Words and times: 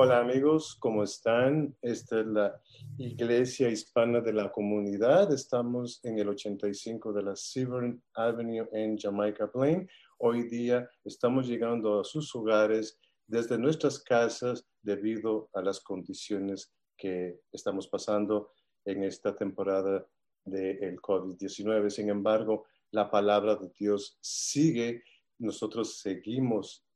Hola 0.00 0.20
amigos, 0.20 0.76
¿cómo 0.78 1.02
están? 1.02 1.76
Esta 1.82 2.20
es 2.20 2.26
la 2.28 2.62
Iglesia 2.98 3.68
Hispana 3.68 4.20
de 4.20 4.32
la 4.32 4.52
Comunidad. 4.52 5.32
Estamos 5.32 5.98
en 6.04 6.20
el 6.20 6.28
85 6.28 7.12
de 7.12 7.22
la 7.24 7.34
Severn 7.34 8.00
Avenue 8.14 8.68
en 8.70 8.96
Jamaica 8.96 9.50
Plain. 9.50 9.90
Hoy 10.18 10.44
día 10.44 10.88
estamos 11.04 11.48
llegando 11.48 11.98
a 11.98 12.04
sus 12.04 12.32
hogares 12.36 12.96
desde 13.26 13.58
nuestras 13.58 13.98
casas 13.98 14.68
debido 14.82 15.50
a 15.52 15.62
las 15.62 15.80
condiciones 15.80 16.72
que 16.96 17.40
estamos 17.50 17.88
pasando 17.88 18.52
en 18.84 19.02
esta 19.02 19.34
temporada 19.34 20.06
del 20.44 21.00
COVID-19. 21.00 21.90
Sin 21.90 22.08
embargo, 22.08 22.66
la 22.92 23.10
palabra 23.10 23.56
de 23.56 23.68
Dios 23.76 24.16
sigue. 24.20 25.02
Nosotros 25.38 25.98
seguimos 25.98 26.86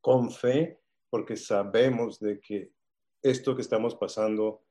con 0.00 0.30
fe 0.30 0.80
porque 1.10 1.36
sabemos 1.36 2.18
de 2.20 2.40
que 2.40 2.72
esto 3.22 3.54
que 3.54 3.62
estamos 3.62 3.94
pasando, 3.96 4.62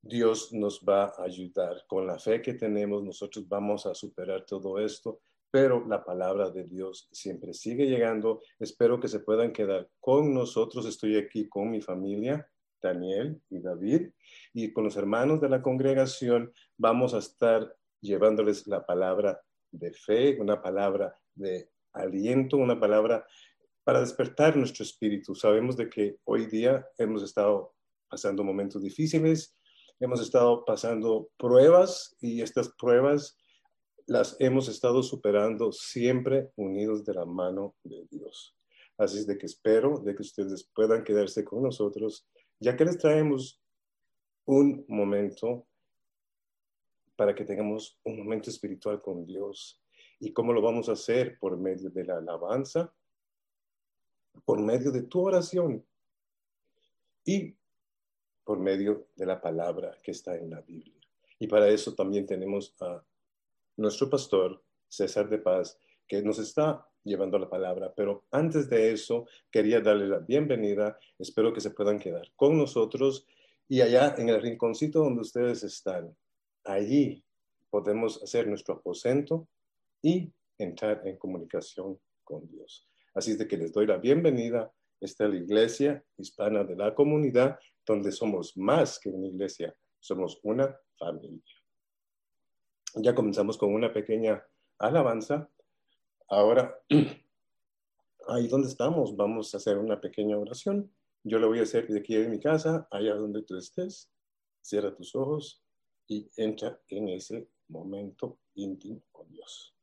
Dios 0.00 0.52
nos 0.52 0.80
va 0.80 1.04
a 1.16 1.24
ayudar. 1.24 1.84
Con 1.86 2.06
la 2.06 2.18
fe 2.18 2.42
que 2.42 2.54
tenemos, 2.54 3.04
nosotros 3.04 3.48
vamos 3.48 3.86
a 3.86 3.94
superar 3.94 4.44
todo 4.44 4.78
esto, 4.78 5.20
pero 5.50 5.86
la 5.86 6.04
palabra 6.04 6.50
de 6.50 6.64
Dios 6.64 7.08
siempre 7.12 7.52
sigue 7.52 7.86
llegando. 7.86 8.40
Espero 8.58 8.98
que 8.98 9.08
se 9.08 9.20
puedan 9.20 9.52
quedar 9.52 9.88
con 10.00 10.34
nosotros. 10.34 10.86
Estoy 10.86 11.16
aquí 11.16 11.48
con 11.48 11.70
mi 11.70 11.80
familia, 11.80 12.48
Daniel 12.80 13.40
y 13.50 13.60
David, 13.60 14.10
y 14.52 14.72
con 14.72 14.84
los 14.84 14.96
hermanos 14.96 15.40
de 15.40 15.48
la 15.48 15.62
congregación 15.62 16.52
vamos 16.76 17.12
a 17.14 17.18
estar 17.18 17.74
llevándoles 18.00 18.66
la 18.66 18.86
palabra 18.86 19.42
de 19.72 19.92
fe, 19.92 20.40
una 20.40 20.62
palabra 20.62 21.14
de 21.34 21.70
aliento, 21.92 22.56
una 22.56 22.78
palabra 22.78 23.26
para 23.88 24.02
despertar 24.02 24.54
nuestro 24.54 24.84
espíritu. 24.84 25.34
Sabemos 25.34 25.74
de 25.74 25.88
que 25.88 26.18
hoy 26.24 26.44
día 26.44 26.86
hemos 26.98 27.22
estado 27.22 27.72
pasando 28.10 28.44
momentos 28.44 28.82
difíciles, 28.82 29.56
hemos 29.98 30.20
estado 30.20 30.62
pasando 30.66 31.30
pruebas 31.38 32.14
y 32.20 32.42
estas 32.42 32.68
pruebas 32.68 33.38
las 34.04 34.36
hemos 34.40 34.68
estado 34.68 35.02
superando 35.02 35.72
siempre 35.72 36.50
unidos 36.56 37.02
de 37.02 37.14
la 37.14 37.24
mano 37.24 37.76
de 37.82 38.06
Dios. 38.10 38.54
Así 38.98 39.20
es 39.20 39.26
de 39.26 39.38
que 39.38 39.46
espero 39.46 40.00
de 40.00 40.14
que 40.14 40.20
ustedes 40.20 40.68
puedan 40.74 41.02
quedarse 41.02 41.42
con 41.42 41.62
nosotros, 41.62 42.28
ya 42.60 42.76
que 42.76 42.84
les 42.84 42.98
traemos 42.98 43.58
un 44.44 44.84
momento 44.86 45.66
para 47.16 47.34
que 47.34 47.46
tengamos 47.46 47.98
un 48.04 48.18
momento 48.18 48.50
espiritual 48.50 49.00
con 49.00 49.24
Dios. 49.24 49.82
¿Y 50.20 50.34
cómo 50.34 50.52
lo 50.52 50.60
vamos 50.60 50.90
a 50.90 50.92
hacer? 50.92 51.38
Por 51.38 51.56
medio 51.56 51.88
de 51.88 52.04
la 52.04 52.18
alabanza, 52.18 52.92
por 54.44 54.60
medio 54.60 54.90
de 54.90 55.02
tu 55.02 55.20
oración 55.20 55.84
y 57.24 57.54
por 58.44 58.58
medio 58.58 59.08
de 59.16 59.26
la 59.26 59.40
palabra 59.40 59.98
que 60.02 60.12
está 60.12 60.36
en 60.36 60.50
la 60.50 60.60
Biblia. 60.62 60.94
Y 61.38 61.46
para 61.46 61.68
eso 61.68 61.94
también 61.94 62.26
tenemos 62.26 62.74
a 62.80 63.04
nuestro 63.76 64.08
pastor, 64.08 64.62
César 64.88 65.28
de 65.28 65.38
Paz, 65.38 65.78
que 66.06 66.22
nos 66.22 66.38
está 66.38 66.86
llevando 67.04 67.38
la 67.38 67.48
palabra. 67.48 67.92
Pero 67.94 68.24
antes 68.30 68.68
de 68.68 68.92
eso, 68.92 69.26
quería 69.50 69.80
darle 69.80 70.08
la 70.08 70.18
bienvenida. 70.18 70.98
Espero 71.18 71.52
que 71.52 71.60
se 71.60 71.70
puedan 71.70 71.98
quedar 71.98 72.30
con 72.36 72.56
nosotros. 72.56 73.26
Y 73.68 73.82
allá 73.82 74.14
en 74.16 74.30
el 74.30 74.40
rinconcito 74.40 75.00
donde 75.00 75.20
ustedes 75.20 75.62
están, 75.62 76.16
allí 76.64 77.22
podemos 77.70 78.22
hacer 78.22 78.46
nuestro 78.48 78.76
aposento 78.76 79.46
y 80.00 80.32
entrar 80.56 81.06
en 81.06 81.16
comunicación 81.16 81.98
con 82.24 82.48
Dios. 82.48 82.88
Así 83.14 83.32
es 83.32 83.38
de 83.38 83.48
que 83.48 83.56
les 83.56 83.72
doy 83.72 83.86
la 83.86 83.96
bienvenida. 83.96 84.72
Esta 85.00 85.24
es 85.24 85.30
la 85.30 85.36
iglesia 85.36 86.04
hispana 86.16 86.64
de 86.64 86.76
la 86.76 86.94
comunidad, 86.94 87.58
donde 87.86 88.12
somos 88.12 88.56
más 88.56 88.98
que 88.98 89.08
una 89.08 89.28
iglesia, 89.28 89.74
somos 90.00 90.40
una 90.42 90.76
familia. 90.96 91.42
Ya 92.96 93.14
comenzamos 93.14 93.56
con 93.56 93.72
una 93.72 93.92
pequeña 93.92 94.42
alabanza. 94.78 95.48
Ahora, 96.28 96.78
ahí 98.28 98.48
donde 98.48 98.68
estamos, 98.68 99.16
vamos 99.16 99.54
a 99.54 99.58
hacer 99.58 99.78
una 99.78 100.00
pequeña 100.00 100.38
oración. 100.38 100.92
Yo 101.22 101.38
lo 101.38 101.48
voy 101.48 101.60
a 101.60 101.62
hacer 101.62 101.86
de 101.86 102.00
aquí 102.00 102.16
en 102.16 102.30
mi 102.30 102.40
casa, 102.40 102.88
allá 102.90 103.14
donde 103.14 103.42
tú 103.42 103.56
estés. 103.56 104.10
Cierra 104.60 104.94
tus 104.94 105.14
ojos 105.14 105.62
y 106.06 106.28
entra 106.36 106.80
en 106.88 107.08
ese 107.08 107.48
momento 107.68 108.38
íntimo 108.54 109.02
con 109.12 109.30
Dios. 109.30 109.74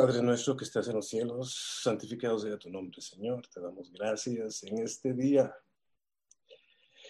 Padre 0.00 0.22
nuestro 0.22 0.56
que 0.56 0.64
estás 0.64 0.88
en 0.88 0.94
los 0.94 1.08
cielos, 1.08 1.52
santificado 1.82 2.38
sea 2.38 2.58
tu 2.58 2.70
nombre, 2.70 3.02
Señor. 3.02 3.46
Te 3.48 3.60
damos 3.60 3.92
gracias 3.92 4.62
en 4.62 4.78
este 4.78 5.12
día, 5.12 5.54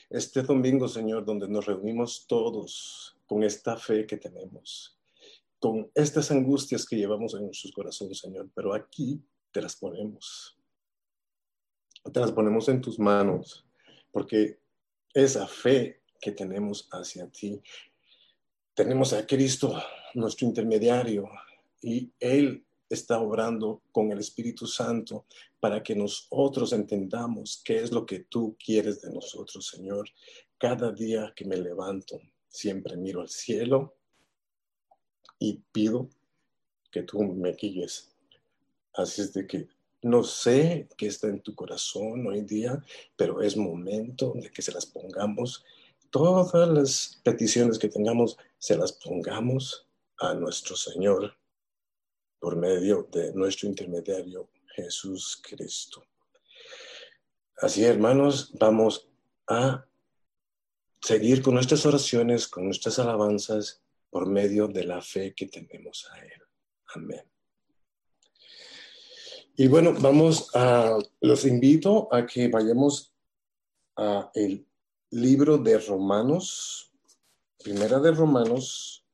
este 0.08 0.42
domingo, 0.42 0.88
Señor, 0.88 1.24
donde 1.24 1.46
nos 1.46 1.66
reunimos 1.66 2.26
todos 2.26 3.16
con 3.26 3.44
esta 3.44 3.76
fe 3.76 4.08
que 4.08 4.16
tenemos, 4.16 4.98
con 5.60 5.88
estas 5.94 6.32
angustias 6.32 6.84
que 6.84 6.96
llevamos 6.96 7.34
en 7.34 7.44
nuestros 7.44 7.72
corazones, 7.72 8.18
Señor. 8.18 8.50
Pero 8.56 8.74
aquí 8.74 9.22
te 9.52 9.62
las 9.62 9.76
ponemos. 9.76 10.58
Te 12.12 12.18
las 12.18 12.32
ponemos 12.32 12.68
en 12.68 12.80
tus 12.80 12.98
manos, 12.98 13.64
porque 14.10 14.58
esa 15.14 15.46
fe 15.46 16.02
que 16.20 16.32
tenemos 16.32 16.88
hacia 16.90 17.30
ti, 17.30 17.62
tenemos 18.74 19.12
a 19.12 19.24
Cristo, 19.24 19.80
nuestro 20.14 20.48
intermediario, 20.48 21.30
y 21.82 22.12
Él 22.18 22.66
está 22.90 23.20
obrando 23.20 23.82
con 23.92 24.10
el 24.10 24.18
Espíritu 24.18 24.66
Santo 24.66 25.24
para 25.60 25.82
que 25.82 25.94
nosotros 25.94 26.72
entendamos 26.72 27.62
qué 27.64 27.78
es 27.78 27.92
lo 27.92 28.04
que 28.04 28.20
tú 28.20 28.56
quieres 28.62 29.00
de 29.00 29.12
nosotros, 29.12 29.68
Señor. 29.68 30.08
Cada 30.58 30.90
día 30.90 31.32
que 31.34 31.44
me 31.44 31.56
levanto, 31.56 32.20
siempre 32.48 32.96
miro 32.96 33.20
al 33.20 33.28
cielo 33.28 33.94
y 35.38 35.62
pido 35.72 36.10
que 36.90 37.04
tú 37.04 37.22
me 37.22 37.52
guíes. 37.52 38.12
Así 38.92 39.22
es 39.22 39.32
de 39.32 39.46
que 39.46 39.68
no 40.02 40.24
sé 40.24 40.88
qué 40.96 41.06
está 41.06 41.28
en 41.28 41.40
tu 41.40 41.54
corazón 41.54 42.26
hoy 42.26 42.40
día, 42.42 42.84
pero 43.16 43.40
es 43.40 43.56
momento 43.56 44.32
de 44.34 44.50
que 44.50 44.62
se 44.62 44.72
las 44.72 44.86
pongamos. 44.86 45.64
Todas 46.10 46.68
las 46.68 47.20
peticiones 47.22 47.78
que 47.78 47.88
tengamos, 47.88 48.36
se 48.58 48.76
las 48.76 48.92
pongamos 48.92 49.86
a 50.18 50.34
nuestro 50.34 50.74
Señor 50.74 51.39
por 52.40 52.56
medio 52.56 53.08
de 53.12 53.32
nuestro 53.34 53.68
intermediario 53.68 54.48
Jesús 54.74 55.40
Cristo. 55.42 56.02
Así, 57.58 57.84
hermanos, 57.84 58.52
vamos 58.58 59.06
a 59.46 59.86
seguir 61.00 61.42
con 61.42 61.54
nuestras 61.54 61.84
oraciones, 61.84 62.48
con 62.48 62.64
nuestras 62.64 62.98
alabanzas, 62.98 63.82
por 64.08 64.26
medio 64.26 64.66
de 64.66 64.84
la 64.84 65.02
fe 65.02 65.34
que 65.34 65.46
tenemos 65.46 66.08
a 66.10 66.18
Él. 66.18 66.42
Amén. 66.94 67.22
Y 69.56 69.68
bueno, 69.68 69.94
vamos 70.00 70.50
a, 70.54 70.98
los 71.20 71.44
invito 71.44 72.08
a 72.10 72.24
que 72.26 72.48
vayamos 72.48 73.12
a 73.96 74.30
el 74.34 74.66
libro 75.10 75.58
de 75.58 75.78
Romanos, 75.78 76.90
primera 77.62 77.98
de 78.00 78.12
Romanos, 78.12 79.04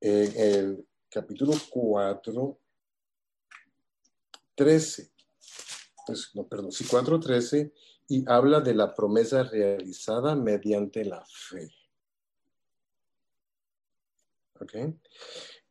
en 0.00 0.32
el 0.36 0.86
capítulo 1.14 1.52
4, 1.70 2.58
13. 4.56 5.12
Pues, 6.06 6.30
no, 6.34 6.48
perdón, 6.48 6.72
sí, 6.72 6.84
4, 6.90 7.20
13, 7.20 7.72
y 8.08 8.24
habla 8.28 8.60
de 8.60 8.74
la 8.74 8.92
promesa 8.92 9.44
realizada 9.44 10.34
mediante 10.34 11.04
la 11.04 11.24
fe. 11.24 11.70
¿Ok? 14.60 14.74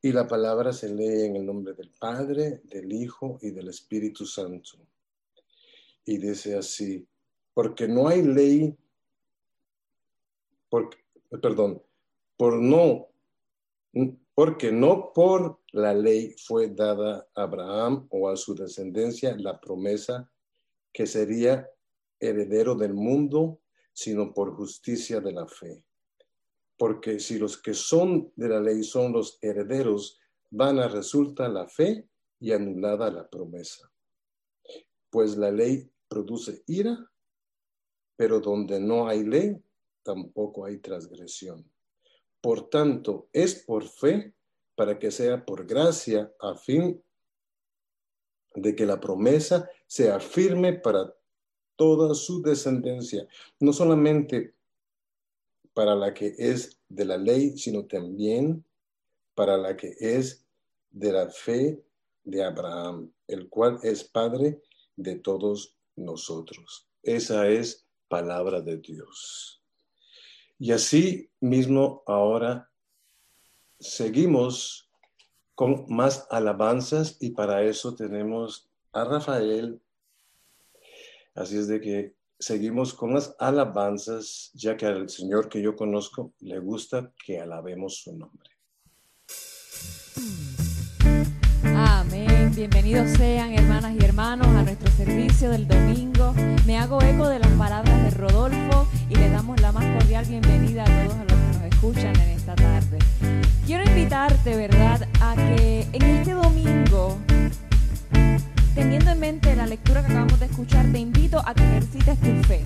Y 0.01 0.13
la 0.13 0.28
palabra 0.28 0.72
se 0.72 0.94
lee 0.94 1.25
en 1.25 1.36
el 1.36 1.45
nombre 1.45 1.74
del 1.74 1.92
Padre, 2.00 2.62
del 2.63 2.92
Hijo 2.94 3.38
y 3.42 3.51
del 3.51 3.68
Espíritu 3.68 4.25
Santo. 4.25 4.78
Y 6.06 6.19
dice 6.19 6.57
así, 6.57 7.06
porque 7.54 7.88
no 7.88 8.07
hay 8.07 8.22
ley, 8.22 8.78
porque, 10.69 10.98
perdón, 11.42 11.84
por 12.38 12.62
no 12.62 13.10
porque 14.35 14.71
no 14.71 15.12
por 15.13 15.59
la 15.71 15.94
ley 15.94 16.35
fue 16.38 16.69
dada 16.69 17.27
a 17.35 17.44
Abraham 17.44 18.07
o 18.09 18.30
a 18.30 18.35
su 18.35 18.56
descendencia 18.56 19.35
la 19.38 19.59
promesa 19.59 20.30
que 20.91 21.06
sería 21.06 21.69
heredero 22.19 22.75
del 22.75 22.94
mundo, 22.94 23.62
sino 23.94 24.33
por 24.33 24.56
justicia 24.56 25.19
de 25.19 25.33
la 25.33 25.47
fe. 25.47 25.83
Porque 26.77 27.19
si 27.19 27.38
los 27.38 27.62
que 27.62 27.74
son 27.74 28.31
de 28.35 28.50
la 28.50 28.59
ley 28.59 28.83
son 28.83 29.13
los 29.13 29.38
herederos, 29.41 30.19
van 30.50 30.80
a 30.80 30.88
resulta 30.88 31.47
la 31.47 31.68
fe 31.68 32.07
y 32.39 32.51
anulada 32.51 33.12
la 33.12 33.30
promesa. 33.30 33.91
Pues 35.09 35.38
la 35.38 35.51
ley 35.51 35.91
produce 36.07 36.63
ira, 36.68 37.12
pero 38.15 38.39
donde 38.39 38.80
no 38.80 39.07
hay 39.07 39.24
ley, 39.24 39.63
tampoco 40.03 40.65
hay 40.65 40.77
transgresión. 40.77 41.73
Por 42.44 42.69
tanto, 42.69 43.30
es 43.31 43.63
por 43.63 43.88
fe 43.88 44.36
para 44.75 45.00
que 45.00 45.12
sea 45.12 45.45
por 45.45 45.66
gracia 45.66 46.30
a 46.42 46.56
fin 46.56 47.01
de 48.54 48.75
que 48.75 48.86
la 48.86 49.00
promesa 49.00 49.69
sea 49.88 50.19
firme 50.19 50.74
para 50.74 51.16
toda 51.78 52.13
su 52.13 52.42
descendencia, 52.42 53.25
no 53.62 53.72
solamente 53.72 54.56
para 55.74 55.95
la 55.95 56.13
que 56.13 56.36
es 56.38 56.81
de 56.90 57.06
la 57.06 57.16
ley, 57.16 57.57
sino 57.57 57.86
también 57.86 58.66
para 59.36 59.56
la 59.56 59.78
que 59.78 59.95
es 59.98 60.45
de 60.92 61.13
la 61.13 61.30
fe 61.30 61.81
de 62.25 62.44
Abraham, 62.44 63.10
el 63.25 63.48
cual 63.48 63.80
es 63.84 64.04
Padre 64.04 64.62
de 64.98 65.16
todos 65.16 65.78
nosotros. 65.95 66.90
Esa 67.04 67.48
es 67.48 67.88
palabra 68.10 68.60
de 68.60 68.80
Dios. 68.80 69.62
Y 70.63 70.71
así 70.71 71.30
mismo 71.42 72.04
ahora 72.07 72.71
seguimos 73.81 74.89
con 75.56 75.83
más 75.89 76.25
alabanzas 76.30 77.18
y 77.19 77.31
para 77.31 77.63
eso 77.63 77.95
tenemos 77.95 78.71
a 78.94 79.04
Rafael. 79.04 79.81
Así 81.36 81.57
es 81.57 81.68
de 81.68 81.81
que 81.81 82.15
seguimos 82.39 82.94
con 82.94 83.13
las 83.13 83.36
alabanzas, 83.39 84.51
ya 84.54 84.77
que 84.77 84.86
al 84.86 85.10
Señor 85.10 85.50
que 85.50 85.62
yo 85.62 85.75
conozco 85.75 86.33
le 86.39 86.60
gusta 86.60 87.12
que 87.25 87.42
alabemos 87.42 87.98
su 87.98 88.16
nombre. 88.16 88.53
Bienvenidos 92.56 93.10
sean 93.18 93.52
hermanas 93.54 93.94
y 94.00 94.06
hermanos 94.06 94.46
a 94.48 94.62
nuestro 94.62 94.92
servicio 94.92 95.50
del 95.50 95.68
domingo. 95.68 96.36
Me 96.68 96.78
hago 96.78 97.02
eco 97.02 97.28
de 97.28 97.40
las 97.40 97.50
palabras 97.54 98.04
de 98.04 98.12
Rodolfo 98.12 98.88
y 99.10 99.16
le 99.16 99.30
damos 99.32 99.60
la 99.60 99.72
más 99.72 99.84
cordial 99.98 100.24
bienvenida 100.26 100.84
a 100.84 101.08
todos 101.08 101.18
los 101.18 101.26
que 101.26 101.58
nos 101.58 101.74
escuchan 101.74 102.16
en 102.16 102.30
esta 102.30 102.54
tarde. 102.54 103.00
Quiero 103.66 103.84
invitarte, 103.84 104.56
¿verdad?, 104.56 105.08
a 105.20 105.36
que 105.36 105.88
en 105.94 106.04
este 106.04 106.34
domingo 106.34 107.18
teniendo 108.76 109.12
en 109.12 109.20
mente 109.20 109.56
la 109.56 109.66
lectura 109.66 110.02
que 110.02 110.12
acabamos 110.12 110.40
de 110.40 110.46
escuchar, 110.46 110.86
te 110.92 111.00
invito 111.00 111.42
a 111.44 111.56
que 111.56 111.64
ejercites 111.64 112.20
tu 112.20 112.48
fe. 112.48 112.64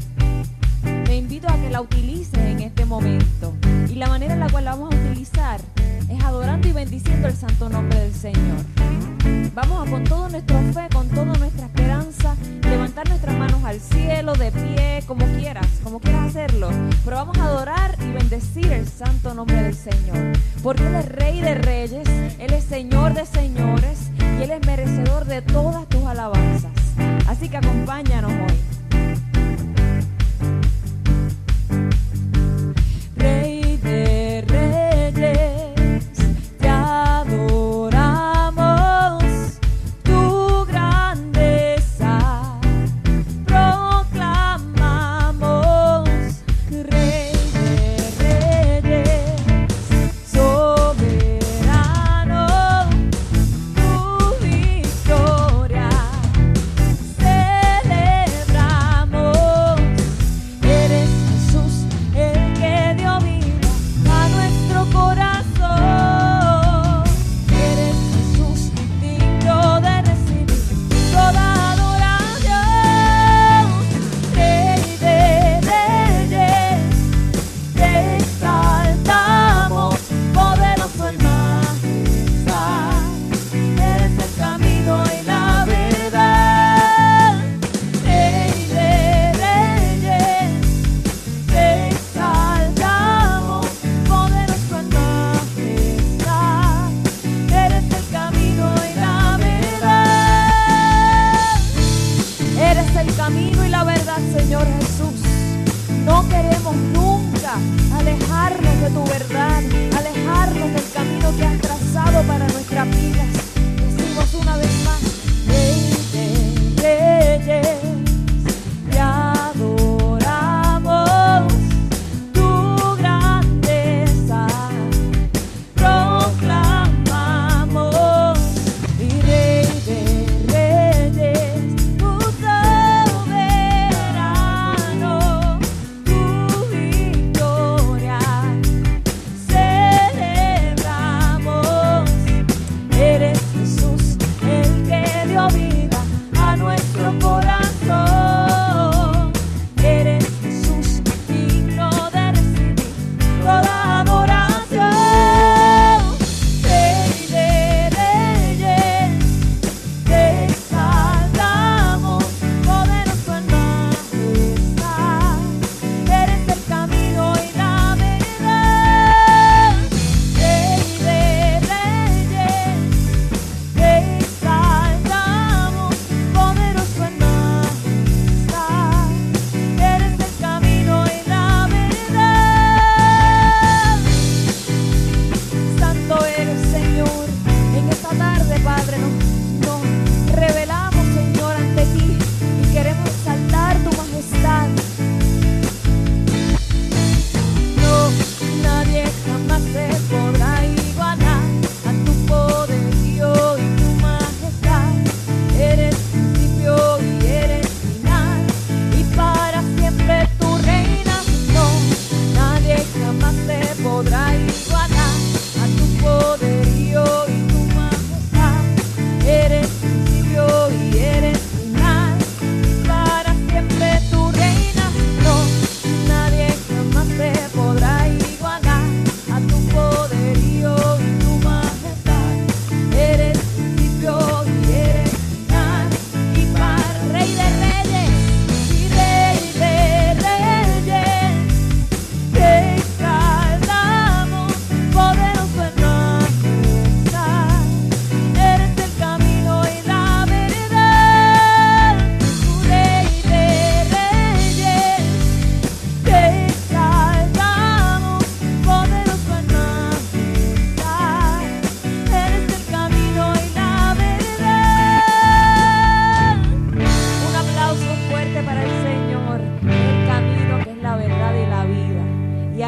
Te 1.05 1.15
invito 1.15 1.47
a 1.47 1.55
que 1.55 1.69
la 1.69 1.79
utilices 1.79 2.37
en 2.39 2.59
este 2.59 2.83
momento. 2.85 3.53
Y 3.89 3.95
la 3.95 4.07
manera 4.07 4.33
en 4.33 4.41
la 4.41 4.49
cual 4.49 4.65
la 4.65 4.71
vamos 4.71 4.93
a 4.93 4.97
utilizar 4.97 5.61
es 6.09 6.23
adorando 6.23 6.67
y 6.67 6.73
bendiciendo 6.73 7.27
el 7.29 7.35
santo 7.35 7.69
nombre 7.69 7.99
del 7.99 8.13
Señor. 8.13 8.57
Vamos 9.53 9.87
a 9.87 9.91
con 9.91 10.03
toda 10.03 10.29
nuestra 10.29 10.61
fe, 10.73 10.87
con 10.93 11.09
toda 11.09 11.33
nuestra 11.37 11.65
esperanza, 11.65 12.35
levantar 12.61 13.09
nuestras 13.09 13.37
manos 13.37 13.63
al 13.63 13.79
cielo, 13.79 14.33
de 14.33 14.51
pie, 14.51 15.03
como 15.07 15.25
quieras, 15.37 15.67
como 15.83 15.99
quieras 15.99 16.27
hacerlo. 16.27 16.69
Pero 17.03 17.17
vamos 17.17 17.37
a 17.39 17.45
adorar 17.45 17.97
y 17.99 18.11
bendecir 18.11 18.71
el 18.71 18.87
santo 18.87 19.33
nombre 19.33 19.63
del 19.63 19.75
Señor. 19.75 20.37
Porque 20.61 20.85
Él 20.87 20.95
es 20.95 21.09
Rey 21.09 21.41
de 21.41 21.55
Reyes, 21.55 22.07
Él 22.37 22.53
es 22.53 22.63
Señor 22.65 23.13
de 23.13 23.25
Señores 23.25 24.11
y 24.19 24.43
Él 24.43 24.51
es 24.51 24.65
merecedor 24.65 25.25
de 25.25 25.41
todas 25.41 25.87
tus 25.87 26.03
alabanzas. 26.05 26.71
Así 27.27 27.49
que 27.49 27.57
acompáñanos 27.57 28.31
hoy. 28.31 28.86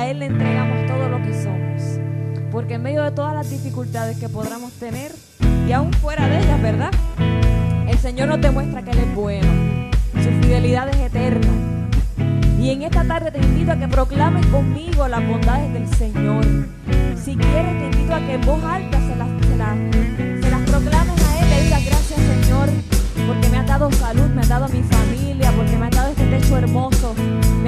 Él 0.09 0.17
le 0.17 0.25
entregamos 0.25 0.87
todo 0.87 1.07
lo 1.07 1.21
que 1.21 1.31
somos. 1.35 1.99
Porque 2.51 2.73
en 2.73 2.81
medio 2.81 3.03
de 3.03 3.11
todas 3.11 3.35
las 3.35 3.47
dificultades 3.47 4.17
que 4.17 4.27
podamos 4.27 4.71
tener, 4.73 5.11
y 5.67 5.71
aún 5.71 5.93
fuera 5.93 6.27
de 6.27 6.39
ellas, 6.39 6.59
¿verdad? 6.63 6.89
El 7.87 7.95
Señor 7.99 8.29
nos 8.29 8.41
demuestra 8.41 8.81
que 8.81 8.89
Él 8.89 8.97
es 8.97 9.15
bueno. 9.15 9.47
Su 10.15 10.31
fidelidad 10.41 10.89
es 10.89 10.97
eterna. 10.97 11.51
Y 12.59 12.71
en 12.71 12.81
esta 12.81 13.03
tarde 13.03 13.29
te 13.29 13.37
invito 13.37 13.71
a 13.71 13.77
que 13.77 13.87
proclames 13.87 14.47
conmigo 14.47 15.07
las 15.07 15.27
bondades 15.27 15.71
del 15.73 15.87
Señor. 15.87 16.43
Si 17.15 17.35
quieres, 17.35 17.77
te 17.77 17.85
invito 17.95 18.15
a 18.15 18.19
que 18.21 18.33
en 18.33 18.41
voz 18.41 18.63
alta 18.63 18.97
se 19.01 19.15
las, 19.15 19.27
se 19.37 20.49
las 20.49 20.69
proclames 20.71 21.23
a 21.23 21.39
Él. 21.39 21.49
Le 21.51 21.63
digas 21.65 21.85
gracias, 21.85 22.19
Señor, 22.19 22.67
porque 23.27 23.47
me 23.49 23.57
ha 23.57 23.63
dado 23.63 23.91
salud, 23.91 24.25
me 24.33 24.41
ha 24.41 24.47
dado 24.47 24.67
mi 24.69 24.81
familia, 24.81 25.51
porque 25.55 25.77
me 25.77 25.85
ha 25.85 25.89
dado 25.91 26.09
este 26.09 26.25
techo 26.25 26.57
hermoso, 26.57 27.13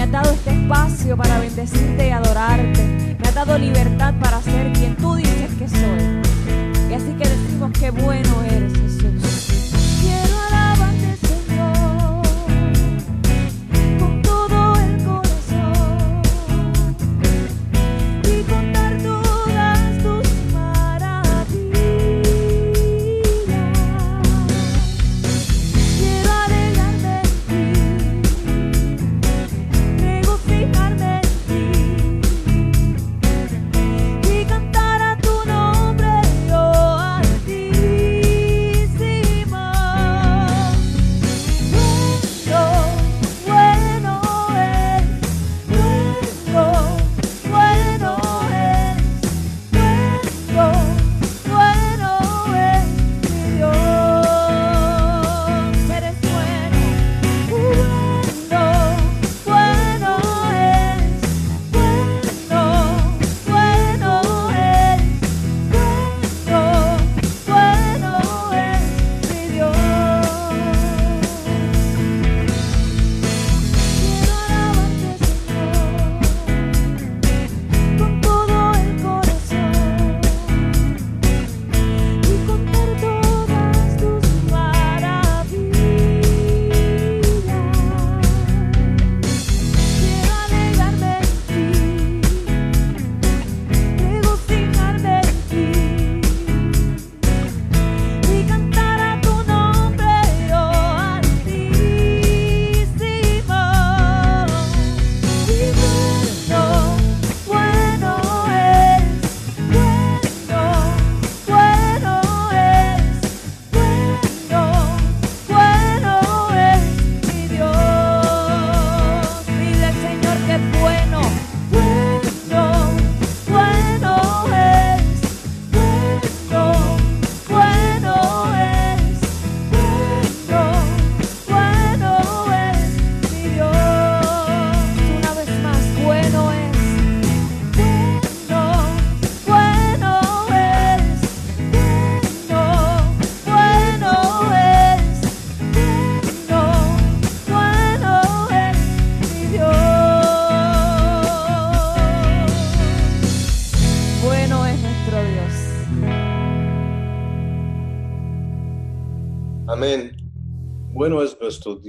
me 0.02 0.08
ha 0.08 0.24
dado 0.24 0.32
este 0.32 0.50
espacio 0.50 1.16
para 1.16 1.38
bendecirte 1.38 2.08
y 2.08 2.10
adorarte, 2.10 3.16
me 3.20 3.28
ha 3.28 3.32
dado 3.34 3.56
libertad 3.56 4.16
para 4.20 4.42
ser 4.42 4.74
quien 4.74 4.96
tú 4.96 5.14
dices 5.14 5.52
que 5.60 5.68
soy. 5.68 6.90
Y 6.90 6.94
así 6.96 7.14
que 7.14 7.30
decimos 7.30 7.72
que 7.80 7.92
bueno 7.92 8.42
eres, 8.50 8.74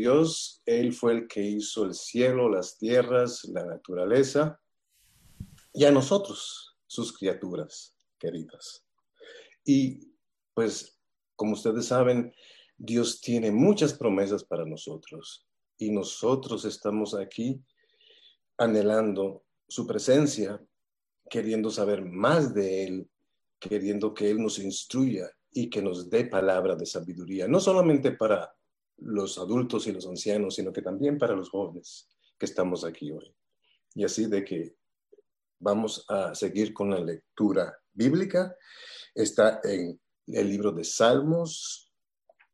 Dios, 0.02 0.60
Él 0.66 0.92
fue 0.92 1.12
el 1.12 1.28
que 1.28 1.40
hizo 1.40 1.84
el 1.84 1.94
cielo, 1.94 2.48
las 2.48 2.76
tierras, 2.76 3.44
la 3.44 3.64
naturaleza, 3.64 4.60
y 5.72 5.84
a 5.84 5.92
nosotros, 5.92 6.76
sus 6.88 7.16
criaturas 7.16 7.94
queridas. 8.18 8.84
Y 9.64 10.12
pues, 10.54 10.98
como 11.36 11.52
ustedes 11.52 11.86
saben, 11.86 12.34
Dios 12.76 13.20
tiene 13.20 13.52
muchas 13.52 13.94
promesas 13.94 14.42
para 14.42 14.64
nosotros 14.64 15.46
y 15.78 15.92
nosotros 15.92 16.64
estamos 16.64 17.14
aquí 17.14 17.62
anhelando 18.58 19.44
su 19.68 19.86
presencia, 19.86 20.60
queriendo 21.30 21.70
saber 21.70 22.04
más 22.04 22.52
de 22.52 22.86
Él, 22.86 23.10
queriendo 23.60 24.12
que 24.12 24.32
Él 24.32 24.42
nos 24.42 24.58
instruya 24.58 25.30
y 25.52 25.70
que 25.70 25.80
nos 25.80 26.10
dé 26.10 26.24
palabra 26.24 26.74
de 26.74 26.86
sabiduría, 26.86 27.46
no 27.46 27.60
solamente 27.60 28.10
para 28.10 28.52
los 29.04 29.38
adultos 29.38 29.86
y 29.86 29.92
los 29.92 30.06
ancianos, 30.06 30.56
sino 30.56 30.72
que 30.72 30.82
también 30.82 31.18
para 31.18 31.34
los 31.34 31.50
jóvenes 31.50 32.08
que 32.38 32.46
estamos 32.46 32.84
aquí 32.84 33.10
hoy. 33.10 33.34
Y 33.94 34.04
así 34.04 34.26
de 34.26 34.44
que 34.44 34.76
vamos 35.58 36.04
a 36.08 36.34
seguir 36.34 36.74
con 36.74 36.90
la 36.90 37.00
lectura 37.00 37.78
bíblica. 37.92 38.56
Está 39.14 39.60
en 39.62 40.00
el 40.26 40.48
libro 40.48 40.72
de 40.72 40.84
Salmos 40.84 41.92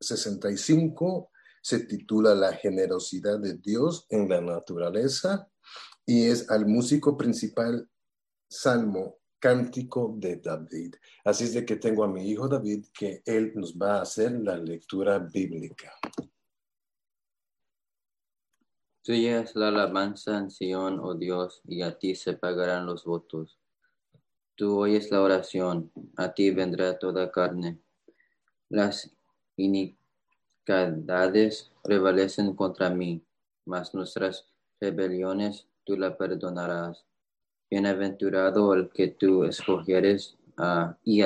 65, 0.01 1.31
se 1.63 1.81
titula 1.81 2.35
La 2.35 2.53
generosidad 2.53 3.39
de 3.39 3.55
Dios 3.55 4.07
en 4.11 4.29
la 4.29 4.41
naturaleza 4.41 5.49
y 6.07 6.27
es 6.27 6.51
al 6.51 6.67
músico 6.67 7.17
principal 7.17 7.89
Salmo 8.49 9.19
Cántico 9.39 10.15
de 10.17 10.37
David. 10.37 10.95
Así 11.25 11.45
es 11.45 11.55
de 11.55 11.65
que 11.65 11.77
tengo 11.77 12.05
a 12.05 12.09
mi 12.09 12.29
hijo 12.29 12.49
David 12.49 12.87
que 12.93 13.23
él 13.25 13.53
nos 13.55 13.77
va 13.77 13.99
a 13.99 14.03
hacer 14.03 14.33
la 14.33 14.57
lectura 14.57 15.19
bíblica. 15.19 15.93
Tuya 19.09 19.41
es 19.41 19.57
la 19.57 19.69
alabanza 19.69 20.37
en 20.37 20.51
Sion, 20.51 21.01
oh 21.01 21.15
Dios, 21.15 21.63
y 21.67 21.81
a 21.81 21.99
ti 21.99 22.15
se 22.15 22.35
pagarán 22.35 22.85
los 22.85 23.07
votos. 23.07 23.59
Tú 24.55 24.79
oyes 24.79 25.11
la 25.11 25.23
oración, 25.23 25.91
a 26.19 26.35
ti 26.35 26.51
vendrá 26.51 26.99
toda 26.99 27.33
carne. 27.33 27.79
Las 28.69 29.11
iniquidades 29.57 29.97
prevalecen 31.83 32.55
contra 32.55 32.91
mí, 32.91 33.25
mas 33.65 33.95
nuestras 33.95 34.47
rebeliones 34.79 35.67
tú 35.85 35.97
la 35.97 36.19
perdonarás. 36.19 37.07
Bienaventurado 37.71 38.75
el 38.75 38.91
que 38.91 39.09
tú 39.09 39.45
escogieres 39.45 40.37
y, 41.03 41.23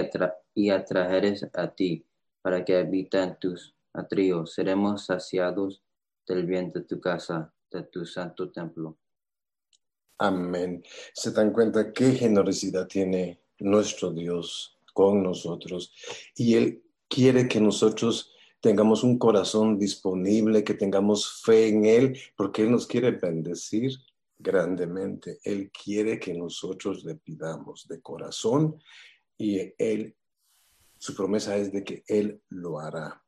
y 0.55 0.71
atrajeres 0.71 1.49
a 1.53 1.67
ti, 1.67 2.07
para 2.43 2.65
que 2.65 2.77
habita 2.77 3.25
en 3.25 3.35
tus 3.41 3.75
atrios. 3.93 4.55
Seremos 4.55 5.07
saciados 5.07 5.83
del 6.29 6.47
bien 6.47 6.71
de 6.71 6.83
tu 6.83 7.01
casa 7.01 7.53
de 7.73 7.85
tu 7.85 8.05
santo 8.05 8.51
templo. 8.51 8.99
Amén. 10.19 10.85
Se 11.15 11.33
dan 11.33 11.53
cuenta 11.53 11.93
qué 11.93 12.13
generosidad 12.13 12.87
tiene 12.87 13.41
nuestro 13.59 14.13
Dios 14.13 14.79
con 14.93 15.23
nosotros 15.23 15.93
y 16.37 16.55
Él 16.55 16.83
quiere 17.09 17.49
que 17.49 17.61
nosotros 17.61 18.33
tengamos 18.61 19.03
un 19.03 19.19
corazón 19.19 19.79
disponible, 19.79 20.63
que 20.63 20.75
tengamos 20.75 21.43
fe 21.43 21.69
en 21.69 21.85
Él, 21.85 22.19
porque 22.37 22.63
Él 22.63 22.71
nos 22.71 22.87
quiere 22.87 23.11
bendecir 23.11 23.99
grandemente. 24.39 25.41
Él 25.43 25.71
quiere 25.71 26.19
que 26.21 26.33
nosotros 26.35 27.05
le 27.05 27.17
pidamos 27.17 27.89
de 27.89 28.01
corazón 28.01 28.81
y 29.37 29.75
Él, 29.79 30.15
su 30.97 31.15
promesa 31.15 31.57
es 31.57 31.73
de 31.73 31.83
que 31.83 32.05
Él 32.07 32.41
lo 32.51 32.79
hará. 32.79 33.23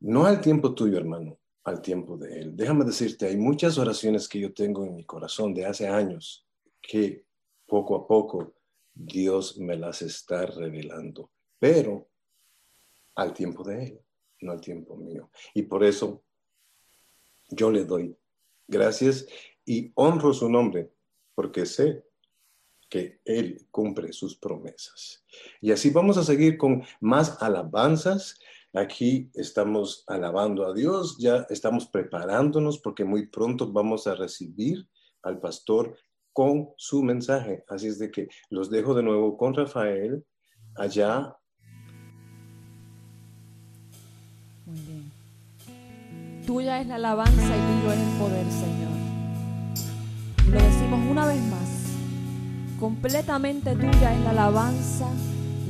No 0.00 0.26
al 0.26 0.40
tiempo 0.40 0.74
tuyo, 0.74 0.98
hermano, 0.98 1.38
al 1.66 1.82
tiempo 1.82 2.16
de 2.16 2.40
Él. 2.40 2.56
Déjame 2.56 2.84
decirte, 2.84 3.26
hay 3.26 3.36
muchas 3.36 3.76
oraciones 3.76 4.28
que 4.28 4.38
yo 4.38 4.54
tengo 4.54 4.84
en 4.84 4.94
mi 4.94 5.04
corazón 5.04 5.52
de 5.52 5.66
hace 5.66 5.88
años 5.88 6.46
que 6.80 7.24
poco 7.66 7.96
a 7.96 8.06
poco 8.06 8.54
Dios 8.94 9.58
me 9.58 9.76
las 9.76 10.00
está 10.00 10.46
revelando, 10.46 11.28
pero 11.58 12.06
al 13.16 13.34
tiempo 13.34 13.64
de 13.64 13.84
Él, 13.84 14.00
no 14.42 14.52
al 14.52 14.60
tiempo 14.60 14.96
mío. 14.96 15.28
Y 15.54 15.62
por 15.62 15.82
eso 15.82 16.22
yo 17.48 17.72
le 17.72 17.84
doy 17.84 18.16
gracias 18.68 19.26
y 19.64 19.90
honro 19.96 20.32
su 20.32 20.48
nombre, 20.48 20.92
porque 21.34 21.66
sé 21.66 22.04
que 22.88 23.18
Él 23.24 23.66
cumple 23.72 24.12
sus 24.12 24.36
promesas. 24.36 25.24
Y 25.60 25.72
así 25.72 25.90
vamos 25.90 26.16
a 26.16 26.22
seguir 26.22 26.56
con 26.56 26.84
más 27.00 27.42
alabanzas. 27.42 28.38
Aquí 28.74 29.30
estamos 29.34 30.04
alabando 30.06 30.66
a 30.66 30.74
Dios, 30.74 31.16
ya 31.18 31.46
estamos 31.48 31.86
preparándonos 31.86 32.78
porque 32.78 33.04
muy 33.04 33.26
pronto 33.28 33.72
vamos 33.72 34.06
a 34.06 34.14
recibir 34.14 34.86
al 35.22 35.40
pastor 35.40 35.96
con 36.32 36.68
su 36.76 37.02
mensaje. 37.02 37.64
Así 37.68 37.86
es 37.86 37.98
de 37.98 38.10
que 38.10 38.28
los 38.50 38.68
dejo 38.68 38.94
de 38.94 39.02
nuevo 39.02 39.38
con 39.38 39.54
Rafael 39.54 40.24
allá. 40.76 41.34
Muy 44.66 44.80
bien. 44.80 45.12
Tuya 46.46 46.80
es 46.80 46.86
la 46.86 46.96
alabanza 46.96 47.56
y 47.56 47.80
tuyo 47.80 47.92
es 47.92 47.98
el 47.98 48.18
poder, 48.18 48.46
Señor. 48.52 48.92
Lo 50.50 50.62
decimos 50.62 51.10
una 51.10 51.26
vez 51.26 51.42
más. 51.44 51.96
Completamente 52.78 53.74
tuya 53.74 54.12
es 54.14 54.20
la 54.20 54.30
alabanza, 54.30 55.08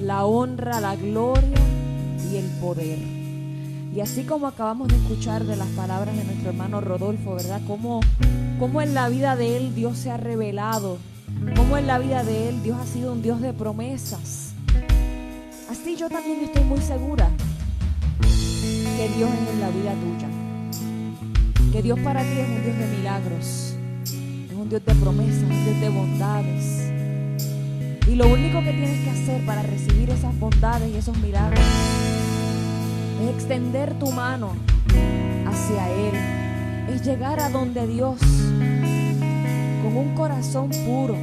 la 0.03 0.25
honra, 0.27 0.81
la 0.81 0.97
gloria 0.97 1.76
y 2.31 2.37
el 2.37 2.47
poder. 2.61 2.99
Y 3.95 4.01
así 4.01 4.25
como 4.25 4.47
acabamos 4.47 4.89
de 4.89 4.97
escuchar 4.97 5.45
de 5.45 5.57
las 5.57 5.69
palabras 5.69 6.15
de 6.17 6.25
nuestro 6.25 6.51
hermano 6.51 6.81
Rodolfo, 6.81 7.35
¿verdad? 7.35 7.61
Cómo, 7.67 8.01
cómo 8.59 8.83
en 8.83 8.95
la 8.95 9.09
vida 9.09 9.37
de 9.37 9.57
él 9.57 9.75
Dios 9.75 9.97
se 9.97 10.11
ha 10.11 10.17
revelado, 10.17 10.99
cómo 11.57 11.79
en 11.79 11.87
la 11.87 11.99
vida 11.99 12.23
de 12.23 12.51
él 12.51 12.63
Dios 12.63 12.79
ha 12.79 12.87
sido 12.87 13.13
un 13.13 13.23
Dios 13.23 13.41
de 13.41 13.53
promesas. 13.53 14.53
Así 15.71 15.97
yo 15.97 16.09
también 16.09 16.45
estoy 16.45 16.65
muy 16.65 16.81
segura 16.81 17.31
que 18.21 19.09
Dios 19.17 19.31
es 19.31 19.49
en 19.55 19.61
la 19.61 19.71
vida 19.71 19.95
tuya. 19.95 20.29
Que 21.73 21.83
Dios 21.83 21.99
para 22.01 22.23
ti 22.23 22.39
es 22.39 22.49
un 22.49 22.63
Dios 22.63 22.79
de 22.79 22.97
milagros, 22.97 23.75
es 24.51 24.57
un 24.57 24.69
Dios 24.69 24.85
de 24.85 24.95
promesas, 24.95 25.43
un 25.43 25.65
Dios 25.65 25.81
de 25.81 25.89
bondades. 25.89 26.96
Y 28.09 28.15
lo 28.15 28.29
único 28.29 28.63
que 28.63 28.73
tienes 28.73 29.01
que 29.01 29.11
hacer 29.11 29.45
para 29.45 29.63
recibir 29.63 30.11
esas 30.11 30.39
bondades 30.39 30.89
y 30.95 30.97
esos 30.97 31.17
milagros 31.19 31.61
es 33.21 33.35
extender 33.35 33.99
tu 33.99 34.13
mano 34.13 34.53
hacia 35.47 35.91
Él, 35.91 36.15
es 36.95 37.03
llegar 37.05 37.41
a 37.41 37.49
donde 37.49 37.87
Dios 37.87 38.21
con 39.83 39.97
un 39.97 40.15
corazón 40.15 40.71
puro, 40.71 41.17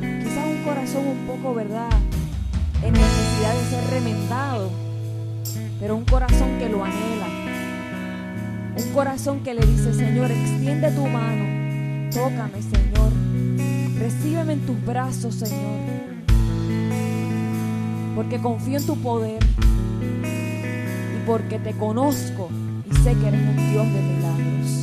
quizás 0.00 0.46
un 0.46 0.62
corazón 0.64 1.06
un 1.06 1.26
poco, 1.26 1.54
¿verdad?, 1.54 1.90
en 2.82 2.92
necesidad 2.92 3.54
de 3.54 3.64
ser 3.70 3.90
remendado, 3.90 4.70
pero 5.80 5.96
un 5.96 6.04
corazón 6.04 6.58
que 6.58 6.68
lo 6.68 6.84
anhela, 6.84 7.26
un 8.76 8.92
corazón 8.92 9.40
que 9.40 9.54
le 9.54 9.64
dice, 9.64 9.94
Señor, 9.94 10.30
extiende 10.30 10.90
tu 10.90 11.06
mano, 11.06 12.10
tócame, 12.10 12.60
Señor, 12.60 13.12
recíbeme 13.98 14.54
en 14.54 14.66
tus 14.66 14.84
brazos, 14.84 15.36
Señor, 15.36 16.01
porque 18.14 18.40
confío 18.40 18.78
en 18.78 18.86
tu 18.86 18.96
poder 18.96 19.42
porque 21.26 21.58
te 21.58 21.72
conozco 21.72 22.48
y 22.90 22.94
sé 22.96 23.14
que 23.14 23.28
eres 23.28 23.40
un 23.40 23.72
Dios 23.72 23.86
de 23.92 24.02
milagros. 24.02 24.81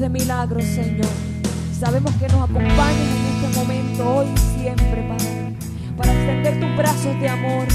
De 0.00 0.08
milagros, 0.08 0.64
Señor. 0.64 1.04
Sabemos 1.78 2.10
que 2.14 2.26
nos 2.28 2.48
acompañas 2.48 2.96
en 2.96 3.44
este 3.44 3.58
momento, 3.58 4.16
hoy 4.16 4.26
y 4.34 4.58
siempre, 4.58 5.06
Padre, 5.06 5.54
para 5.94 6.14
extender 6.14 6.58
tus 6.58 6.74
brazos 6.74 7.20
de 7.20 7.28
amor, 7.28 7.66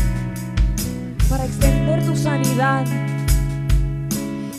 para 1.30 1.46
extender 1.46 2.04
tu 2.04 2.16
sanidad. 2.16 2.84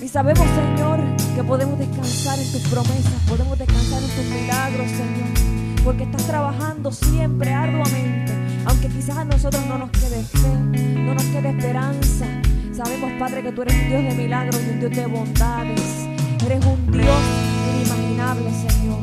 Y 0.00 0.06
sabemos, 0.06 0.46
Señor, 0.54 1.00
que 1.34 1.42
podemos 1.42 1.76
descansar 1.80 2.38
en 2.38 2.52
tus 2.52 2.60
promesas, 2.68 3.20
podemos 3.26 3.58
descansar 3.58 4.00
en 4.00 4.10
tus 4.10 4.24
milagros, 4.26 4.88
Señor, 4.92 5.82
porque 5.82 6.04
estás 6.04 6.22
trabajando 6.22 6.92
siempre 6.92 7.52
arduamente, 7.52 8.32
aunque 8.66 8.86
quizás 8.86 9.16
a 9.16 9.24
nosotros 9.24 9.66
no 9.66 9.76
nos 9.76 9.90
quede 9.90 10.22
fe, 10.22 10.54
no 11.00 11.14
nos 11.14 11.24
quede 11.24 11.48
esperanza. 11.50 12.26
Sabemos, 12.72 13.10
Padre, 13.18 13.42
que 13.42 13.50
tú 13.50 13.62
eres 13.62 13.74
un 13.74 13.88
Dios 13.88 14.02
de 14.04 14.14
milagros 14.14 14.60
y 14.64 14.70
un 14.70 14.78
Dios 14.78 14.92
de 14.92 15.06
bondades. 15.06 16.06
Eres 16.44 16.64
un 16.64 16.92
Dios 16.92 17.35
Señor. 18.34 18.98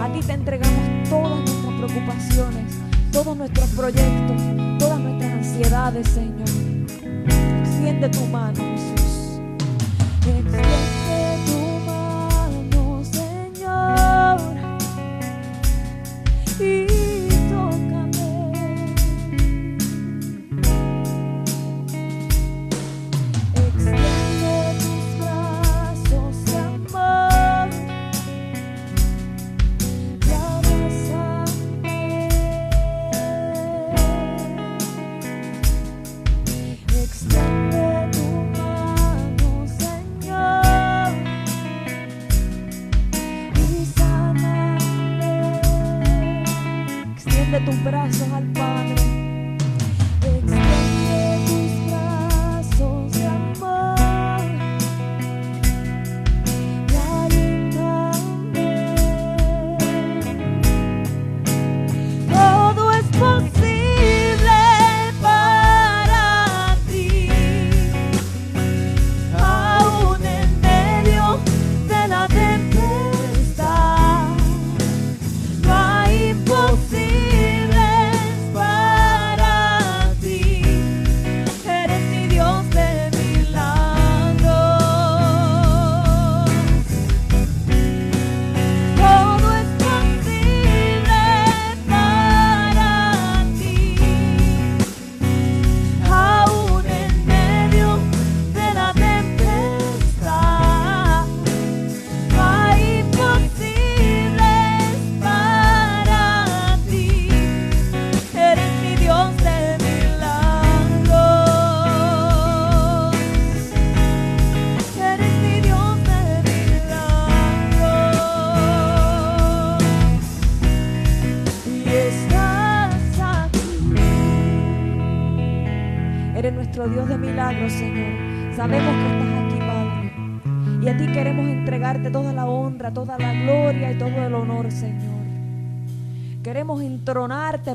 A 0.00 0.12
ti 0.12 0.20
te 0.20 0.32
entregamos 0.32 1.08
todas 1.08 1.40
nuestras 1.40 1.74
preocupaciones, 1.74 2.74
todos 3.10 3.36
nuestros 3.36 3.68
proyectos, 3.70 4.40
todas 4.78 5.00
nuestras 5.00 5.32
ansiedades, 5.32 6.08
Señor. 6.08 6.48
Extiende 7.62 8.08
tu 8.10 8.24
mano, 8.26 8.54
Jesús. 8.54 8.93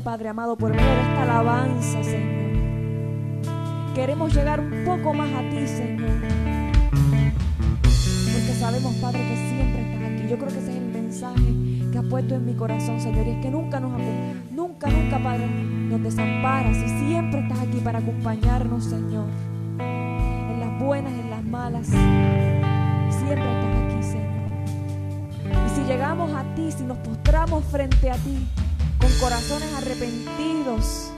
Padre 0.02 0.30
amado, 0.30 0.56
por 0.56 0.70
medio 0.70 0.86
de 0.86 1.00
esta 1.02 1.22
alabanza, 1.22 2.02
Señor. 2.02 2.50
Queremos 3.94 4.34
llegar 4.34 4.60
un 4.60 4.84
poco 4.84 5.12
más 5.12 5.28
a 5.30 5.40
ti, 5.50 5.66
Señor. 5.66 6.08
Porque 7.82 8.54
sabemos, 8.58 8.94
Padre, 8.96 9.18
que 9.28 9.36
siempre 9.36 9.92
estás 9.92 10.10
aquí. 10.10 10.28
Yo 10.30 10.38
creo 10.38 10.48
que 10.48 10.58
ese 10.58 10.70
es 10.70 10.76
el 10.76 10.86
mensaje 10.86 11.90
que 11.92 11.98
has 11.98 12.04
puesto 12.06 12.34
en 12.34 12.46
mi 12.46 12.54
corazón, 12.54 12.98
Señor. 12.98 13.26
Y 13.26 13.30
es 13.30 13.42
que 13.42 13.50
nunca 13.50 13.78
nos 13.78 13.92
nunca, 14.50 14.88
nunca, 14.88 15.18
Padre, 15.22 15.46
nos 15.46 16.02
desamparas 16.02 16.76
y 16.78 16.88
siempre 17.06 17.40
estás 17.40 17.60
aquí 17.60 17.80
para 17.80 17.98
acompañarnos, 17.98 18.84
Señor. 18.84 19.26
En 19.78 20.60
las 20.60 20.80
buenas, 20.80 21.12
en 21.12 21.28
las 21.28 21.44
malas. 21.44 21.86
Siempre 21.86 23.34
estás 23.34 23.76
aquí, 23.84 24.02
Señor. 24.02 25.66
Y 25.66 25.70
si 25.74 25.82
llegamos 25.82 26.32
a 26.32 26.42
ti, 26.54 26.72
si 26.72 26.84
nos 26.84 26.96
postramos 26.98 27.64
frente 27.66 28.10
a 28.10 28.14
ti, 28.14 28.46
corazones 29.20 29.68
arrepentidos, 29.74 31.12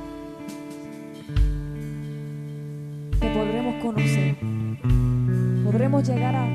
te 3.20 3.30
podremos 3.30 3.80
conocer. 3.80 4.36
Podremos 5.64 6.08
llegar 6.08 6.34
a 6.34 6.48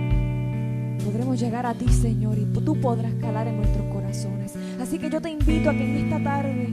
podremos 1.06 1.40
llegar 1.40 1.66
a 1.66 1.74
ti, 1.74 1.88
Señor, 1.88 2.38
y 2.38 2.46
tú 2.46 2.80
podrás 2.82 3.14
calar 3.22 3.48
en 3.48 3.58
nuestros 3.58 3.86
corazones. 3.94 4.54
Así 4.82 5.00
que 5.00 5.10
yo 5.10 5.22
te 5.22 5.30
invito 5.30 5.70
a 5.70 5.74
que 5.74 5.86
en 5.86 6.06
esta 6.06 6.22
tarde 6.22 6.68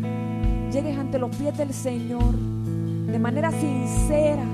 llegues 0.72 0.98
ante 0.98 1.20
los 1.20 1.34
pies 1.36 1.56
del 1.56 1.72
Señor 1.72 2.34
de 2.34 3.18
manera 3.20 3.52
sincera, 3.52 4.44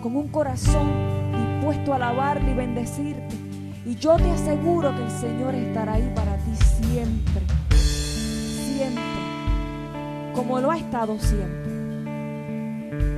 con 0.00 0.14
un 0.14 0.28
corazón 0.28 0.86
dispuesto 1.32 1.92
a 1.92 1.96
alabarle 1.96 2.52
y 2.52 2.54
bendecirte. 2.54 3.34
Y 3.84 3.96
yo 3.96 4.16
te 4.16 4.30
aseguro 4.30 4.94
que 4.94 5.02
el 5.02 5.10
Señor 5.10 5.56
estará 5.56 5.94
ahí 5.94 6.12
para 6.14 6.36
ti 6.36 6.52
siempre, 6.80 7.42
siempre, 7.70 9.25
como 10.36 10.60
lo 10.60 10.70
ha 10.70 10.76
estado 10.76 11.18
siempre. 11.18 11.72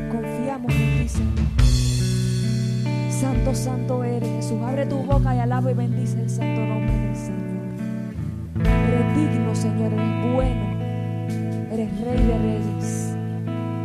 Confiamos 0.08 0.72
en 0.72 0.98
ti, 0.98 1.08
Señor. 1.08 1.48
Santo, 3.10 3.54
santo 3.54 4.04
eres 4.04 4.30
Jesús. 4.36 4.62
Abre 4.62 4.86
tu 4.86 4.98
boca 4.98 5.34
y 5.34 5.40
alaba 5.40 5.72
y 5.72 5.74
bendice 5.74 6.22
el 6.22 6.30
santo 6.30 6.60
nombre 6.60 6.96
del 6.96 7.16
Señor. 7.16 7.38
Eres 8.64 9.16
digno, 9.16 9.54
Señor, 9.54 9.92
eres 9.92 10.32
bueno. 10.32 10.78
Eres 11.72 12.00
rey 12.00 12.22
de 12.22 12.38
reyes. 12.38 13.16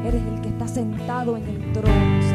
Eres 0.05 0.21
el 0.21 0.41
que 0.41 0.49
está 0.49 0.67
sentado 0.67 1.35
en 1.35 1.47
el 1.47 1.73
trono. 1.73 2.32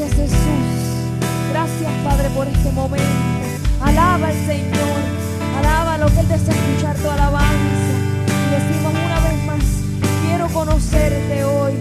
Gracias 0.00 0.30
Jesús. 0.30 0.38
Gracias 1.50 1.92
Padre 2.02 2.30
por 2.30 2.48
este 2.48 2.70
momento. 2.70 3.04
Alaba 3.82 4.28
al 4.28 4.46
Señor. 4.46 4.98
Alaba 5.58 5.98
lo 5.98 6.06
que 6.06 6.20
Él 6.20 6.28
desea 6.28 6.54
escuchar 6.54 6.96
tu 6.96 7.10
alabanza. 7.10 7.92
Y 8.26 8.50
decimos 8.50 8.94
una 8.94 9.20
vez 9.20 9.44
más, 9.44 9.64
quiero 10.24 10.48
conocerte 10.54 11.44
hoy 11.44 11.74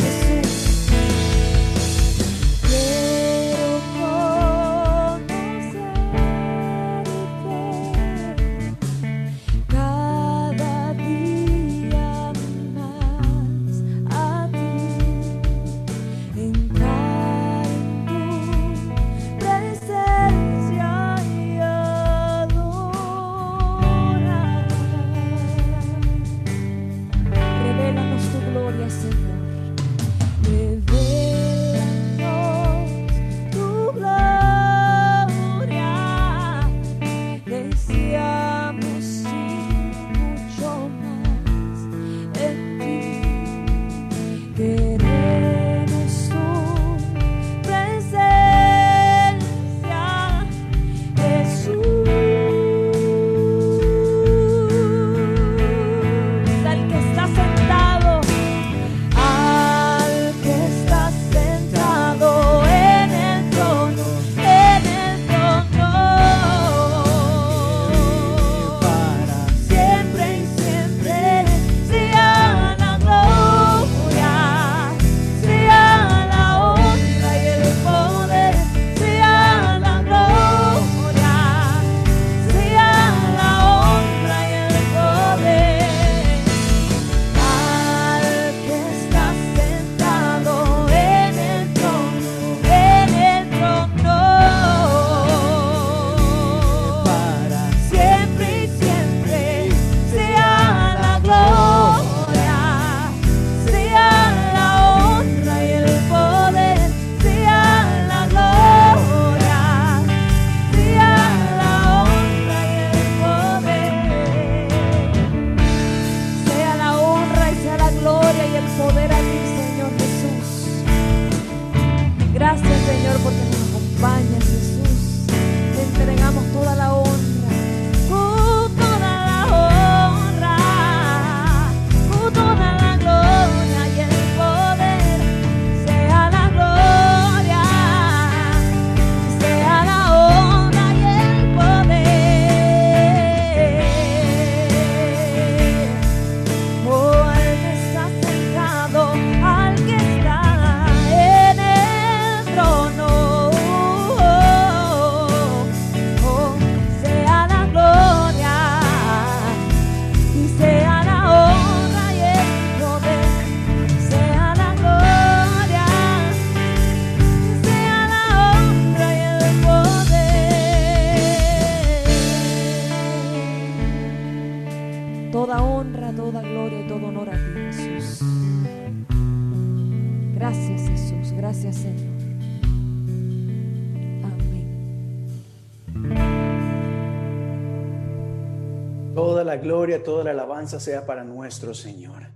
gloria, 189.89 190.03
toda 190.03 190.23
la 190.23 190.31
alabanza 190.31 190.79
sea 190.79 191.03
para 191.03 191.23
nuestro 191.23 191.73
Señor. 191.73 192.27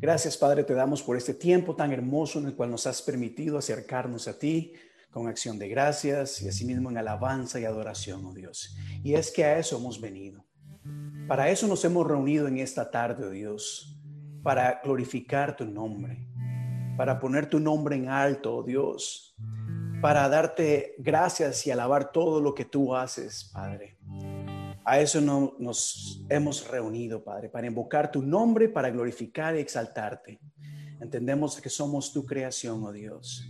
Gracias, 0.00 0.36
Padre, 0.36 0.64
te 0.64 0.74
damos 0.74 1.00
por 1.00 1.16
este 1.16 1.32
tiempo 1.32 1.76
tan 1.76 1.92
hermoso 1.92 2.40
en 2.40 2.46
el 2.46 2.56
cual 2.56 2.72
nos 2.72 2.88
has 2.88 3.02
permitido 3.02 3.56
acercarnos 3.56 4.26
a 4.26 4.36
ti 4.36 4.72
con 5.12 5.28
acción 5.28 5.60
de 5.60 5.68
gracias 5.68 6.42
y 6.42 6.48
asimismo 6.48 6.90
en 6.90 6.98
alabanza 6.98 7.60
y 7.60 7.64
adoración, 7.64 8.24
oh 8.26 8.34
Dios. 8.34 8.76
Y 9.04 9.14
es 9.14 9.30
que 9.30 9.44
a 9.44 9.58
eso 9.58 9.76
hemos 9.76 10.00
venido. 10.00 10.44
Para 11.28 11.50
eso 11.50 11.68
nos 11.68 11.84
hemos 11.84 12.04
reunido 12.04 12.48
en 12.48 12.58
esta 12.58 12.90
tarde, 12.90 13.26
oh 13.26 13.30
Dios, 13.30 13.96
para 14.42 14.80
glorificar 14.82 15.56
tu 15.56 15.66
nombre, 15.66 16.26
para 16.96 17.20
poner 17.20 17.48
tu 17.48 17.60
nombre 17.60 17.94
en 17.94 18.08
alto, 18.08 18.56
oh 18.56 18.62
Dios, 18.64 19.36
para 20.02 20.28
darte 20.28 20.96
gracias 20.98 21.64
y 21.64 21.70
alabar 21.70 22.10
todo 22.10 22.40
lo 22.40 22.54
que 22.56 22.64
tú 22.64 22.96
haces, 22.96 23.50
Padre. 23.52 23.98
A 24.88 25.00
eso 25.00 25.20
no, 25.20 25.54
nos 25.58 26.24
hemos 26.30 26.66
reunido, 26.66 27.22
Padre, 27.22 27.50
para 27.50 27.66
invocar 27.66 28.10
tu 28.10 28.22
nombre, 28.22 28.70
para 28.70 28.88
glorificar 28.88 29.54
y 29.54 29.58
exaltarte. 29.58 30.40
Entendemos 30.98 31.60
que 31.60 31.68
somos 31.68 32.10
tu 32.10 32.24
creación, 32.24 32.82
oh 32.82 32.90
Dios. 32.90 33.46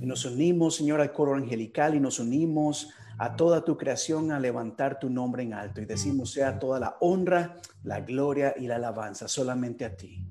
Y 0.00 0.06
nos 0.06 0.24
unimos, 0.24 0.76
Señor, 0.76 1.00
al 1.00 1.12
coro 1.12 1.34
angelical 1.34 1.96
y 1.96 2.00
nos 2.00 2.20
unimos 2.20 2.88
a 3.18 3.34
toda 3.34 3.64
tu 3.64 3.76
creación 3.76 4.30
a 4.30 4.38
levantar 4.38 5.00
tu 5.00 5.10
nombre 5.10 5.42
en 5.42 5.54
alto. 5.54 5.80
Y 5.80 5.86
decimos, 5.86 6.30
sea 6.30 6.56
toda 6.56 6.78
la 6.78 6.96
honra, 7.00 7.56
la 7.82 8.02
gloria 8.02 8.54
y 8.56 8.68
la 8.68 8.76
alabanza 8.76 9.26
solamente 9.26 9.84
a 9.84 9.96
ti. 9.96 10.24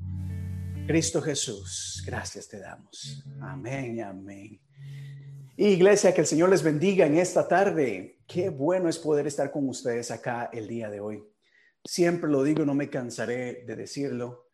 Cristo 0.87 1.21
Jesús, 1.21 2.01
gracias 2.05 2.47
te 2.47 2.59
damos. 2.61 3.25
Amén, 3.41 4.01
amén. 4.01 4.57
Iglesia, 5.59 6.13
que 6.13 6.21
el 6.21 6.27
Señor 6.27 6.51
les 6.51 6.61
bendiga 6.61 7.07
en 7.07 7.17
esta 7.17 7.47
tarde. 7.47 8.19
Qué 8.27 8.49
bueno 8.49 8.89
es 8.89 8.99
poder 8.99 9.25
estar 9.25 9.49
con 9.49 9.67
ustedes 9.67 10.11
acá 10.11 10.51
el 10.53 10.67
día 10.67 10.87
de 10.87 10.99
hoy. 10.99 11.27
Siempre 11.83 12.29
lo 12.29 12.43
digo, 12.43 12.63
no 12.63 12.75
me 12.75 12.91
cansaré 12.91 13.63
de 13.65 13.75
decirlo, 13.75 14.51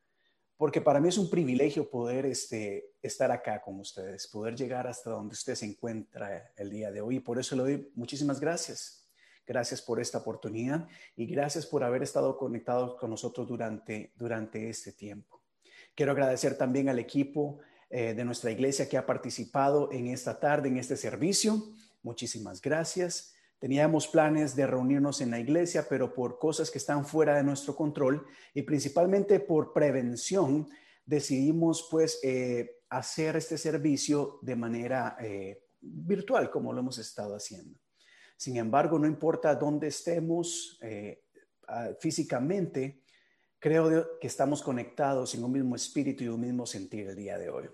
porque 0.55 0.79
para 0.79 1.01
mí 1.01 1.09
es 1.09 1.17
un 1.17 1.29
privilegio 1.29 1.89
poder 1.89 2.25
este, 2.25 2.93
estar 3.01 3.31
acá 3.31 3.61
con 3.61 3.81
ustedes, 3.81 4.27
poder 4.27 4.55
llegar 4.55 4.87
hasta 4.87 5.09
donde 5.09 5.33
usted 5.33 5.55
se 5.55 5.65
encuentra 5.65 6.53
el 6.55 6.69
día 6.69 6.89
de 6.89 7.01
hoy. 7.01 7.19
Por 7.19 7.37
eso 7.37 7.57
le 7.57 7.63
doy 7.63 7.91
muchísimas 7.95 8.39
gracias. 8.39 9.05
Gracias 9.45 9.81
por 9.81 9.99
esta 9.99 10.19
oportunidad 10.19 10.87
y 11.17 11.25
gracias 11.25 11.65
por 11.65 11.83
haber 11.83 12.01
estado 12.01 12.37
conectados 12.37 12.95
con 12.95 13.09
nosotros 13.09 13.45
durante, 13.45 14.13
durante 14.15 14.69
este 14.69 14.93
tiempo. 14.93 15.43
Quiero 15.95 16.13
agradecer 16.13 16.57
también 16.57 16.87
al 16.87 16.99
equipo 16.99 17.59
eh, 17.95 18.15
de 18.15 18.25
nuestra 18.25 18.49
iglesia 18.49 18.89
que 18.89 18.97
ha 18.97 19.05
participado 19.05 19.91
en 19.91 20.07
esta 20.07 20.39
tarde, 20.39 20.67
en 20.67 20.77
este 20.77 20.97
servicio. 20.97 21.61
Muchísimas 22.01 22.59
gracias. 22.59 23.35
Teníamos 23.59 24.07
planes 24.07 24.55
de 24.55 24.65
reunirnos 24.65 25.21
en 25.21 25.29
la 25.29 25.39
iglesia, 25.39 25.85
pero 25.87 26.11
por 26.11 26.39
cosas 26.39 26.71
que 26.71 26.79
están 26.79 27.05
fuera 27.05 27.35
de 27.35 27.43
nuestro 27.43 27.75
control 27.75 28.25
y 28.55 28.63
principalmente 28.63 29.39
por 29.39 29.73
prevención, 29.73 30.67
decidimos 31.05 31.87
pues 31.91 32.19
eh, 32.23 32.77
hacer 32.89 33.35
este 33.35 33.59
servicio 33.59 34.39
de 34.41 34.55
manera 34.55 35.15
eh, 35.21 35.67
virtual 35.79 36.49
como 36.49 36.73
lo 36.73 36.79
hemos 36.79 36.97
estado 36.97 37.35
haciendo. 37.35 37.77
Sin 38.35 38.57
embargo, 38.57 38.97
no 38.97 39.05
importa 39.05 39.53
dónde 39.53 39.89
estemos 39.89 40.79
ah, 41.67 41.91
físicamente, 41.99 43.03
creo 43.59 44.17
que 44.19 44.25
estamos 44.25 44.63
conectados 44.63 45.35
en 45.35 45.43
un 45.43 45.51
mismo 45.51 45.75
espíritu 45.75 46.23
y 46.23 46.27
un 46.29 46.41
mismo 46.41 46.65
sentir 46.65 47.07
el 47.07 47.15
día 47.15 47.37
de 47.37 47.49
hoy. 47.51 47.69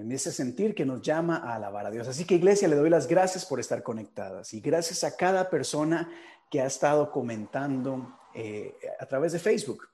En 0.00 0.10
ese 0.10 0.32
sentir 0.32 0.74
que 0.74 0.84
nos 0.84 1.02
llama 1.02 1.36
a 1.36 1.54
alabar 1.54 1.86
a 1.86 1.90
Dios. 1.90 2.08
Así 2.08 2.24
que 2.24 2.34
iglesia, 2.34 2.66
le 2.66 2.76
doy 2.76 2.90
las 2.90 3.06
gracias 3.06 3.46
por 3.46 3.60
estar 3.60 3.82
conectadas 3.82 4.52
y 4.52 4.60
gracias 4.60 5.04
a 5.04 5.16
cada 5.16 5.48
persona 5.48 6.10
que 6.50 6.60
ha 6.60 6.66
estado 6.66 7.10
comentando 7.12 8.18
eh, 8.34 8.74
a 8.98 9.06
través 9.06 9.32
de 9.32 9.38
Facebook. 9.38 9.88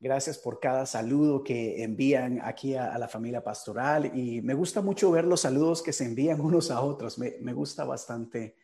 Gracias 0.00 0.38
por 0.38 0.58
cada 0.58 0.86
saludo 0.86 1.44
que 1.44 1.82
envían 1.82 2.40
aquí 2.42 2.74
a, 2.74 2.98
la 2.98 3.06
familia 3.06 3.44
pastoral 3.44 4.18
y 4.18 4.40
me 4.40 4.54
gusta 4.54 4.80
mucho 4.80 5.10
ver 5.10 5.24
los 5.24 5.42
saludos 5.42 5.82
que 5.82 5.92
se 5.92 6.04
envían 6.04 6.40
unos 6.40 6.70
a 6.70 6.80
otros. 6.80 7.18
Me, 7.18 7.36
me, 7.40 7.52
gusta 7.52 7.84
bastante 7.84 8.56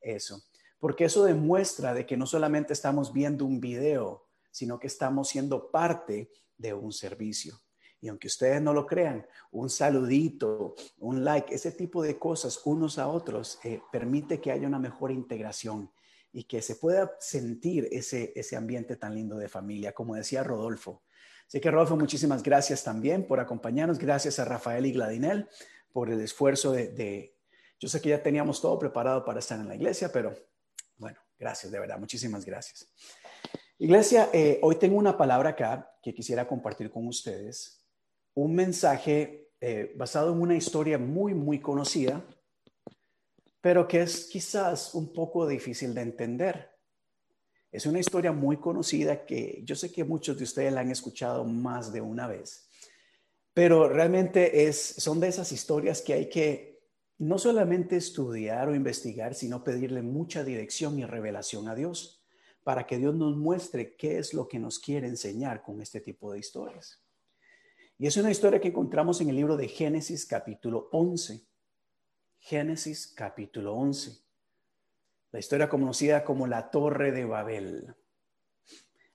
eso, 0.00 0.42
porque 0.78 1.04
eso 1.04 1.24
demuestra 1.24 1.94
de 1.94 2.04
que 2.04 2.16
no 2.16 2.26
solamente 2.26 2.72
estamos 2.72 3.12
viendo 3.12 3.46
un 3.46 3.60
video, 3.60 4.26
sino 4.50 4.78
que 4.78 4.88
estamos 4.88 5.28
siendo 5.28 5.70
parte 5.70 6.30
de 6.58 6.74
un 6.74 6.92
servicio. 6.92 7.58
Y 8.02 8.08
aunque 8.08 8.26
ustedes 8.26 8.60
no 8.60 8.74
lo 8.74 8.84
crean, 8.84 9.24
un 9.52 9.70
saludito, 9.70 10.74
un 10.98 11.24
like, 11.24 11.54
ese 11.54 11.70
tipo 11.70 12.02
de 12.02 12.18
cosas 12.18 12.60
unos 12.64 12.98
a 12.98 13.06
otros 13.06 13.60
eh, 13.62 13.80
permite 13.92 14.40
que 14.40 14.50
haya 14.50 14.66
una 14.66 14.80
mejor 14.80 15.12
integración 15.12 15.88
y 16.32 16.42
que 16.44 16.60
se 16.62 16.74
pueda 16.74 17.14
sentir 17.20 17.88
ese, 17.92 18.32
ese 18.34 18.56
ambiente 18.56 18.96
tan 18.96 19.14
lindo 19.14 19.36
de 19.38 19.48
familia, 19.48 19.92
como 19.92 20.16
decía 20.16 20.42
Rodolfo. 20.42 21.04
Así 21.46 21.60
que 21.60 21.70
Rodolfo, 21.70 21.96
muchísimas 21.96 22.42
gracias 22.42 22.82
también 22.82 23.24
por 23.24 23.38
acompañarnos. 23.38 23.98
Gracias 23.98 24.40
a 24.40 24.44
Rafael 24.44 24.84
y 24.84 24.92
Gladinel 24.92 25.48
por 25.92 26.10
el 26.10 26.20
esfuerzo 26.20 26.72
de, 26.72 27.36
yo 27.78 27.88
sé 27.88 28.00
que 28.00 28.08
ya 28.08 28.22
teníamos 28.22 28.60
todo 28.60 28.80
preparado 28.80 29.24
para 29.24 29.38
estar 29.38 29.60
en 29.60 29.68
la 29.68 29.76
iglesia, 29.76 30.10
pero 30.10 30.34
bueno, 30.96 31.20
gracias, 31.38 31.70
de 31.70 31.78
verdad, 31.78 32.00
muchísimas 32.00 32.44
gracias. 32.44 32.90
Iglesia, 33.78 34.30
eh, 34.32 34.58
hoy 34.62 34.76
tengo 34.76 34.96
una 34.96 35.16
palabra 35.16 35.50
acá 35.50 35.94
que 36.02 36.14
quisiera 36.14 36.48
compartir 36.48 36.90
con 36.90 37.06
ustedes, 37.06 37.81
un 38.34 38.54
mensaje 38.54 39.50
eh, 39.60 39.92
basado 39.96 40.32
en 40.32 40.40
una 40.40 40.56
historia 40.56 40.98
muy, 40.98 41.34
muy 41.34 41.60
conocida 41.60 42.24
pero 43.62 43.86
que 43.86 44.02
es 44.02 44.26
quizás 44.26 44.92
un 44.94 45.12
poco 45.12 45.46
difícil 45.46 45.94
de 45.94 46.02
entender. 46.02 46.68
Es 47.70 47.86
una 47.86 48.00
historia 48.00 48.32
muy 48.32 48.58
conocida 48.58 49.24
que 49.24 49.62
yo 49.64 49.76
sé 49.76 49.90
que 49.90 50.04
muchos 50.04 50.36
de 50.36 50.44
ustedes 50.44 50.72
la 50.72 50.80
han 50.80 50.90
escuchado 50.90 51.44
más 51.44 51.92
de 51.92 52.02
una 52.02 52.26
vez, 52.26 52.68
pero 53.54 53.88
realmente 53.88 54.66
es, 54.66 54.78
son 54.98 55.20
de 55.20 55.28
esas 55.28 55.52
historias 55.52 56.02
que 56.02 56.12
hay 56.12 56.28
que 56.28 56.82
no 57.18 57.38
solamente 57.38 57.96
estudiar 57.96 58.68
o 58.68 58.74
investigar, 58.74 59.34
sino 59.34 59.62
pedirle 59.62 60.02
mucha 60.02 60.42
dirección 60.42 60.98
y 60.98 61.04
revelación 61.04 61.68
a 61.68 61.76
Dios 61.76 62.24
para 62.64 62.84
que 62.84 62.98
Dios 62.98 63.14
nos 63.14 63.36
muestre 63.36 63.94
qué 63.96 64.18
es 64.18 64.34
lo 64.34 64.48
que 64.48 64.58
nos 64.58 64.80
quiere 64.80 65.06
enseñar 65.06 65.62
con 65.62 65.80
este 65.80 66.00
tipo 66.00 66.32
de 66.32 66.40
historias. 66.40 67.00
Y 67.98 68.06
es 68.06 68.16
una 68.16 68.30
historia 68.30 68.60
que 68.60 68.68
encontramos 68.68 69.20
en 69.20 69.28
el 69.28 69.36
libro 69.36 69.56
de 69.56 69.68
Génesis 69.68 70.26
capítulo 70.26 70.88
11. 70.92 71.46
Génesis 72.38 73.12
capítulo 73.14 73.74
11. 73.74 74.18
La 75.30 75.38
historia 75.38 75.68
conocida 75.68 76.24
como 76.24 76.46
la 76.46 76.70
Torre 76.70 77.12
de 77.12 77.24
Babel. 77.24 77.94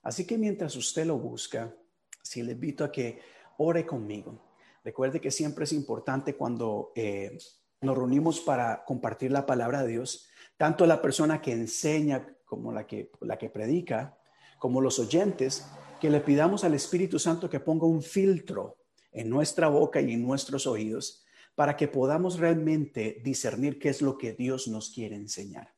Así 0.02 0.26
que 0.26 0.38
mientras 0.38 0.74
usted 0.76 1.04
lo 1.04 1.18
busca, 1.18 1.74
si 2.22 2.42
le 2.42 2.52
invito 2.52 2.84
a 2.84 2.92
que 2.92 3.20
ore 3.58 3.84
conmigo. 3.84 4.40
Recuerde 4.84 5.20
que 5.20 5.30
siempre 5.30 5.64
es 5.64 5.72
importante 5.72 6.34
cuando 6.34 6.92
eh, 6.94 7.36
nos 7.80 7.96
reunimos 7.96 8.40
para 8.40 8.84
compartir 8.84 9.32
la 9.32 9.44
palabra 9.44 9.82
de 9.82 9.88
Dios, 9.88 10.28
tanto 10.56 10.86
la 10.86 11.02
persona 11.02 11.42
que 11.42 11.52
enseña 11.52 12.34
como 12.44 12.72
la 12.72 12.86
que, 12.86 13.10
la 13.20 13.36
que 13.36 13.50
predica, 13.50 14.18
como 14.58 14.80
los 14.80 14.98
oyentes, 14.98 15.66
que 15.98 16.10
le 16.10 16.20
pidamos 16.20 16.64
al 16.64 16.74
Espíritu 16.74 17.18
Santo 17.18 17.50
que 17.50 17.60
ponga 17.60 17.86
un 17.86 18.02
filtro 18.02 18.78
en 19.12 19.28
nuestra 19.28 19.68
boca 19.68 20.00
y 20.00 20.12
en 20.12 20.22
nuestros 20.22 20.66
oídos 20.66 21.24
para 21.54 21.76
que 21.76 21.88
podamos 21.88 22.38
realmente 22.38 23.20
discernir 23.24 23.78
qué 23.78 23.88
es 23.88 24.00
lo 24.00 24.16
que 24.16 24.32
Dios 24.32 24.68
nos 24.68 24.90
quiere 24.90 25.16
enseñar. 25.16 25.74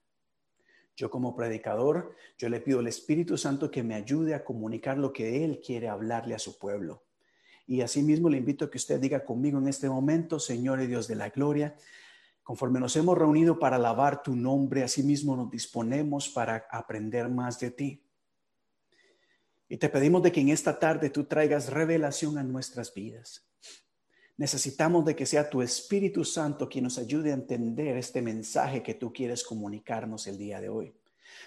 Yo 0.95 1.09
como 1.11 1.35
predicador, 1.35 2.15
yo 2.37 2.51
le 2.51 2.61
pido 2.61 2.81
al 2.81 2.87
Espíritu 2.87 3.39
Santo 3.39 3.71
que 3.71 3.83
me 3.83 3.95
ayude 3.95 4.35
a 4.35 4.45
comunicar 4.45 4.99
lo 4.99 5.13
que 5.13 5.45
Él 5.45 5.63
quiere 5.65 5.89
hablarle 5.89 6.35
a 6.35 6.39
su 6.39 6.59
pueblo. 6.59 7.05
Y 7.67 7.81
asimismo 7.81 8.29
le 8.29 8.37
invito 8.37 8.67
a 8.67 8.71
que 8.71 8.77
usted 8.77 9.01
diga 9.01 9.25
conmigo 9.25 9.59
en 9.59 9.69
este 9.69 9.89
momento, 9.89 10.39
Señor 10.39 10.83
y 10.83 10.87
Dios 10.87 11.09
de 11.09 11.15
la 11.15 11.31
gloria, 11.31 11.75
conforme 12.43 12.81
nos 12.81 12.95
hemos 12.97 13.17
reunido 13.17 13.59
para 13.59 13.77
alabar 13.77 14.23
tu 14.23 14.37
nombre, 14.37 14.83
asimismo 14.83 15.37
nos 15.37 15.51
disponemos 15.51 16.29
para 16.29 16.67
aprender 16.71 17.31
más 17.31 17.59
de 17.59 17.71
ti. 17.71 18.03
Y 19.71 19.77
te 19.77 19.89
pedimos 19.89 20.21
de 20.25 20.33
que 20.33 20.41
en 20.41 20.49
esta 20.49 20.81
tarde 20.81 21.11
tú 21.11 21.25
traigas 21.25 21.71
revelación 21.71 22.37
a 22.39 22.43
nuestras 22.43 22.93
vidas. 22.93 23.47
Necesitamos 24.37 25.05
de 25.05 25.15
que 25.15 25.27
sea 25.27 25.49
tu 25.49 25.63
Espíritu 25.63 26.25
Santo 26.25 26.69
quien 26.69 26.83
nos 26.83 26.99
ayude 26.99 27.31
a 27.31 27.35
entender 27.35 27.97
este 27.97 28.21
mensaje 28.21 28.83
que 28.83 28.95
tú 28.95 29.13
quieres 29.13 29.45
comunicarnos 29.45 30.27
el 30.27 30.39
día 30.39 30.61
de 30.61 30.69
hoy. 30.69 30.93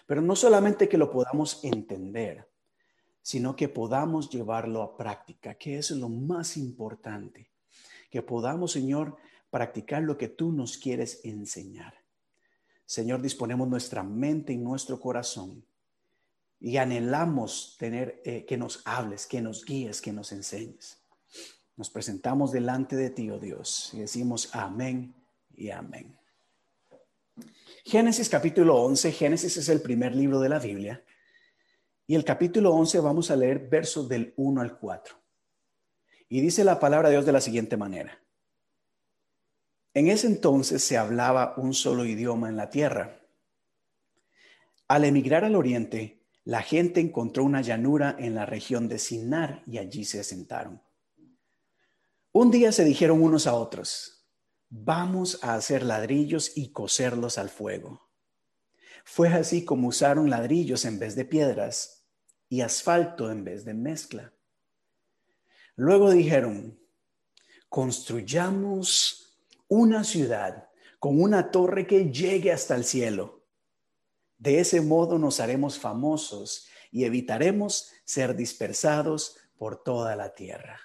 Pero 0.08 0.22
no 0.22 0.38
solamente 0.38 0.88
que 0.88 0.98
lo 0.98 1.12
podamos 1.12 1.62
entender, 1.66 2.50
sino 3.22 3.58
que 3.58 3.68
podamos 3.68 4.30
llevarlo 4.30 4.82
a 4.84 4.96
práctica, 4.96 5.56
que 5.56 5.78
es 5.78 5.92
lo 5.92 6.08
más 6.08 6.56
importante. 6.56 7.52
Que 8.10 8.22
podamos, 8.22 8.72
Señor, 8.72 9.18
practicar 9.50 10.02
lo 10.02 10.18
que 10.18 10.30
tú 10.30 10.54
nos 10.54 10.78
quieres 10.78 11.20
enseñar. 11.26 11.94
Señor, 12.86 13.22
disponemos 13.22 13.68
nuestra 13.68 14.02
mente 14.02 14.54
y 14.54 14.58
nuestro 14.58 14.98
corazón 14.98 15.66
y 16.64 16.78
anhelamos 16.78 17.76
tener 17.78 18.22
eh, 18.24 18.46
que 18.46 18.56
nos 18.56 18.82
hables, 18.86 19.28
que 19.28 19.42
nos 19.42 19.66
guíes, 19.66 20.02
que 20.02 20.14
nos 20.14 20.32
enseñes. 20.32 20.98
Nos 21.76 21.90
presentamos 21.90 22.54
delante 22.54 22.96
de 22.96 23.10
ti, 23.10 23.30
oh 23.30 23.38
Dios, 23.38 23.90
y 23.94 24.00
decimos 24.00 24.50
amén 24.56 25.14
y 25.58 25.72
amén. 25.72 26.18
Génesis 27.84 28.30
capítulo 28.30 28.78
11, 28.78 29.12
Génesis 29.12 29.58
es 29.58 29.68
el 29.68 29.82
primer 29.82 30.16
libro 30.16 30.40
de 30.40 30.48
la 30.48 30.58
Biblia, 30.58 31.04
y 32.08 32.16
el 32.16 32.24
capítulo 32.24 32.74
11 32.74 33.02
vamos 33.02 33.30
a 33.30 33.36
leer 33.36 33.68
versos 33.68 34.08
del 34.08 34.34
1 34.38 34.62
al 34.62 34.80
4. 34.80 35.18
Y 36.30 36.40
dice 36.40 36.64
la 36.64 36.80
palabra 36.80 37.10
de 37.10 37.16
Dios 37.16 37.26
de 37.26 37.34
la 37.34 37.42
siguiente 37.42 37.76
manera. 37.76 38.24
En 39.94 40.08
ese 40.08 40.28
entonces 40.28 40.82
se 40.82 40.98
hablaba 40.98 41.56
un 41.58 41.74
solo 41.74 42.06
idioma 42.06 42.48
en 42.48 42.56
la 42.56 42.70
tierra. 42.70 43.20
Al 44.88 45.04
emigrar 45.04 45.44
al 45.44 45.56
oriente, 45.56 46.23
la 46.46 46.62
gente 46.62 47.00
encontró 47.00 47.44
una 47.44 47.62
llanura 47.62 48.16
en 48.20 48.36
la 48.36 48.46
región 48.46 48.88
de 48.88 49.00
Sinar 49.00 49.64
y 49.66 49.78
allí 49.78 50.06
se 50.06 50.20
asentaron. 50.20 50.82
Un 52.32 52.52
día 52.52 52.72
se 52.72 52.84
dijeron 52.84 53.22
unos 53.22 53.48
a 53.48 53.54
otros, 53.54 54.26
vamos 54.70 55.40
a 55.44 55.54
hacer 55.54 55.84
ladrillos 55.84 56.52
y 56.58 56.72
coserlos 56.72 57.38
al 57.38 57.50
fuego. 57.50 58.10
Fue 59.06 59.30
así 59.30 59.64
como 59.64 59.90
usaron 59.90 60.30
ladrillos 60.30 60.86
en 60.86 61.00
vez 61.00 61.16
de 61.16 61.26
piedras 61.26 62.08
y 62.50 62.62
asfalto 62.62 63.32
en 63.32 63.44
vez 63.44 63.66
de 63.66 63.74
mezcla. 63.74 64.34
Luego 65.76 66.12
dijeron, 66.12 66.80
construyamos 67.70 69.40
una 69.68 70.04
ciudad 70.04 70.70
con 71.00 71.22
una 71.22 71.52
torre 71.52 71.86
que 71.86 72.12
llegue 72.12 72.52
hasta 72.52 72.76
el 72.76 72.84
cielo. 72.84 73.43
De 74.44 74.60
ese 74.60 74.82
modo 74.82 75.18
nos 75.18 75.40
haremos 75.40 75.80
famosos 75.80 76.68
y 76.92 77.06
evitaremos 77.06 77.94
ser 78.04 78.36
dispersados 78.36 79.38
por 79.58 79.82
toda 79.82 80.18
la 80.18 80.36
tierra. 80.36 80.82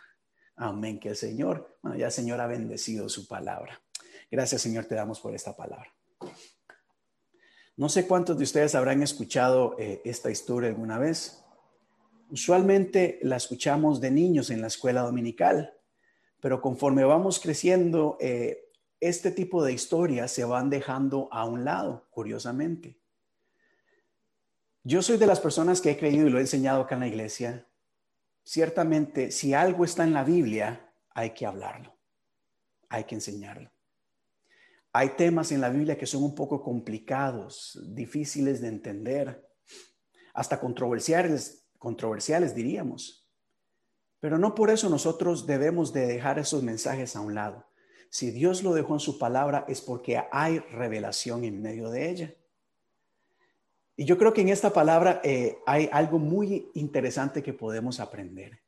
Amén. 0.54 1.00
Que 1.00 1.08
el 1.08 1.16
Señor, 1.16 1.76
bueno, 1.82 1.98
ya 1.98 2.06
el 2.06 2.12
Señor 2.12 2.40
ha 2.40 2.46
bendecido 2.46 3.08
su 3.08 3.26
palabra. 3.26 3.82
Gracias, 4.30 4.62
Señor, 4.62 4.84
te 4.84 4.94
damos 4.94 5.18
por 5.18 5.34
esta 5.34 5.56
palabra. 5.56 5.92
No 7.76 7.88
sé 7.88 8.06
cuántos 8.06 8.38
de 8.38 8.44
ustedes 8.44 8.76
habrán 8.76 9.02
escuchado 9.02 9.74
eh, 9.76 10.02
esta 10.04 10.30
historia 10.30 10.68
alguna 10.68 11.00
vez. 11.00 11.42
Usualmente 12.30 13.18
la 13.22 13.38
escuchamos 13.38 14.00
de 14.00 14.12
niños 14.12 14.50
en 14.50 14.60
la 14.60 14.68
escuela 14.68 15.00
dominical, 15.00 15.74
pero 16.38 16.60
conforme 16.60 17.02
vamos 17.02 17.40
creciendo, 17.40 18.18
eh, 18.20 18.70
este 19.00 19.32
tipo 19.32 19.64
de 19.64 19.72
historias 19.72 20.30
se 20.30 20.44
van 20.44 20.70
dejando 20.70 21.28
a 21.32 21.44
un 21.44 21.64
lado, 21.64 22.06
curiosamente. 22.12 23.00
Yo 24.88 25.02
soy 25.02 25.18
de 25.18 25.26
las 25.26 25.38
personas 25.38 25.82
que 25.82 25.90
he 25.90 25.98
creído 25.98 26.26
y 26.26 26.30
lo 26.30 26.38
he 26.38 26.40
enseñado 26.40 26.80
acá 26.80 26.94
en 26.94 27.02
la 27.02 27.08
iglesia, 27.08 27.68
ciertamente 28.42 29.30
si 29.30 29.52
algo 29.52 29.84
está 29.84 30.02
en 30.02 30.14
la 30.14 30.24
Biblia, 30.24 30.94
hay 31.10 31.34
que 31.34 31.44
hablarlo, 31.44 31.94
hay 32.88 33.04
que 33.04 33.14
enseñarlo. 33.14 33.70
Hay 34.94 35.10
temas 35.10 35.52
en 35.52 35.60
la 35.60 35.68
Biblia 35.68 35.98
que 35.98 36.06
son 36.06 36.22
un 36.22 36.34
poco 36.34 36.62
complicados, 36.62 37.78
difíciles 37.88 38.62
de 38.62 38.68
entender, 38.68 39.46
hasta 40.32 40.58
controversiales, 40.58 42.54
diríamos. 42.54 43.28
Pero 44.20 44.38
no 44.38 44.54
por 44.54 44.70
eso 44.70 44.88
nosotros 44.88 45.46
debemos 45.46 45.92
de 45.92 46.06
dejar 46.06 46.38
esos 46.38 46.62
mensajes 46.62 47.14
a 47.14 47.20
un 47.20 47.34
lado, 47.34 47.68
si 48.08 48.30
Dios 48.30 48.62
lo 48.62 48.72
dejó 48.72 48.94
en 48.94 49.00
su 49.00 49.18
palabra 49.18 49.66
es 49.68 49.82
porque 49.82 50.24
hay 50.32 50.60
revelación 50.60 51.44
en 51.44 51.60
medio 51.60 51.90
de 51.90 52.08
ella. 52.08 52.34
Y 54.00 54.04
yo 54.04 54.16
creo 54.16 54.32
que 54.32 54.42
en 54.42 54.50
esta 54.50 54.72
palabra 54.72 55.20
eh, 55.24 55.58
hay 55.66 55.88
algo 55.90 56.20
muy 56.20 56.70
interesante 56.74 57.42
que 57.42 57.52
podemos 57.52 57.98
aprender. 57.98 58.60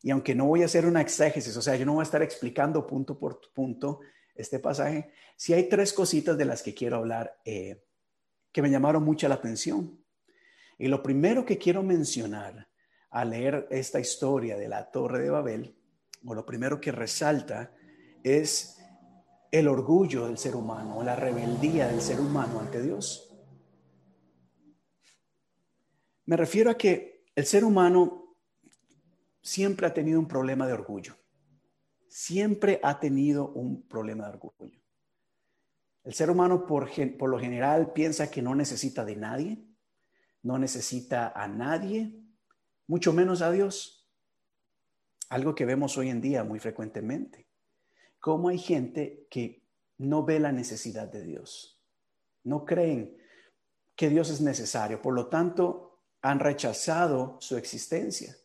Y 0.00 0.12
aunque 0.12 0.32
no 0.32 0.46
voy 0.46 0.62
a 0.62 0.66
hacer 0.66 0.86
una 0.86 1.00
exégesis, 1.00 1.56
o 1.56 1.60
sea, 1.60 1.74
yo 1.74 1.84
no 1.84 1.94
voy 1.94 2.02
a 2.02 2.04
estar 2.04 2.22
explicando 2.22 2.86
punto 2.86 3.18
por 3.18 3.40
punto 3.52 3.98
este 4.36 4.60
pasaje, 4.60 5.10
sí 5.36 5.52
hay 5.52 5.68
tres 5.68 5.92
cositas 5.92 6.38
de 6.38 6.44
las 6.44 6.62
que 6.62 6.72
quiero 6.72 6.98
hablar 6.98 7.36
eh, 7.44 7.82
que 8.52 8.62
me 8.62 8.70
llamaron 8.70 9.02
mucho 9.02 9.26
la 9.26 9.34
atención. 9.34 10.04
Y 10.78 10.86
lo 10.86 11.02
primero 11.02 11.44
que 11.44 11.58
quiero 11.58 11.82
mencionar 11.82 12.68
al 13.10 13.30
leer 13.30 13.66
esta 13.72 13.98
historia 13.98 14.56
de 14.56 14.68
la 14.68 14.88
Torre 14.92 15.20
de 15.20 15.30
Babel, 15.30 15.74
o 16.24 16.32
lo 16.32 16.46
primero 16.46 16.80
que 16.80 16.92
resalta, 16.92 17.72
es 18.22 18.78
el 19.50 19.66
orgullo 19.66 20.28
del 20.28 20.38
ser 20.38 20.54
humano, 20.54 21.02
la 21.02 21.16
rebeldía 21.16 21.88
del 21.88 22.00
ser 22.00 22.20
humano 22.20 22.60
ante 22.60 22.80
Dios. 22.80 23.25
Me 26.26 26.36
refiero 26.36 26.70
a 26.70 26.76
que 26.76 27.24
el 27.34 27.46
ser 27.46 27.64
humano 27.64 28.36
siempre 29.40 29.86
ha 29.86 29.94
tenido 29.94 30.18
un 30.18 30.26
problema 30.26 30.66
de 30.66 30.72
orgullo. 30.72 31.16
Siempre 32.08 32.80
ha 32.82 32.98
tenido 32.98 33.48
un 33.48 33.86
problema 33.86 34.24
de 34.24 34.30
orgullo. 34.30 34.80
El 36.02 36.14
ser 36.14 36.30
humano 36.30 36.66
por, 36.66 36.88
lo 37.28 37.38
general 37.38 37.92
piensa 37.92 38.30
que 38.30 38.42
no 38.42 38.54
necesita 38.54 39.04
de 39.04 39.16
nadie, 39.16 39.64
no 40.42 40.58
necesita 40.58 41.28
a 41.28 41.48
nadie, 41.48 42.20
mucho 42.86 43.12
menos 43.12 43.42
a 43.42 43.50
Dios. 43.50 44.08
Algo 45.28 45.54
que 45.54 45.64
vemos 45.64 45.96
hoy 45.98 46.08
en 46.10 46.20
día 46.20 46.44
muy 46.44 46.58
frecuentemente. 46.58 47.48
Cómo 48.18 48.48
hay 48.48 48.58
gente 48.58 49.26
que 49.30 49.64
no 49.98 50.24
ve 50.24 50.40
la 50.40 50.52
necesidad 50.52 51.08
de 51.08 51.22
Dios. 51.22 51.82
No 52.44 52.64
creen 52.64 53.16
que 53.94 54.08
Dios 54.08 54.30
es 54.30 54.40
necesario. 54.40 55.02
Por 55.02 55.14
lo 55.14 55.26
tanto, 55.28 55.85
han 56.30 56.40
rechazado 56.40 57.36
su 57.40 57.56
existencia. 57.56 58.36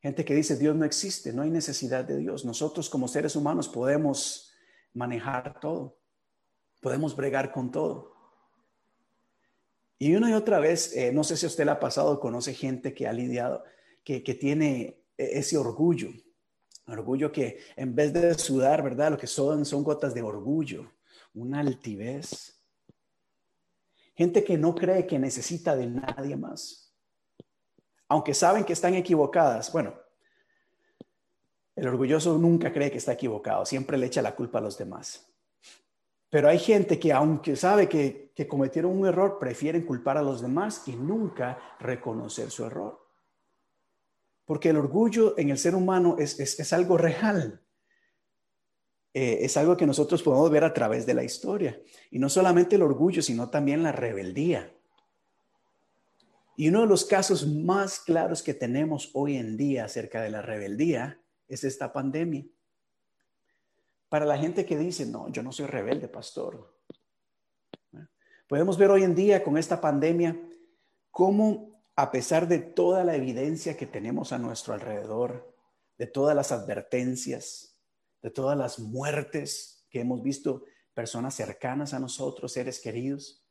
Gente 0.00 0.24
que 0.24 0.34
dice, 0.34 0.56
Dios 0.56 0.74
no 0.74 0.84
existe, 0.84 1.32
no 1.32 1.42
hay 1.42 1.50
necesidad 1.50 2.04
de 2.04 2.16
Dios. 2.16 2.44
Nosotros 2.44 2.88
como 2.88 3.06
seres 3.06 3.36
humanos 3.36 3.68
podemos 3.68 4.52
manejar 4.94 5.60
todo. 5.60 5.98
Podemos 6.80 7.14
bregar 7.14 7.52
con 7.52 7.70
todo. 7.70 8.12
Y 9.98 10.14
una 10.14 10.30
y 10.30 10.32
otra 10.32 10.58
vez, 10.58 10.96
eh, 10.96 11.12
no 11.12 11.22
sé 11.22 11.36
si 11.36 11.46
usted 11.46 11.66
le 11.66 11.70
ha 11.70 11.78
pasado, 11.78 12.18
conoce 12.18 12.54
gente 12.54 12.94
que 12.94 13.06
ha 13.06 13.12
lidiado, 13.12 13.62
que, 14.02 14.20
tiene 14.20 15.04
e, 15.16 15.38
ese 15.38 15.56
orgullo, 15.58 16.08
orgullo 16.88 17.30
que 17.30 17.60
en 17.76 17.94
vez 17.94 18.12
de 18.12 18.34
sudar, 18.34 18.82
¿verdad? 18.82 19.12
Lo 19.12 19.18
que 19.18 19.28
son 19.28 19.64
son 19.64 19.84
gotas 19.84 20.14
de 20.14 20.22
orgullo, 20.22 20.90
una 21.34 21.60
altivez. 21.60 22.58
Gente 24.16 24.42
que 24.42 24.56
no 24.56 24.74
cree 24.74 25.06
que 25.06 25.18
necesita 25.18 25.76
de 25.76 25.86
nadie 25.86 26.36
más. 26.36 26.81
Aunque 28.12 28.34
saben 28.34 28.64
que 28.64 28.74
están 28.74 28.92
equivocadas. 28.92 29.72
Bueno, 29.72 29.94
el 31.74 31.88
orgulloso 31.88 32.36
nunca 32.36 32.70
cree 32.70 32.90
que 32.90 32.98
está 32.98 33.14
equivocado, 33.14 33.64
siempre 33.64 33.96
le 33.96 34.04
echa 34.04 34.20
la 34.20 34.36
culpa 34.36 34.58
a 34.58 34.60
los 34.60 34.76
demás. 34.76 35.32
Pero 36.28 36.50
hay 36.50 36.58
gente 36.58 36.98
que 36.98 37.10
aunque 37.10 37.56
sabe 37.56 37.88
que, 37.88 38.34
cometieron 38.46 38.98
un 38.98 39.06
error, 39.06 39.38
prefieren 39.38 39.86
culpar 39.86 40.18
a 40.18 40.22
los 40.22 40.42
demás 40.42 40.82
y 40.88 40.92
nunca 40.94 41.58
reconocer 41.80 42.50
su 42.50 42.66
error. 42.66 43.02
Porque 44.44 44.68
el 44.68 44.76
orgullo 44.76 45.38
en 45.38 45.48
el 45.48 45.56
ser 45.56 45.74
humano 45.74 46.16
es, 46.18 46.72
algo 46.74 46.98
real. 46.98 47.62
Eh, 49.14 49.38
es 49.40 49.56
algo 49.56 49.74
que 49.74 49.86
nosotros 49.86 50.22
podemos 50.22 50.50
ver 50.50 50.64
a 50.64 50.74
través 50.74 51.06
de 51.06 51.14
la 51.14 51.24
historia. 51.24 51.80
Y 52.10 52.18
no 52.18 52.28
solamente 52.28 52.76
el 52.76 52.82
orgullo, 52.82 53.22
sino 53.22 53.48
también 53.48 53.82
la 53.82 53.92
rebeldía. 53.92 54.70
Y 56.56 56.68
uno 56.68 56.82
de 56.82 56.86
los 56.86 57.04
casos 57.04 57.46
más 57.46 58.00
claros 58.00 58.42
que 58.42 58.54
tenemos 58.54 59.10
hoy 59.14 59.36
en 59.36 59.56
día 59.56 59.86
acerca 59.86 60.20
de 60.22 60.30
la 60.30 60.42
rebeldía 60.42 61.20
es 61.48 61.64
esta 61.64 61.92
pandemia. 61.92 62.44
Para 64.08 64.26
la 64.26 64.36
gente 64.36 64.66
que 64.66 64.76
dice, 64.76 65.06
no, 65.06 65.30
yo 65.30 65.42
no 65.42 65.52
soy 65.52 65.66
rebelde, 65.66 66.08
pastor. 66.08 66.78
Podemos 68.46 68.76
ver 68.76 68.90
hoy 68.90 69.02
en 69.02 69.14
día 69.14 69.42
con 69.42 69.56
esta 69.56 69.80
pandemia 69.80 70.38
cómo, 71.10 71.82
a 71.96 72.10
pesar 72.10 72.46
de 72.46 72.58
toda 72.58 73.04
la 73.04 73.16
evidencia 73.16 73.76
que 73.76 73.86
tenemos 73.86 74.32
a 74.32 74.38
nuestro 74.38 74.74
alrededor, 74.74 75.54
de 75.96 76.06
todas 76.06 76.36
las 76.36 76.52
advertencias, 76.52 77.78
de 78.20 78.30
todas 78.30 78.58
las 78.58 78.78
muertes 78.78 79.86
que 79.88 80.00
hemos 80.00 80.22
visto, 80.22 80.64
personas 80.92 81.34
cercanas 81.34 81.94
a 81.94 81.98
nosotros, 81.98 82.52
seres 82.52 82.80
queridos, 82.80 83.41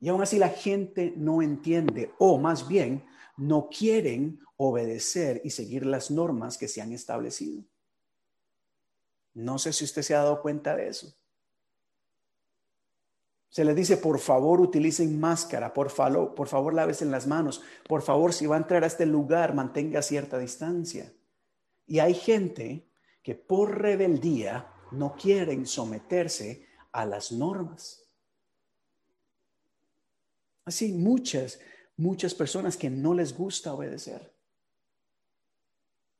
y 0.00 0.08
aún 0.08 0.22
así 0.22 0.38
la 0.38 0.48
gente 0.48 1.12
no 1.16 1.42
entiende, 1.42 2.12
o 2.18 2.38
más 2.38 2.68
bien, 2.68 3.04
no 3.36 3.68
quieren 3.68 4.40
obedecer 4.56 5.40
y 5.44 5.50
seguir 5.50 5.86
las 5.86 6.10
normas 6.10 6.58
que 6.58 6.68
se 6.68 6.80
han 6.80 6.92
establecido. 6.92 7.62
No 9.34 9.58
sé 9.58 9.72
si 9.72 9.84
usted 9.84 10.02
se 10.02 10.14
ha 10.14 10.18
dado 10.18 10.42
cuenta 10.42 10.76
de 10.76 10.88
eso. 10.88 11.14
Se 13.48 13.64
le 13.64 13.74
dice, 13.74 13.96
por 13.96 14.18
favor, 14.18 14.60
utilicen 14.60 15.18
máscara, 15.18 15.72
por 15.72 15.90
favor, 15.90 16.34
por 16.34 16.48
favor, 16.48 16.74
en 16.78 17.10
las 17.10 17.26
manos, 17.26 17.62
por 17.88 18.02
favor, 18.02 18.32
si 18.32 18.46
va 18.46 18.56
a 18.56 18.58
entrar 18.58 18.84
a 18.84 18.88
este 18.88 19.06
lugar, 19.06 19.54
mantenga 19.54 20.02
cierta 20.02 20.38
distancia. 20.38 21.12
Y 21.86 22.00
hay 22.00 22.14
gente 22.14 22.90
que 23.22 23.34
por 23.34 23.78
rebeldía 23.78 24.70
no 24.92 25.14
quieren 25.14 25.66
someterse 25.66 26.66
a 26.92 27.06
las 27.06 27.32
normas. 27.32 28.07
Así, 30.68 30.92
muchas, 30.92 31.60
muchas 31.96 32.34
personas 32.34 32.76
que 32.76 32.90
no 32.90 33.14
les 33.14 33.34
gusta 33.34 33.72
obedecer. 33.72 34.34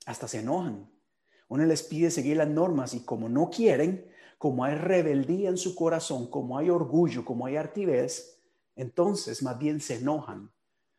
Hasta 0.06 0.26
se 0.26 0.38
enojan. 0.38 0.90
Uno 1.48 1.66
les 1.66 1.82
pide 1.82 2.10
seguir 2.10 2.38
las 2.38 2.48
normas 2.48 2.94
y 2.94 3.00
como 3.00 3.28
no 3.28 3.50
quieren, 3.50 4.10
como 4.38 4.64
hay 4.64 4.74
rebeldía 4.76 5.50
en 5.50 5.58
su 5.58 5.74
corazón, 5.74 6.30
como 6.30 6.56
hay 6.56 6.70
orgullo, 6.70 7.26
como 7.26 7.44
hay 7.44 7.56
artivez, 7.56 8.40
entonces 8.74 9.42
más 9.42 9.58
bien 9.58 9.82
se 9.82 9.96
enojan 9.96 10.50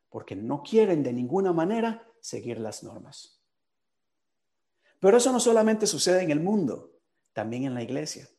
porque 0.09 0.35
no 0.35 0.61
quieren 0.61 1.01
de 1.01 1.13
ninguna 1.13 1.51
manera 1.51 2.07
seguir 2.21 2.59
las 2.59 2.83
normas. 2.83 3.41
Pero 4.99 5.17
eso 5.17 5.31
no 5.31 5.39
solamente 5.39 5.87
sucede 5.87 6.21
en 6.21 6.29
el 6.29 6.39
mundo, 6.39 6.99
también 7.33 7.63
en 7.63 7.73
la 7.73 7.81
iglesia. 7.81 8.29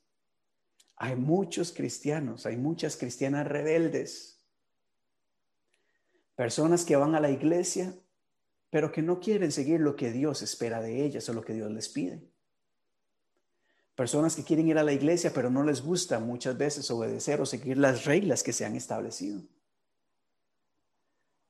Hay 0.95 1.17
muchos 1.17 1.73
cristianos, 1.73 2.47
hay 2.47 2.57
muchas 2.57 2.97
cristianas 2.97 3.49
rebeldes, 3.49 4.40
personas 6.41 6.87
que 6.87 6.97
van 6.97 7.15
a 7.15 7.21
la 7.21 7.31
iglesia 7.31 7.95
pero 8.71 8.91
que 8.91 9.03
no 9.03 9.21
quieren 9.21 9.53
seguir 9.53 9.79
lo 9.79 9.95
que 9.95 10.11
Dios 10.11 10.41
espera 10.41 10.81
de 10.81 11.05
ellas 11.05 11.29
o 11.29 11.35
lo 11.35 11.43
que 11.43 11.53
Dios 11.53 11.71
les 11.71 11.91
pide. 11.91 12.23
Personas 13.95 14.35
que 14.35 14.43
quieren 14.43 14.67
ir 14.67 14.79
a 14.79 14.83
la 14.83 14.95
iglesia, 14.95 15.33
pero 15.35 15.51
no 15.51 15.63
les 15.65 15.83
gusta 15.83 16.19
muchas 16.19 16.57
veces 16.57 16.91
obedecer 16.91 17.43
o 17.43 17.45
seguir 17.45 17.77
las 17.77 18.07
reglas 18.07 18.43
que 18.43 18.55
se 18.55 18.65
han 18.65 18.75
establecido. 18.75 19.43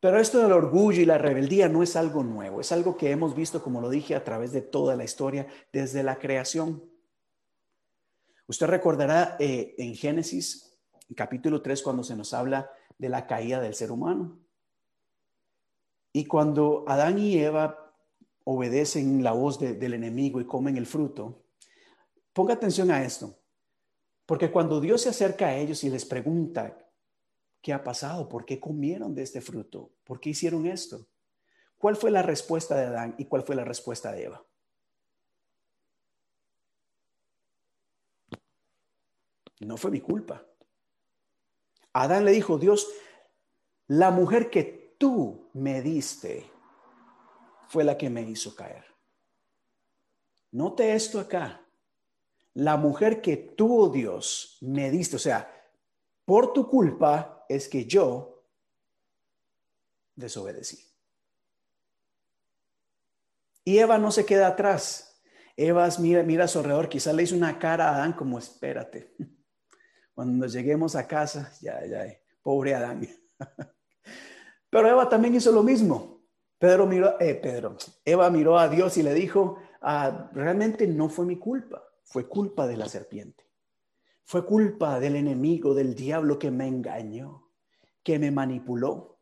Pero 0.00 0.18
esto 0.18 0.40
del 0.40 0.50
orgullo 0.50 1.00
y 1.00 1.06
la 1.06 1.18
rebeldía 1.18 1.68
no 1.68 1.84
es 1.84 1.94
algo 1.94 2.24
nuevo, 2.24 2.60
es 2.60 2.72
algo 2.72 2.96
que 2.96 3.12
hemos 3.12 3.36
visto, 3.36 3.62
como 3.62 3.80
lo 3.80 3.90
dije, 3.90 4.16
a 4.16 4.24
través 4.24 4.50
de 4.50 4.60
toda 4.60 4.96
la 4.96 5.04
historia, 5.04 5.46
desde 5.72 6.02
la 6.02 6.18
creación. 6.18 6.82
Usted 8.48 8.66
recordará 8.66 9.36
eh, 9.38 9.72
en 9.78 9.94
Génesis, 9.94 10.76
capítulo 11.14 11.62
3, 11.62 11.80
cuando 11.80 12.02
se 12.02 12.16
nos 12.16 12.34
habla 12.34 12.68
de 12.98 13.08
la 13.08 13.28
caída 13.28 13.60
del 13.60 13.74
ser 13.76 13.92
humano. 13.92 14.49
Y 16.12 16.24
cuando 16.24 16.84
Adán 16.88 17.18
y 17.18 17.38
Eva 17.38 17.94
obedecen 18.44 19.22
la 19.22 19.32
voz 19.32 19.58
del 19.58 19.94
enemigo 19.94 20.40
y 20.40 20.46
comen 20.46 20.76
el 20.76 20.86
fruto, 20.86 21.44
ponga 22.32 22.54
atención 22.54 22.90
a 22.90 23.04
esto, 23.04 23.38
porque 24.26 24.50
cuando 24.50 24.80
Dios 24.80 25.02
se 25.02 25.10
acerca 25.10 25.48
a 25.48 25.56
ellos 25.56 25.84
y 25.84 25.90
les 25.90 26.04
pregunta, 26.04 26.76
¿qué 27.60 27.72
ha 27.72 27.82
pasado? 27.82 28.28
¿Por 28.28 28.44
qué 28.44 28.58
comieron 28.58 29.14
de 29.14 29.22
este 29.22 29.40
fruto? 29.40 29.92
¿Por 30.04 30.20
qué 30.20 30.30
hicieron 30.30 30.66
esto? 30.66 31.06
¿Cuál 31.76 31.96
fue 31.96 32.10
la 32.10 32.22
respuesta 32.22 32.76
de 32.76 32.86
Adán 32.86 33.14
y 33.18 33.26
cuál 33.26 33.42
fue 33.42 33.54
la 33.54 33.64
respuesta 33.64 34.12
de 34.12 34.24
Eva? 34.24 34.44
No 39.60 39.76
fue 39.76 39.90
mi 39.90 40.00
culpa. 40.00 40.46
Adán 41.92 42.24
le 42.24 42.32
dijo, 42.32 42.58
Dios, 42.58 42.88
la 43.86 44.10
mujer 44.10 44.50
que 44.50 44.79
tú 45.00 45.48
me 45.54 45.80
diste 45.80 46.52
fue 47.68 47.84
la 47.84 47.96
que 47.96 48.10
me 48.10 48.20
hizo 48.20 48.54
caer. 48.54 48.84
Note 50.52 50.92
esto 50.94 51.18
acá. 51.18 51.66
La 52.52 52.76
mujer 52.76 53.22
que 53.22 53.36
tú, 53.38 53.84
oh 53.84 53.88
Dios, 53.88 54.58
me 54.60 54.90
diste, 54.90 55.16
o 55.16 55.18
sea, 55.18 55.50
por 56.26 56.52
tu 56.52 56.68
culpa 56.68 57.46
es 57.48 57.66
que 57.66 57.86
yo 57.86 58.44
desobedecí. 60.14 60.84
Y 63.64 63.78
Eva 63.78 63.96
no 63.96 64.10
se 64.10 64.26
queda 64.26 64.48
atrás. 64.48 65.22
Eva 65.56 65.88
mira, 65.98 66.22
mira 66.22 66.44
a 66.44 66.48
su 66.48 66.58
alrededor, 66.58 66.90
quizás 66.90 67.14
le 67.14 67.22
hizo 67.22 67.36
una 67.36 67.58
cara 67.58 67.88
a 67.88 67.94
Adán 67.94 68.12
como 68.12 68.38
espérate. 68.38 69.14
Cuando 70.14 70.46
lleguemos 70.46 70.94
a 70.94 71.06
casa, 71.06 71.50
ya, 71.62 71.86
ya, 71.86 72.04
pobre 72.42 72.74
Adán. 72.74 73.08
Pero 74.70 74.88
Eva 74.88 75.08
también 75.08 75.34
hizo 75.34 75.52
lo 75.52 75.62
mismo. 75.62 76.20
Pedro 76.58 76.86
miró, 76.86 77.20
eh, 77.20 77.34
Pedro, 77.34 77.76
Eva 78.04 78.30
miró 78.30 78.58
a 78.58 78.68
Dios 78.68 78.96
y 78.96 79.02
le 79.02 79.14
dijo, 79.14 79.58
ah, 79.80 80.30
realmente 80.32 80.86
no 80.86 81.08
fue 81.08 81.24
mi 81.24 81.36
culpa, 81.36 81.82
fue 82.04 82.28
culpa 82.28 82.66
de 82.66 82.76
la 82.76 82.88
serpiente. 82.88 83.44
Fue 84.24 84.44
culpa 84.46 85.00
del 85.00 85.16
enemigo, 85.16 85.74
del 85.74 85.94
diablo 85.94 86.38
que 86.38 86.50
me 86.50 86.68
engañó, 86.68 87.48
que 88.02 88.18
me 88.18 88.30
manipuló. 88.30 89.18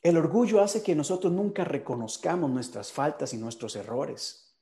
El 0.00 0.16
orgullo 0.16 0.60
hace 0.60 0.82
que 0.82 0.94
nosotros 0.94 1.32
nunca 1.32 1.64
reconozcamos 1.64 2.50
nuestras 2.50 2.90
faltas 2.90 3.34
y 3.34 3.36
nuestros 3.36 3.76
errores. 3.76 4.56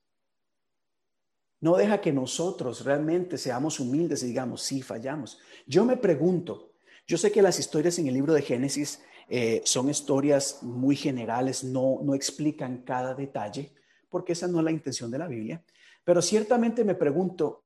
No 1.60 1.76
deja 1.76 2.00
que 2.00 2.12
nosotros 2.12 2.84
realmente 2.84 3.38
seamos 3.38 3.80
humildes 3.80 4.22
y 4.22 4.26
digamos, 4.26 4.62
sí, 4.62 4.82
fallamos. 4.82 5.38
Yo 5.66 5.84
me 5.84 5.96
pregunto, 5.96 6.75
yo 7.06 7.16
sé 7.16 7.30
que 7.30 7.42
las 7.42 7.58
historias 7.58 7.98
en 7.98 8.08
el 8.08 8.14
libro 8.14 8.34
de 8.34 8.42
Génesis 8.42 9.00
eh, 9.28 9.62
son 9.64 9.88
historias 9.88 10.62
muy 10.62 10.96
generales, 10.96 11.62
no, 11.62 12.00
no 12.02 12.14
explican 12.14 12.82
cada 12.82 13.14
detalle, 13.14 13.72
porque 14.08 14.32
esa 14.32 14.48
no 14.48 14.58
es 14.58 14.64
la 14.64 14.72
intención 14.72 15.10
de 15.10 15.18
la 15.18 15.28
Biblia. 15.28 15.64
Pero 16.04 16.20
ciertamente 16.22 16.84
me 16.84 16.94
pregunto, 16.94 17.64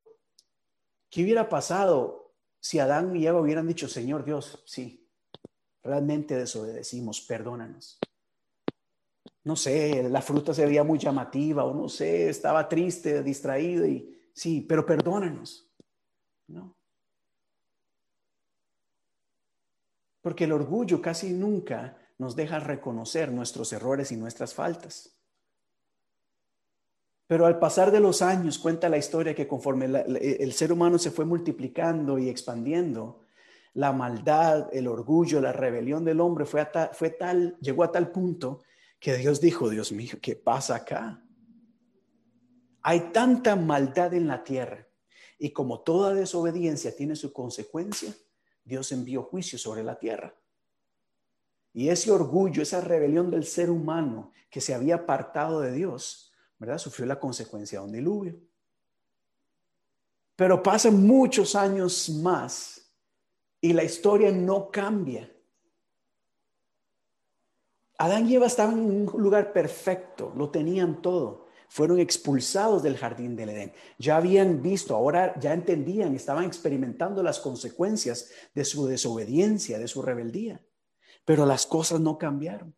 ¿qué 1.08 1.22
hubiera 1.22 1.48
pasado 1.48 2.34
si 2.58 2.78
Adán 2.78 3.14
y 3.16 3.26
Eva 3.26 3.40
hubieran 3.40 3.66
dicho, 3.66 3.88
Señor 3.88 4.24
Dios, 4.24 4.62
sí, 4.66 5.06
realmente 5.82 6.36
desobedecimos, 6.36 7.20
perdónanos? 7.22 7.98
No 9.44 9.56
sé, 9.56 10.06
la 10.08 10.20
fruta 10.20 10.52
se 10.52 10.66
veía 10.66 10.84
muy 10.84 10.98
llamativa 10.98 11.64
o 11.64 11.74
no 11.74 11.88
sé, 11.88 12.28
estaba 12.28 12.68
triste, 12.68 13.22
distraído 13.22 13.86
y 13.86 14.18
sí, 14.34 14.60
pero 14.62 14.84
perdónanos. 14.84 15.70
No. 16.46 16.79
Porque 20.20 20.44
el 20.44 20.52
orgullo 20.52 21.00
casi 21.00 21.32
nunca 21.32 21.96
nos 22.18 22.36
deja 22.36 22.60
reconocer 22.60 23.32
nuestros 23.32 23.72
errores 23.72 24.12
y 24.12 24.16
nuestras 24.16 24.54
faltas. 24.54 25.16
Pero 27.26 27.46
al 27.46 27.58
pasar 27.58 27.92
de 27.92 28.00
los 28.00 28.22
años, 28.22 28.58
cuenta 28.58 28.88
la 28.88 28.98
historia 28.98 29.34
que 29.34 29.46
conforme 29.46 29.86
el 29.86 30.52
ser 30.52 30.72
humano 30.72 30.98
se 30.98 31.10
fue 31.10 31.24
multiplicando 31.24 32.18
y 32.18 32.28
expandiendo, 32.28 33.20
la 33.74 33.92
maldad, 33.92 34.68
el 34.72 34.88
orgullo, 34.88 35.40
la 35.40 35.52
rebelión 35.52 36.04
del 36.04 36.20
hombre 36.20 36.44
fue, 36.44 36.66
fue 36.92 37.10
tal, 37.10 37.56
llegó 37.60 37.84
a 37.84 37.92
tal 37.92 38.10
punto 38.10 38.62
que 38.98 39.16
Dios 39.16 39.40
dijo, 39.40 39.70
Dios 39.70 39.92
mío, 39.92 40.14
¿qué 40.20 40.36
pasa 40.36 40.76
acá? 40.76 41.22
Hay 42.82 43.12
tanta 43.12 43.56
maldad 43.56 44.14
en 44.14 44.26
la 44.26 44.42
tierra 44.42 44.86
y 45.38 45.50
como 45.50 45.80
toda 45.80 46.14
desobediencia 46.14 46.94
tiene 46.94 47.16
su 47.16 47.32
consecuencia, 47.32 48.14
Dios 48.64 48.92
envió 48.92 49.22
juicio 49.22 49.58
sobre 49.58 49.82
la 49.82 49.98
tierra. 49.98 50.34
Y 51.72 51.88
ese 51.88 52.10
orgullo, 52.10 52.62
esa 52.62 52.80
rebelión 52.80 53.30
del 53.30 53.44
ser 53.44 53.70
humano 53.70 54.32
que 54.48 54.60
se 54.60 54.74
había 54.74 54.96
apartado 54.96 55.60
de 55.60 55.72
Dios, 55.72 56.32
¿verdad? 56.58 56.78
Sufrió 56.78 57.06
la 57.06 57.20
consecuencia 57.20 57.78
de 57.78 57.84
un 57.84 57.92
diluvio. 57.92 58.40
Pero 60.34 60.62
pasan 60.62 61.06
muchos 61.06 61.54
años 61.54 62.08
más 62.08 62.90
y 63.60 63.72
la 63.72 63.84
historia 63.84 64.32
no 64.32 64.70
cambia. 64.70 65.30
Adán 67.98 68.28
y 68.28 68.34
Eva 68.34 68.46
estaban 68.46 68.78
en 68.78 69.08
un 69.08 69.22
lugar 69.22 69.52
perfecto, 69.52 70.32
lo 70.34 70.50
tenían 70.50 71.02
todo 71.02 71.49
fueron 71.70 72.00
expulsados 72.00 72.82
del 72.82 72.98
jardín 72.98 73.36
del 73.36 73.50
Edén. 73.50 73.72
Ya 73.96 74.16
habían 74.16 74.60
visto, 74.60 74.94
ahora 74.94 75.38
ya 75.38 75.54
entendían, 75.54 76.14
estaban 76.14 76.44
experimentando 76.44 77.22
las 77.22 77.38
consecuencias 77.38 78.28
de 78.54 78.64
su 78.64 78.86
desobediencia, 78.86 79.78
de 79.78 79.88
su 79.88 80.02
rebeldía. 80.02 80.60
Pero 81.24 81.46
las 81.46 81.66
cosas 81.66 82.00
no 82.00 82.18
cambiaron. 82.18 82.74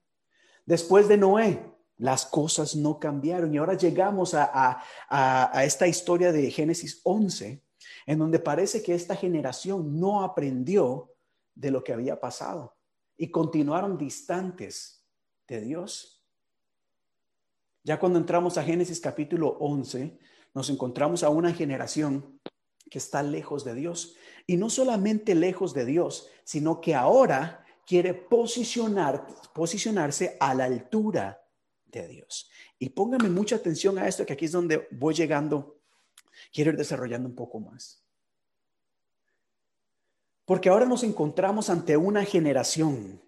Después 0.66 1.08
de 1.08 1.16
Noé, 1.16 1.64
las 1.96 2.26
cosas 2.26 2.76
no 2.76 3.00
cambiaron. 3.00 3.54
Y 3.54 3.58
ahora 3.58 3.74
llegamos 3.74 4.34
a, 4.34 4.82
a 5.08 5.64
esta 5.64 5.86
historia 5.88 6.30
de 6.30 6.50
Génesis 6.50 7.00
11, 7.02 7.64
en 8.06 8.18
donde 8.18 8.38
parece 8.38 8.82
que 8.82 8.94
esta 8.94 9.16
generación 9.16 9.98
no 9.98 10.22
aprendió 10.22 11.14
de 11.54 11.70
lo 11.70 11.82
que 11.82 11.94
había 11.94 12.20
pasado 12.20 12.76
y 13.16 13.30
continuaron 13.30 13.96
distantes 13.96 15.06
de 15.48 15.60
Dios. 15.60 16.21
Ya 17.84 17.98
cuando 17.98 18.18
entramos 18.18 18.58
a 18.58 18.62
Génesis 18.62 19.00
capítulo 19.00 19.56
11, 19.58 20.18
nos 20.54 20.70
encontramos 20.70 21.22
a 21.22 21.30
una 21.30 21.52
generación 21.52 22.40
que 22.88 22.98
está 22.98 23.22
lejos 23.22 23.64
de 23.64 23.74
Dios. 23.74 24.16
Y 24.46 24.56
no 24.56 24.70
solamente 24.70 25.34
lejos 25.34 25.74
de 25.74 25.84
Dios, 25.84 26.28
sino 26.44 26.80
que 26.80 26.94
ahora 26.94 27.64
quiere 27.86 28.14
posicionar, 28.14 29.26
posicionarse 29.52 30.36
a 30.38 30.54
la 30.54 30.64
altura 30.64 31.42
de 31.86 32.06
Dios. 32.06 32.48
Y 32.78 32.90
póngame 32.90 33.28
mucha 33.28 33.56
atención 33.56 33.98
a 33.98 34.06
esto, 34.06 34.24
que 34.24 34.34
aquí 34.34 34.44
es 34.44 34.52
donde 34.52 34.88
voy 34.92 35.14
llegando, 35.14 35.80
quiero 36.52 36.70
ir 36.70 36.76
desarrollando 36.76 37.28
un 37.28 37.34
poco 37.34 37.60
más. 37.60 38.04
Porque 40.44 40.68
ahora 40.68 40.86
nos 40.86 41.02
encontramos 41.02 41.70
ante 41.70 41.96
una 41.96 42.24
generación 42.24 43.22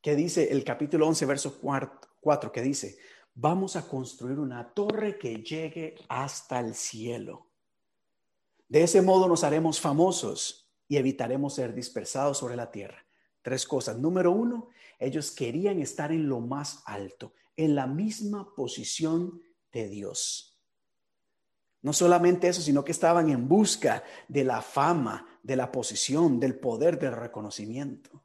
que 0.00 0.14
dice 0.14 0.52
el 0.52 0.64
capítulo 0.64 1.08
11, 1.08 1.26
verso 1.26 1.60
4, 2.20 2.52
que 2.52 2.62
dice, 2.62 2.98
vamos 3.36 3.76
a 3.76 3.86
construir 3.86 4.38
una 4.38 4.72
torre 4.72 5.18
que 5.18 5.42
llegue 5.42 5.94
hasta 6.08 6.58
el 6.58 6.74
cielo. 6.74 7.50
De 8.66 8.82
ese 8.82 9.02
modo 9.02 9.28
nos 9.28 9.44
haremos 9.44 9.78
famosos 9.78 10.72
y 10.88 10.96
evitaremos 10.96 11.54
ser 11.54 11.74
dispersados 11.74 12.38
sobre 12.38 12.56
la 12.56 12.70
tierra. 12.70 13.06
Tres 13.42 13.66
cosas. 13.66 13.98
Número 13.98 14.32
uno, 14.32 14.70
ellos 14.98 15.30
querían 15.30 15.80
estar 15.80 16.10
en 16.10 16.28
lo 16.28 16.40
más 16.40 16.82
alto, 16.86 17.34
en 17.56 17.74
la 17.74 17.86
misma 17.86 18.54
posición 18.54 19.42
de 19.70 19.88
Dios. 19.88 20.58
No 21.82 21.92
solamente 21.92 22.48
eso, 22.48 22.62
sino 22.62 22.84
que 22.84 22.92
estaban 22.92 23.28
en 23.28 23.46
busca 23.46 24.02
de 24.26 24.44
la 24.44 24.62
fama, 24.62 25.38
de 25.42 25.56
la 25.56 25.70
posición, 25.70 26.40
del 26.40 26.58
poder, 26.58 26.98
del 26.98 27.12
reconocimiento. 27.12 28.24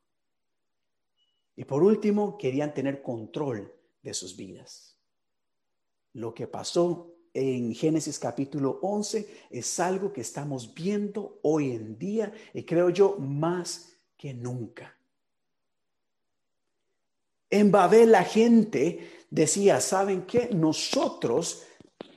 Y 1.56 1.66
por 1.66 1.84
último, 1.84 2.38
querían 2.38 2.74
tener 2.74 3.04
control 3.04 3.72
de 4.02 4.14
sus 4.14 4.36
vidas. 4.36 4.91
Lo 6.14 6.34
que 6.34 6.48
pasó 6.48 7.12
en 7.34 7.74
Génesis 7.74 8.20
capítulo 8.20 8.80
11 8.82 9.46
es 9.50 9.80
algo 9.80 10.12
que 10.12 10.22
estamos 10.22 10.74
viendo 10.74 11.40
hoy 11.44 11.72
en 11.72 11.98
día 11.98 12.34
y 12.54 12.64
creo 12.64 12.90
yo 12.90 13.18
más 13.18 13.94
que 14.18 14.34
nunca. 14.34 14.98
En 17.50 17.72
Babel 17.72 18.12
la 18.12 18.24
gente 18.24 19.26
decía, 19.30 19.80
¿saben 19.80 20.26
qué? 20.26 20.50
Nosotros 20.54 21.64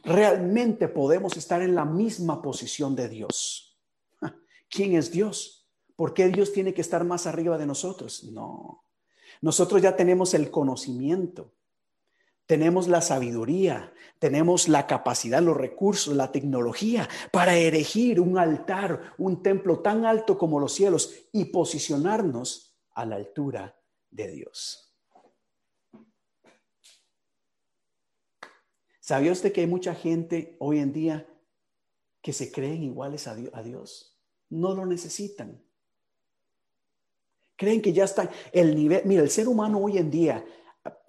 realmente 0.03 0.89
podemos 0.89 1.37
estar 1.37 1.63
en 1.63 1.75
la 1.75 1.85
misma 1.85 2.43
posición 2.43 2.95
de 2.95 3.09
Dios. 3.09 3.79
¿Quién 4.69 4.97
es 4.97 5.11
Dios? 5.11 5.69
¿Por 5.97 6.13
qué 6.15 6.29
Dios 6.29 6.53
tiene 6.53 6.75
que 6.75 6.81
estar 6.81 7.05
más 7.05 7.27
arriba 7.27 7.57
de 7.57 7.67
nosotros? 7.67 8.25
No. 8.25 8.85
Nosotros 9.41 9.81
ya 9.81 9.95
tenemos 9.95 10.35
el 10.35 10.51
conocimiento 10.51 11.53
tenemos 12.47 12.89
la 12.89 13.01
sabiduría, 13.01 13.93
tenemos 14.19 14.69
la 14.69 14.87
capacidad, 14.87 15.43
los 15.43 15.57
recursos, 15.57 16.15
la 16.15 16.31
tecnología 16.31 17.09
para 17.33 17.57
erigir 17.57 18.21
un 18.21 18.39
altar, 18.39 19.15
un 19.19 19.43
templo 19.43 19.81
tan 19.81 20.05
alto 20.05 20.37
como 20.37 20.61
los 20.61 20.73
cielos 20.73 21.15
y 21.33 21.47
posicionarnos 21.47 22.77
a 22.93 23.07
la 23.07 23.17
altura 23.17 23.79
de 24.11 24.31
Dios. 24.31 24.95
¿Sabía 29.01 29.33
usted 29.33 29.53
que 29.53 29.61
hay 29.61 29.67
mucha 29.67 29.95
gente 29.95 30.57
hoy 30.61 30.79
en 30.79 30.93
día 30.93 31.27
que 32.23 32.33
se 32.33 32.51
creen 32.51 32.83
iguales 32.83 33.27
a 33.27 33.63
Dios? 33.63 34.19
No 34.49 34.75
lo 34.75 34.87
necesitan. 34.87 35.63
Creen 37.57 37.83
que 37.83 37.93
ya 37.93 38.05
están, 38.05 38.31
el 38.53 38.75
nivel, 38.75 39.03
mira, 39.05 39.23
el 39.23 39.31
ser 39.31 39.47
humano 39.47 39.79
hoy 39.79 39.99
en 39.99 40.11
día 40.11 40.45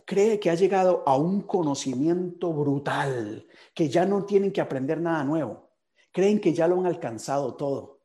cree 0.05 0.39
que 0.39 0.51
ha 0.51 0.55
llegado 0.55 1.03
a 1.05 1.17
un 1.17 1.41
conocimiento 1.41 2.53
brutal, 2.53 3.45
que 3.73 3.89
ya 3.89 4.05
no 4.05 4.23
tienen 4.23 4.53
que 4.53 4.61
aprender 4.61 5.01
nada 5.01 5.23
nuevo. 5.23 5.71
Creen 6.11 6.39
que 6.39 6.53
ya 6.53 6.67
lo 6.67 6.79
han 6.79 6.85
alcanzado 6.85 7.55
todo. 7.55 7.99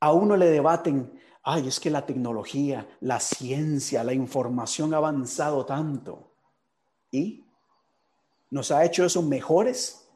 A 0.00 0.12
uno 0.12 0.36
le 0.36 0.46
debaten, 0.46 1.20
ay, 1.42 1.68
es 1.68 1.78
que 1.78 1.90
la 1.90 2.06
tecnología, 2.06 2.88
la 3.00 3.20
ciencia, 3.20 4.02
la 4.02 4.14
información 4.14 4.94
ha 4.94 4.96
avanzado 4.96 5.66
tanto. 5.66 6.32
¿Y 7.10 7.44
nos 8.48 8.70
ha 8.70 8.84
hecho 8.84 9.04
eso 9.04 9.22
mejores? 9.22 10.08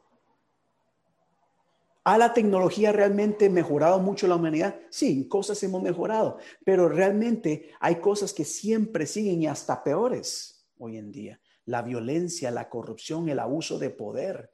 ¿Ha 2.03 2.17
la 2.17 2.33
tecnología 2.33 2.91
realmente 2.91 3.49
mejorado 3.49 3.99
mucho 3.99 4.27
la 4.27 4.35
humanidad? 4.35 4.79
Sí, 4.89 5.27
cosas 5.27 5.61
hemos 5.63 5.81
mejorado, 5.81 6.37
pero 6.63 6.89
realmente 6.89 7.71
hay 7.79 7.95
cosas 7.95 8.33
que 8.33 8.45
siempre 8.45 9.05
siguen 9.05 9.43
y 9.43 9.47
hasta 9.47 9.83
peores 9.83 10.54
hoy 10.77 10.97
en 10.97 11.11
día. 11.11 11.39
la 11.67 11.81
violencia, 11.81 12.51
la 12.51 12.69
corrupción, 12.69 13.27
el 13.27 13.39
abuso 13.39 13.79
de 13.79 13.89
poder. 13.89 14.51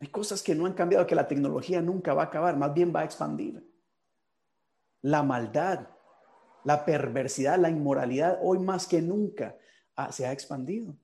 Hay 0.00 0.08
cosas 0.08 0.42
que 0.42 0.54
no 0.54 0.66
han 0.66 0.74
cambiado, 0.74 1.06
que 1.06 1.14
la 1.14 1.28
tecnología 1.28 1.80
nunca 1.80 2.12
va 2.12 2.22
a 2.22 2.26
acabar, 2.26 2.56
más 2.56 2.74
bien 2.74 2.92
va 2.94 3.00
a 3.00 3.04
expandir. 3.04 3.64
La 5.02 5.22
maldad, 5.22 5.88
la 6.64 6.84
perversidad, 6.84 7.58
la 7.58 7.70
inmoralidad, 7.70 8.40
hoy 8.42 8.58
más 8.58 8.88
que 8.88 9.00
nunca 9.00 9.56
ah, 9.94 10.10
se 10.10 10.26
ha 10.26 10.32
expandido. 10.32 10.96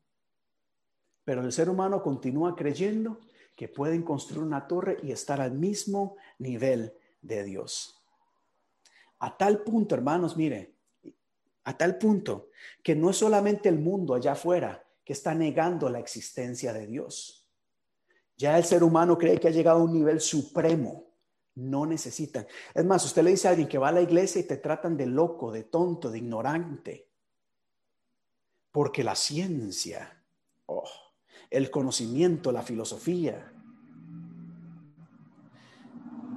Pero 1.25 1.43
el 1.43 1.53
ser 1.53 1.69
humano 1.69 2.03
continúa 2.03 2.57
creyendo 2.57 3.21
que 3.57 3.69
pueden 3.69 4.03
construir 4.03 4.45
una 4.45 4.67
torre 4.67 4.99
y 5.03 5.13
estar 5.13 5.41
al 5.41 5.53
mismo 5.53 6.17
nivel 6.39 6.95
de 7.21 7.45
Dios. 7.45 8.03
A 9.21 9.37
tal 9.37 9.63
punto, 9.63 9.95
hermanos, 9.95 10.37
mire, 10.37 10.75
a 11.65 11.77
tal 11.77 11.99
punto 11.99 12.51
que 12.83 12.95
no 12.95 13.11
es 13.11 13.17
solamente 13.17 13.69
el 13.69 13.79
mundo 13.79 14.15
allá 14.15 14.33
afuera 14.33 14.85
que 15.05 15.13
está 15.13 15.35
negando 15.35 15.89
la 15.89 15.99
existencia 15.99 16.73
de 16.73 16.87
Dios. 16.87 17.49
Ya 18.37 18.57
el 18.57 18.65
ser 18.65 18.83
humano 18.83 19.19
cree 19.19 19.39
que 19.39 19.49
ha 19.49 19.53
llegado 19.53 19.81
a 19.81 19.85
un 19.85 19.93
nivel 19.93 20.21
supremo. 20.21 21.11
No 21.55 21.85
necesitan. 21.85 22.47
Es 22.75 22.85
más, 22.85 23.05
usted 23.05 23.23
le 23.23 23.31
dice 23.31 23.47
a 23.47 23.51
alguien 23.51 23.69
que 23.69 23.79
va 23.79 23.89
a 23.89 23.93
la 23.93 24.01
iglesia 24.01 24.41
y 24.41 24.45
te 24.45 24.57
tratan 24.57 24.97
de 24.97 25.07
loco, 25.07 25.53
de 25.53 25.65
tonto, 25.65 26.11
de 26.11 26.19
ignorante. 26.19 27.09
Porque 28.71 29.05
la 29.05 29.15
ciencia, 29.15 30.25
oh, 30.67 30.89
el 31.51 31.71
conocimiento, 31.71 32.51
la 32.53 32.63
filosofía. 32.63 33.53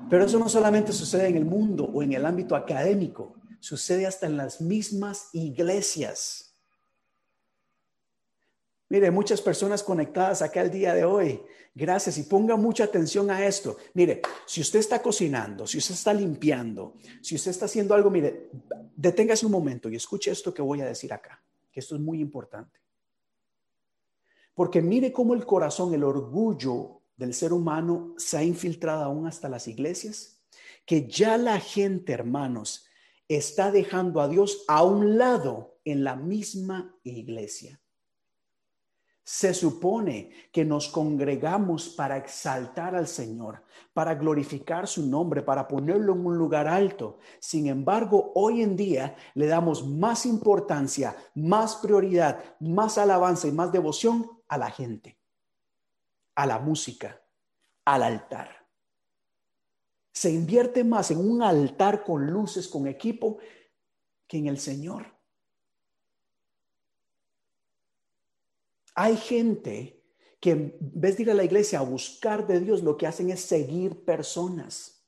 Pero 0.09 0.25
eso 0.25 0.37
no 0.37 0.49
solamente 0.49 0.91
sucede 0.91 1.29
en 1.29 1.37
el 1.37 1.45
mundo 1.45 1.85
o 1.85 2.03
en 2.03 2.13
el 2.13 2.25
ámbito 2.25 2.55
académico, 2.55 3.35
sucede 3.65 4.05
hasta 4.05 4.27
en 4.27 4.37
las 4.37 4.61
mismas 4.61 5.29
iglesias. 5.33 6.53
Mire, 8.89 9.09
muchas 9.09 9.41
personas 9.41 9.81
conectadas 9.81 10.43
acá 10.43 10.61
el 10.61 10.69
día 10.69 10.93
de 10.93 11.03
hoy. 11.03 11.41
Gracias 11.73 12.19
y 12.19 12.23
ponga 12.23 12.57
mucha 12.57 12.83
atención 12.83 13.31
a 13.31 13.43
esto. 13.43 13.75
Mire, 13.95 14.21
si 14.45 14.61
usted 14.61 14.77
está 14.77 15.01
cocinando, 15.01 15.65
si 15.65 15.79
usted 15.79 15.95
está 15.95 16.13
limpiando, 16.13 16.93
si 17.23 17.33
usted 17.33 17.49
está 17.49 17.65
haciendo 17.65 17.95
algo, 17.95 18.11
mire, 18.11 18.51
deténgase 18.95 19.47
un 19.47 19.53
momento 19.53 19.89
y 19.89 19.95
escuche 19.95 20.29
esto 20.29 20.53
que 20.53 20.61
voy 20.61 20.81
a 20.81 20.85
decir 20.85 21.11
acá, 21.11 21.43
que 21.71 21.79
esto 21.79 21.95
es 21.95 22.01
muy 22.01 22.21
importante. 22.21 22.79
Porque 24.53 24.79
mire 24.79 25.11
cómo 25.11 25.33
el 25.33 25.43
corazón, 25.43 25.91
el 25.95 26.03
orgullo 26.03 27.01
del 27.17 27.33
ser 27.33 27.51
humano 27.51 28.13
se 28.17 28.37
ha 28.37 28.43
infiltrado 28.43 29.05
aún 29.05 29.25
hasta 29.25 29.49
las 29.49 29.67
iglesias, 29.67 30.39
que 30.85 31.07
ya 31.07 31.35
la 31.39 31.59
gente, 31.59 32.13
hermanos, 32.13 32.84
está 33.27 33.71
dejando 33.71 34.21
a 34.21 34.27
Dios 34.27 34.63
a 34.67 34.83
un 34.83 35.17
lado 35.17 35.79
en 35.83 36.03
la 36.03 36.15
misma 36.15 36.95
iglesia. 37.03 37.79
Se 39.23 39.55
supone 39.55 40.29
que 40.51 40.63
nos 40.63 40.87
congregamos 40.87 41.89
para 41.89 42.15
exaltar 42.15 42.93
al 42.95 43.07
Señor, 43.07 43.63
para 43.91 44.13
glorificar 44.13 44.87
su 44.87 45.07
nombre, 45.07 45.41
para 45.41 45.67
ponerlo 45.67 46.13
en 46.13 46.23
un 46.27 46.37
lugar 46.37 46.67
alto. 46.67 47.17
Sin 47.39 47.65
embargo, 47.65 48.31
hoy 48.35 48.61
en 48.61 48.75
día 48.75 49.15
le 49.33 49.47
damos 49.47 49.83
más 49.83 50.27
importancia, 50.27 51.15
más 51.33 51.77
prioridad, 51.77 52.55
más 52.59 52.99
alabanza 52.99 53.47
y 53.47 53.51
más 53.51 53.71
devoción 53.71 54.29
a 54.47 54.59
la 54.59 54.69
gente, 54.69 55.17
a 56.35 56.45
la 56.45 56.59
música, 56.59 57.19
al 57.83 58.03
altar. 58.03 58.64
Se 60.15 60.31
invierte 60.31 60.85
más 60.85 61.11
en 61.11 61.17
un 61.17 61.43
altar 61.43 62.05
con 62.05 62.25
luces, 62.25 62.69
con 62.69 62.87
equipo, 62.87 63.37
que 64.25 64.37
en 64.37 64.47
el 64.47 64.57
Señor. 64.57 65.05
Hay 68.95 69.17
gente 69.17 70.01
que 70.39 70.51
en 70.51 70.77
vez 70.79 71.17
de 71.17 71.23
ir 71.23 71.31
a 71.31 71.33
la 71.33 71.43
iglesia 71.43 71.79
a 71.79 71.83
buscar 71.83 72.47
de 72.47 72.61
Dios, 72.61 72.81
lo 72.81 72.95
que 72.95 73.07
hacen 73.07 73.29
es 73.29 73.41
seguir 73.41 74.05
personas. 74.05 75.03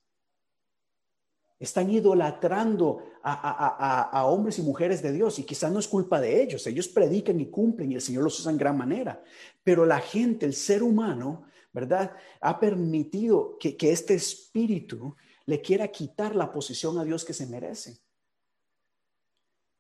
Están 1.58 1.90
idolatrando 1.90 3.02
a, 3.24 4.26
hombres 4.26 4.60
y 4.60 4.62
mujeres 4.62 5.02
de 5.02 5.14
Dios 5.14 5.40
y 5.40 5.44
quizás 5.44 5.72
no 5.72 5.80
es 5.80 5.88
culpa 5.88 6.20
de 6.20 6.44
ellos. 6.44 6.68
Ellos 6.68 6.90
predican 6.90 7.40
y 7.40 7.46
cumplen 7.46 7.94
y 7.94 7.96
el 7.96 8.02
Señor 8.02 8.26
los 8.26 8.38
usa 8.42 8.52
en 8.52 8.58
gran 8.58 8.78
manera. 8.78 9.24
Pero 9.64 9.86
la 9.86 10.02
gente, 10.02 10.46
el 10.46 10.54
ser 10.54 10.84
humano, 10.84 11.46
¿verdad? 11.80 12.16
Ha 12.42 12.60
permitido 12.60 13.58
que, 13.60 13.76
este 13.80 14.16
espíritu 14.16 15.16
le 15.46 15.62
quiera 15.62 15.88
quitar 15.88 16.36
la 16.36 16.52
posición 16.52 16.98
a 16.98 17.04
Dios 17.04 17.24
que 17.24 17.34
se 17.34 17.48
merece. 17.48 18.00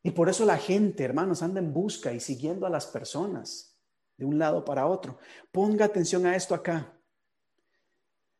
Y 0.03 0.11
por 0.11 0.29
eso 0.29 0.45
la 0.45 0.57
gente, 0.57 1.03
hermanos, 1.03 1.41
anda 1.41 1.59
en 1.59 1.73
busca 1.73 2.13
y 2.13 2.19
siguiendo 2.19 2.65
a 2.65 2.69
las 2.69 2.85
personas 2.85 3.77
de 4.15 4.25
un 4.25 4.37
lado 4.39 4.63
para 4.63 4.87
otro. 4.87 5.17
Ponga 5.51 5.85
atención 5.85 6.25
a 6.25 6.35
esto 6.35 6.55
acá. 6.55 6.93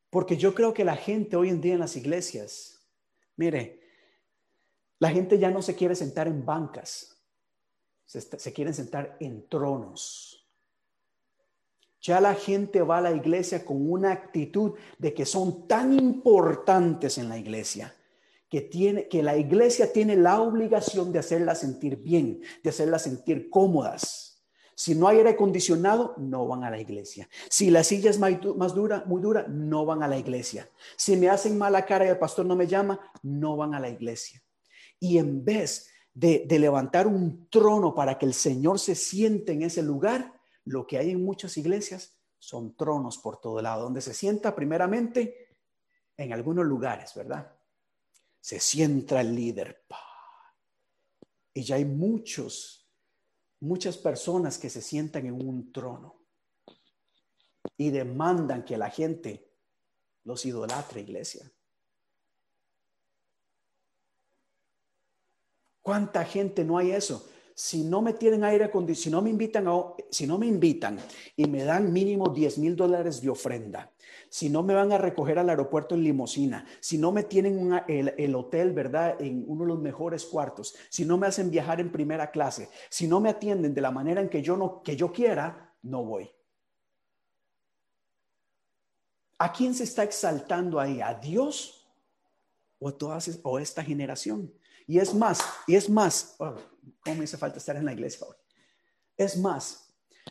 Porque 0.09 0.37
yo 0.37 0.53
creo 0.53 0.73
que 0.73 0.85
la 0.85 0.95
gente 0.95 1.35
hoy 1.35 1.49
en 1.49 1.59
día 1.59 1.73
en 1.73 1.79
las 1.79 1.97
iglesias, 1.97 2.77
Mire, 3.37 3.79
la 4.99 5.11
gente 5.11 5.37
ya 5.37 5.51
no 5.51 5.61
se 5.61 5.75
quiere 5.75 5.95
sentar 5.95 6.27
en 6.27 6.43
bancas, 6.43 7.15
se, 8.05 8.51
quieren 8.51 8.73
sentar 8.73 9.15
en 9.19 9.47
tronos. 9.47 10.36
Ya 12.01 12.21
la 12.21 12.35
gente 12.35 12.81
va 12.81 12.99
a 12.99 13.01
la 13.01 13.11
iglesia 13.11 13.65
con 13.65 13.89
una 13.89 14.11
actitud 14.11 14.73
de 14.97 15.13
que 15.13 15.25
son 15.25 15.67
tan 15.67 15.93
importantes 15.93 17.17
en 17.17 17.29
la 17.29 17.37
iglesia, 17.37 17.95
que, 18.49 18.61
tiene, 18.61 19.07
que 19.07 19.23
la 19.23 19.35
iglesia 19.35 19.91
tiene 19.91 20.15
la 20.15 20.41
obligación 20.41 21.11
de 21.11 21.19
hacerlas 21.19 21.59
sentir 21.59 21.97
bien, 21.97 22.41
de 22.63 22.69
hacerlas 22.69 23.03
sentir 23.03 23.49
cómodas. 23.49 24.27
Si 24.79 24.93
no 24.93 25.07
hay 25.07 25.17
aire 25.17 25.31
acondicionado, 25.31 26.13
no 26.17 26.45
van 26.45 26.63
a 26.63 26.69
la 26.69 26.79
iglesia. 26.79 27.27
Si 27.49 27.71
la 27.71 27.83
silla 27.83 28.11
es 28.11 28.19
más 28.19 28.75
dura, 28.75 29.03
muy 29.07 29.19
dura, 29.23 29.47
no 29.49 29.85
van 29.85 30.03
a 30.03 30.07
la 30.07 30.19
iglesia. 30.19 30.69
Si 30.95 31.17
me 31.17 31.29
hacen 31.29 31.57
mala 31.57 31.83
cara 31.83 32.05
y 32.05 32.09
el 32.09 32.19
pastor 32.19 32.45
no 32.45 32.55
me 32.55 32.67
llama, 32.67 32.99
no 33.23 33.57
van 33.57 33.73
a 33.73 33.79
la 33.79 33.89
iglesia. 33.89 34.43
Y 34.99 35.17
en 35.17 35.43
vez 35.43 35.89
de, 36.13 36.45
de 36.47 36.59
levantar 36.59 37.07
un 37.07 37.49
trono 37.49 37.95
para 37.95 38.19
que 38.19 38.27
el 38.27 38.35
Señor 38.35 38.77
se 38.77 38.93
siente 38.93 39.51
en 39.53 39.63
ese 39.63 39.81
lugar, 39.81 40.36
lo 40.67 40.85
que 40.85 40.97
hay 40.97 41.11
en 41.11 41.23
muchas 41.23 41.57
iglesias 41.57 42.17
son 42.39 42.75
tronos 42.75 43.17
por 43.17 43.39
todo 43.39 43.61
lado, 43.61 43.83
donde 43.83 44.01
se 44.01 44.13
sienta 44.13 44.55
primeramente 44.55 45.55
en 46.15 46.33
algunos 46.33 46.65
lugares, 46.65 47.13
¿verdad? 47.15 47.55
Se 48.39 48.59
sienta 48.59 49.21
el 49.21 49.35
líder. 49.35 49.85
Y 51.53 51.63
ya 51.63 51.75
hay 51.75 51.85
muchos 51.85 52.87
muchas 53.59 53.97
personas 53.97 54.57
que 54.57 54.69
se 54.69 54.81
sientan 54.81 55.25
en 55.25 55.33
un 55.33 55.71
trono 55.71 56.21
y 57.77 57.89
demandan 57.89 58.63
que 58.63 58.77
la 58.77 58.89
gente 58.89 59.51
los 60.23 60.45
idolatre, 60.45 61.01
iglesia. 61.01 61.51
¿Cuánta 65.81 66.25
gente 66.25 66.63
no 66.65 66.77
hay 66.77 66.91
eso? 66.91 67.29
Si 67.59 67.83
no 67.83 68.03
me 68.03 68.13
tienen 68.13 68.43
aire 68.43 68.65
acondicionado, 68.65 68.99
si 69.01 69.09
no 69.09 69.21
me 69.23 69.31
invitan, 69.31 69.65
si 70.11 70.27
no 70.27 70.37
me 70.37 70.45
invitan 70.45 70.99
y 71.35 71.47
me 71.47 71.63
dan 71.63 71.91
mínimo 71.91 72.29
10 72.29 72.59
mil 72.59 72.75
dólares 72.75 73.19
de 73.19 73.31
ofrenda, 73.31 73.91
si 74.29 74.47
no 74.47 74.61
me 74.61 74.75
van 74.75 74.91
a 74.91 74.99
recoger 74.99 75.39
al 75.39 75.49
aeropuerto 75.49 75.95
en 75.95 76.03
limosina, 76.03 76.67
si 76.79 76.99
no 76.99 77.11
me 77.11 77.23
tienen 77.23 77.81
el, 77.87 78.35
hotel, 78.35 78.73
¿verdad? 78.73 79.19
En 79.19 79.43
uno 79.47 79.63
de 79.63 79.69
los 79.69 79.79
mejores 79.79 80.23
cuartos, 80.25 80.75
si 80.91 81.03
no 81.03 81.17
me 81.17 81.25
hacen 81.25 81.49
viajar 81.49 81.81
en 81.81 81.91
primera 81.91 82.29
clase, 82.29 82.69
si 82.91 83.07
no 83.07 83.19
me 83.19 83.29
atienden 83.29 83.73
de 83.73 83.81
la 83.81 83.89
manera 83.89 84.21
en 84.21 84.29
que 84.29 84.43
yo, 84.43 84.55
no, 84.55 84.83
que 84.83 84.95
yo 84.95 85.11
quiera, 85.11 85.73
no 85.81 86.05
voy. 86.05 86.29
¿A 89.39 89.51
quién 89.51 89.73
se 89.73 89.85
está 89.85 90.03
exaltando 90.03 90.79
ahí? 90.79 91.01
¿A 91.01 91.15
Dios 91.15 91.89
o 92.77 92.89
a 92.89 92.95
todas 92.95 93.39
o 93.41 93.57
esta 93.57 93.83
generación? 93.83 94.53
Y 94.85 94.99
es 94.99 95.15
más, 95.15 95.41
y 95.65 95.73
es 95.73 95.89
más, 95.89 96.35
oh, 96.37 96.53
¿cómo 96.99 97.17
me 97.17 97.23
hace 97.23 97.37
falta 97.37 97.57
estar 97.57 97.75
en 97.75 97.85
la 97.85 97.93
iglesia 97.93 98.27
hoy? 98.27 98.35
Es 99.17 99.37
más, 99.37 99.87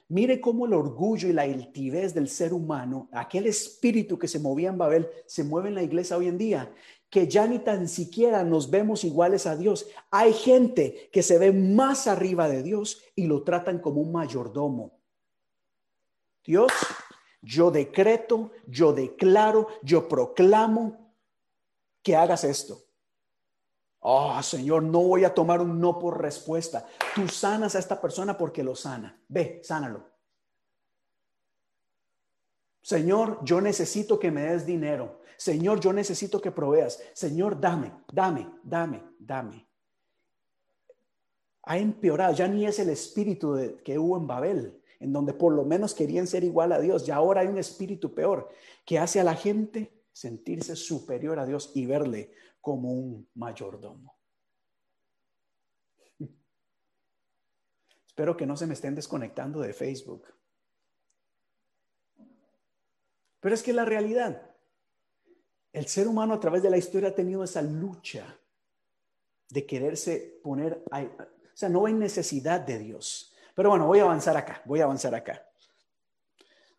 Mire 0.08 0.40
cómo 0.40 0.66
el 0.66 0.72
orgullo 0.72 1.28
y 1.28 1.32
la 1.32 1.42
altivez 1.42 2.14
del 2.14 2.28
ser 2.28 2.52
humano, 2.52 3.08
aquel 3.12 3.46
espíritu 3.46 4.18
que 4.18 4.28
se 4.28 4.38
movía 4.38 4.68
en 4.68 4.78
Babel, 4.78 5.08
se 5.26 5.42
mueve 5.42 5.68
en 5.68 5.74
la 5.74 5.82
iglesia 5.82 6.16
hoy 6.16 6.28
en 6.28 6.38
día, 6.38 6.72
que 7.10 7.26
ya 7.26 7.46
ni 7.46 7.58
tan 7.58 7.88
siquiera 7.88 8.44
nos 8.44 8.70
vemos 8.70 9.04
iguales 9.04 9.46
a 9.46 9.56
Dios. 9.56 9.88
Hay 10.10 10.32
gente 10.32 11.08
que 11.12 11.22
se 11.22 11.38
ve 11.38 11.52
más 11.52 12.06
arriba 12.06 12.48
de 12.48 12.62
Dios 12.62 13.02
y 13.14 13.26
lo 13.26 13.42
tratan 13.42 13.80
como 13.80 14.00
un 14.00 14.12
mayordomo. 14.12 15.00
Dios, 16.44 16.72
yo 17.42 17.70
decreto, 17.70 18.52
yo 18.66 18.92
declaro, 18.92 19.68
yo 19.82 20.08
proclamo 20.08 21.14
que 22.02 22.14
hagas 22.14 22.44
esto. 22.44 22.85
Oh, 24.08 24.40
Señor, 24.40 24.84
no 24.84 25.00
voy 25.00 25.24
a 25.24 25.34
tomar 25.34 25.60
un 25.60 25.80
no 25.80 25.98
por 25.98 26.22
respuesta. 26.22 26.86
Tú 27.12 27.26
sanas 27.26 27.74
a 27.74 27.80
esta 27.80 28.00
persona 28.00 28.38
porque 28.38 28.62
lo 28.62 28.76
sana. 28.76 29.20
Ve, 29.26 29.60
sánalo. 29.64 30.08
Señor, 32.80 33.40
yo 33.42 33.60
necesito 33.60 34.16
que 34.16 34.30
me 34.30 34.42
des 34.42 34.64
dinero. 34.64 35.22
Señor, 35.36 35.80
yo 35.80 35.92
necesito 35.92 36.40
que 36.40 36.52
proveas. 36.52 37.02
Señor, 37.14 37.60
dame, 37.60 37.92
dame, 38.12 38.48
dame, 38.62 39.02
dame. 39.18 39.68
ha 41.64 41.76
empeorado, 41.76 42.32
ya 42.32 42.46
ni 42.46 42.64
es 42.64 42.78
el 42.78 42.90
espíritu 42.90 43.80
que 43.84 43.98
hubo 43.98 44.16
en 44.18 44.28
Babel, 44.28 44.80
en 45.00 45.12
donde 45.12 45.34
por 45.34 45.52
lo 45.52 45.64
menos 45.64 45.94
querían 45.94 46.28
ser 46.28 46.44
igual 46.44 46.70
a 46.70 46.78
Dios, 46.78 47.04
ya 47.04 47.16
ahora 47.16 47.40
hay 47.40 47.48
un 47.48 47.58
espíritu 47.58 48.14
peor 48.14 48.50
que 48.84 49.00
hace 49.00 49.18
a 49.18 49.24
la 49.24 49.34
gente 49.34 49.96
sentirse 50.12 50.76
superior 50.76 51.40
a 51.40 51.44
Dios 51.44 51.72
y 51.74 51.86
verle 51.86 52.32
como 52.66 52.92
un 52.92 53.30
mayordomo. 53.36 54.18
Espero 58.08 58.36
que 58.36 58.44
no 58.44 58.56
se 58.56 58.66
me 58.66 58.74
estén 58.74 58.96
desconectando 58.96 59.60
de 59.60 59.72
Facebook. 59.72 60.24
Pero 63.38 63.54
es 63.54 63.62
que 63.62 63.72
la 63.72 63.84
realidad, 63.84 64.50
el 65.72 65.86
ser 65.86 66.08
humano 66.08 66.34
a 66.34 66.40
través 66.40 66.60
de 66.64 66.70
la 66.70 66.76
historia 66.76 67.10
ha 67.10 67.14
tenido 67.14 67.44
esa 67.44 67.62
lucha 67.62 68.36
de 69.48 69.64
quererse 69.64 70.40
poner, 70.42 70.82
o 70.90 71.56
sea, 71.56 71.68
no 71.68 71.86
hay 71.86 71.92
necesidad 71.92 72.62
de 72.62 72.80
Dios. 72.80 73.32
Pero 73.54 73.70
bueno, 73.70 73.86
voy 73.86 74.00
a 74.00 74.02
avanzar 74.02 74.36
acá, 74.36 74.60
voy 74.64 74.80
a 74.80 74.84
avanzar 74.86 75.14
acá. 75.14 75.48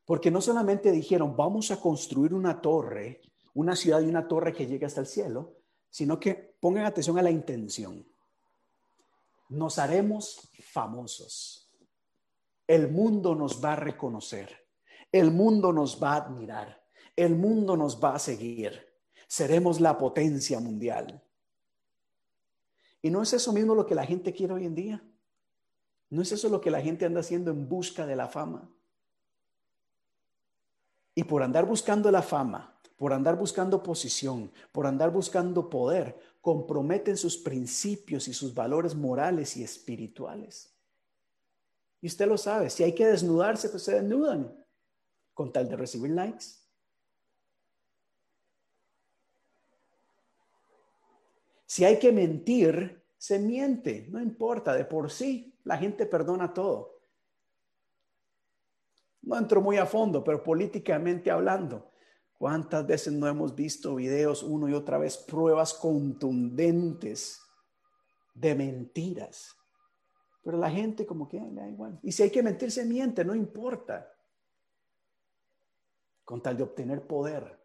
Porque 0.03 0.31
no 0.31 0.41
solamente 0.41 0.91
dijeron, 0.91 1.37
vamos 1.37 1.71
a 1.71 1.79
construir 1.79 2.33
una 2.33 2.59
torre, 2.59 3.21
una 3.53 3.73
ciudad 3.73 4.01
y 4.01 4.09
una 4.09 4.27
torre 4.27 4.51
que 4.51 4.67
llegue 4.67 4.85
hasta 4.85 4.99
el 4.99 5.07
cielo, 5.07 5.53
sino 5.89 6.19
que 6.19 6.55
pongan 6.59 6.85
atención 6.85 7.17
a 7.17 7.21
la 7.21 7.31
intención. 7.31 8.05
Nos 9.49 9.79
haremos 9.79 10.49
famosos. 10.61 11.71
El 12.67 12.91
mundo 12.91 13.33
nos 13.33 13.63
va 13.63 13.73
a 13.73 13.77
reconocer. 13.77 14.67
El 15.11 15.31
mundo 15.31 15.71
nos 15.71 16.01
va 16.01 16.13
a 16.13 16.17
admirar. 16.17 16.83
El 17.15 17.35
mundo 17.35 17.77
nos 17.77 18.03
va 18.03 18.15
a 18.15 18.19
seguir. 18.19 18.85
Seremos 19.27 19.79
la 19.79 19.97
potencia 19.97 20.59
mundial. 20.59 21.23
¿Y 23.01 23.09
no 23.09 23.21
es 23.21 23.33
eso 23.33 23.53
mismo 23.53 23.73
lo 23.73 23.85
que 23.85 23.95
la 23.95 24.05
gente 24.05 24.33
quiere 24.33 24.53
hoy 24.53 24.65
en 24.65 24.75
día? 24.75 25.03
¿No 26.09 26.21
es 26.21 26.31
eso 26.31 26.49
lo 26.49 26.61
que 26.61 26.71
la 26.71 26.81
gente 26.81 27.05
anda 27.05 27.21
haciendo 27.21 27.51
en 27.51 27.67
busca 27.67 28.05
de 28.05 28.15
la 28.15 28.27
fama? 28.27 28.69
Y 31.17 31.23
por 31.23 31.41
andar 31.41 31.65
buscando 31.65 32.11
la 32.11 32.21
fama, 32.21 32.79
por 32.95 33.11
andar 33.11 33.35
buscando 33.35 33.81
posición, 33.81 34.51
por 34.71 34.85
andar 34.85 35.09
buscando 35.09 35.67
poder, 35.67 36.15
comprometen 36.41 37.17
sus 37.17 37.37
principios 37.37 38.27
y 38.27 38.35
sus 38.35 38.53
valores 38.53 38.93
morales 38.93 39.57
y 39.57 39.63
espirituales. 39.63 40.77
Y 42.01 42.05
usted 42.05 42.27
lo 42.27 42.37
sabe, 42.37 42.69
si 42.69 42.83
hay 42.83 42.93
que 42.93 43.07
desnudarse, 43.07 43.69
pues 43.69 43.81
se 43.81 43.95
desnudan 43.95 44.63
con 45.33 45.51
tal 45.51 45.67
de 45.67 45.75
recibir 45.75 46.11
likes. 46.11 46.45
Si 51.65 51.83
hay 51.83 51.97
que 51.97 52.11
mentir, 52.11 53.03
se 53.17 53.39
miente, 53.39 54.05
no 54.11 54.21
importa, 54.21 54.75
de 54.75 54.85
por 54.85 55.09
sí 55.09 55.57
la 55.63 55.77
gente 55.77 56.05
perdona 56.05 56.53
todo. 56.53 56.96
No 59.27 59.37
entro 59.37 59.61
muy 59.61 59.75
a 59.75 59.85
fondo, 59.85 60.23
pero 60.23 60.41
políticamente 60.41 61.29
hablando, 61.29 61.91
¿cuántas 62.37 62.87
veces 62.87 63.11
no 63.11 63.27
hemos 63.27 63.53
visto 63.53 63.95
videos 63.95 64.41
uno 64.41 64.69
y 64.69 64.73
otra 64.73 64.97
vez, 64.97 65.17
pruebas 65.17 65.73
contundentes 65.73 67.41
de 68.33 68.55
mentiras? 68.55 69.53
Pero 70.41 70.57
la 70.57 70.71
gente 70.71 71.05
como 71.05 71.27
que 71.27 71.41
le 71.41 71.53
da 71.53 71.67
igual. 71.67 71.99
Y 72.03 72.13
si 72.13 72.23
hay 72.23 72.31
que 72.31 72.41
mentir, 72.41 72.71
se 72.71 72.85
miente, 72.85 73.25
no 73.25 73.35
importa. 73.35 74.09
Con 76.23 76.41
tal 76.41 76.55
de 76.55 76.63
obtener 76.63 77.05
poder. 77.05 77.59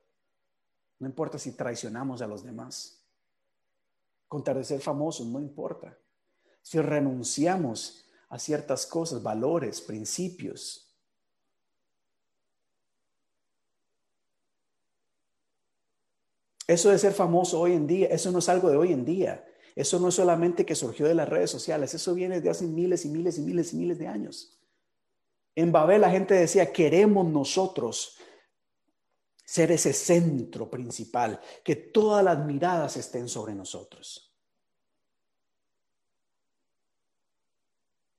No 0.99 1.07
importa 1.07 1.39
si 1.39 1.53
traicionamos 1.53 2.23
a 2.23 2.27
los 2.27 2.43
demás 2.43 3.07
contar 4.27 4.57
de 4.57 4.65
ser 4.65 4.81
famosos, 4.81 5.29
no 5.29 5.39
importa. 5.39 5.97
Si 6.61 6.81
renunciamos 6.81 8.11
a 8.31 8.39
ciertas 8.41 8.85
cosas, 8.85 9.23
valores, 9.23 9.81
principios. 9.81 10.92
Eso 16.67 16.91
de 16.91 16.99
ser 16.99 17.13
famoso 17.13 17.61
hoy 17.61 17.73
en 17.73 17.87
día, 17.87 18.09
eso 18.09 18.31
no 18.31 18.39
es 18.39 18.49
algo 18.49 18.71
de 18.71 18.77
hoy 18.77 18.93
en 18.93 19.05
día. 19.05 19.45
Eso 19.75 19.99
no 19.99 20.09
es 20.09 20.15
solamente 20.15 20.67
que 20.67 20.75
surgió 20.75 21.07
de 21.07 21.15
las 21.15 21.29
redes 21.29 21.51
sociales, 21.51 21.95
eso 21.95 22.15
viene 22.15 22.41
de 22.41 22.51
hace 22.51 22.67
miles 22.67 23.05
y 23.05 23.09
miles 23.09 23.39
y 23.39 23.43
miles 23.43 23.73
y 23.73 23.77
miles 23.77 23.99
de 23.99 24.07
años. 24.07 24.59
En 25.55 25.73
Babel 25.73 26.01
la 26.01 26.11
gente 26.11 26.35
decía, 26.35 26.73
queremos 26.73 27.27
nosotros 27.27 28.19
ser 29.45 29.73
ese 29.73 29.93
centro 29.93 30.71
principal, 30.71 31.41
que 31.65 31.77
todas 31.77 32.25
las 32.25 32.45
miradas 32.45 32.97
estén 32.97 33.29
sobre 33.29 33.55
nosotros. 33.55 34.35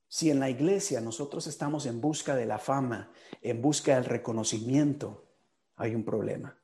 Si 0.07 0.29
en 0.29 0.39
la 0.39 0.49
iglesia 0.49 1.01
nosotros 1.01 1.47
estamos 1.47 1.87
en 1.87 1.99
busca 1.99 2.35
de 2.35 2.45
la 2.45 2.59
fama, 2.59 3.11
en 3.41 3.61
busca 3.63 3.95
del 3.95 4.05
reconocimiento, 4.05 5.27
hay 5.75 5.95
un 5.95 6.05
problema. 6.05 6.62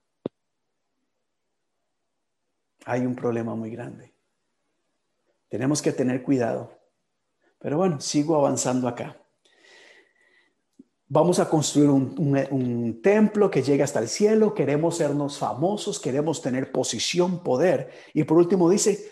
Hay 2.86 3.06
un 3.06 3.16
problema 3.16 3.56
muy 3.56 3.72
grande. 3.72 4.14
Tenemos 5.50 5.82
que 5.82 5.92
tener 5.92 6.24
cuidado. 6.24 6.72
Pero 7.60 7.78
bueno, 7.78 8.00
sigo 8.00 8.36
avanzando 8.36 8.88
acá. 8.88 9.18
Vamos 11.12 11.40
a 11.40 11.50
construir 11.50 11.90
un, 11.90 13.00
templo 13.02 13.50
que 13.50 13.64
llegue 13.64 13.82
hasta 13.82 14.00
el 14.00 14.08
cielo, 14.08 14.54
queremos 14.54 14.98
sernos 14.98 15.40
famosos, 15.40 16.00
queremos 16.00 16.40
tener 16.40 16.72
posición, 16.72 17.44
poder. 17.44 17.90
Y 18.14 18.26
por 18.26 18.38
último 18.38 18.70
dice, 18.70 19.12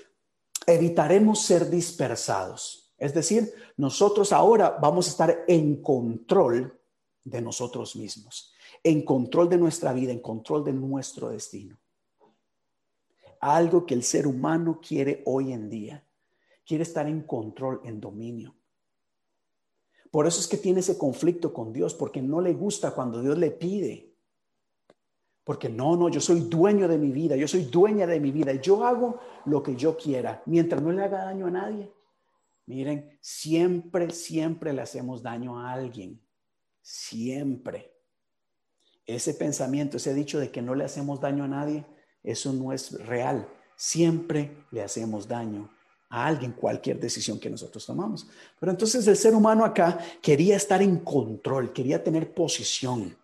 evitaremos 0.67 1.41
ser 1.41 1.71
dispersados. 1.71 2.93
Es 2.99 3.15
decir, 3.15 3.51
nosotros 3.77 4.31
ahora 4.31 4.77
vamos 4.79 5.07
a 5.07 5.09
estar 5.09 5.43
en 5.47 5.81
control 5.81 6.79
de 7.23 7.41
nosotros 7.41 7.95
mismos, 7.95 8.53
en 8.83 9.03
control 9.03 9.49
de 9.49 9.57
nuestra 9.57 9.91
vida, 9.91 10.11
en 10.11 10.19
control 10.19 10.63
de 10.63 10.73
nuestro 10.73 11.29
destino. 11.29 11.79
Algo 13.39 13.85
que 13.85 13.93
el 13.93 14.03
ser 14.03 14.27
humano 14.27 14.79
quiere 14.85 15.21
hoy 15.25 15.53
en 15.53 15.69
día. 15.69 16.03
Quiere 16.65 16.83
estar 16.83 17.07
en 17.07 17.21
control, 17.21 17.81
en 17.83 17.99
dominio. 17.99 18.55
Por 20.11 20.25
eso 20.27 20.39
es 20.39 20.47
que 20.47 20.57
tiene 20.57 20.79
ese 20.79 20.97
conflicto 20.97 21.53
con 21.53 21.71
Dios, 21.71 21.93
porque 21.93 22.21
no 22.21 22.41
le 22.41 22.53
gusta 22.53 22.91
cuando 22.91 23.21
Dios 23.21 23.37
le 23.37 23.51
pide. 23.51 24.13
Porque 25.43 25.69
no, 25.69 25.95
no, 25.95 26.09
yo 26.09 26.19
soy 26.19 26.41
dueño 26.41 26.87
de 26.87 26.97
mi 26.97 27.11
vida, 27.11 27.35
yo 27.35 27.47
soy 27.47 27.65
dueña 27.65 28.05
de 28.05 28.19
mi 28.19 28.31
vida, 28.31 28.53
yo 28.53 28.83
hago 28.83 29.19
lo 29.45 29.63
que 29.63 29.75
yo 29.75 29.95
quiera, 29.95 30.43
mientras 30.45 30.81
no 30.81 30.91
le 30.91 31.03
haga 31.03 31.23
daño 31.23 31.47
a 31.47 31.51
nadie. 31.51 31.93
Miren, 32.65 33.17
siempre, 33.21 34.09
siempre 34.09 34.73
le 34.73 34.81
hacemos 34.81 35.23
daño 35.23 35.57
a 35.57 35.71
alguien, 35.71 36.21
siempre. 36.81 37.93
Ese 39.05 39.33
pensamiento, 39.33 39.95
ese 39.95 40.13
dicho 40.13 40.37
de 40.37 40.51
que 40.51 40.61
no 40.61 40.75
le 40.75 40.83
hacemos 40.83 41.21
daño 41.21 41.45
a 41.45 41.47
nadie, 41.47 41.85
eso 42.31 42.51
no 42.51 42.73
es 42.73 42.91
real. 43.05 43.47
Siempre 43.75 44.65
le 44.71 44.83
hacemos 44.83 45.27
daño 45.27 45.69
a 46.09 46.25
alguien 46.25 46.51
cualquier 46.51 46.99
decisión 46.99 47.39
que 47.39 47.49
nosotros 47.49 47.85
tomamos. 47.85 48.27
Pero 48.59 48.71
entonces 48.71 49.07
el 49.07 49.15
ser 49.15 49.33
humano 49.33 49.63
acá 49.63 49.97
quería 50.21 50.55
estar 50.55 50.81
en 50.81 50.97
control, 50.99 51.71
quería 51.71 52.03
tener 52.03 52.33
posición. 52.33 53.15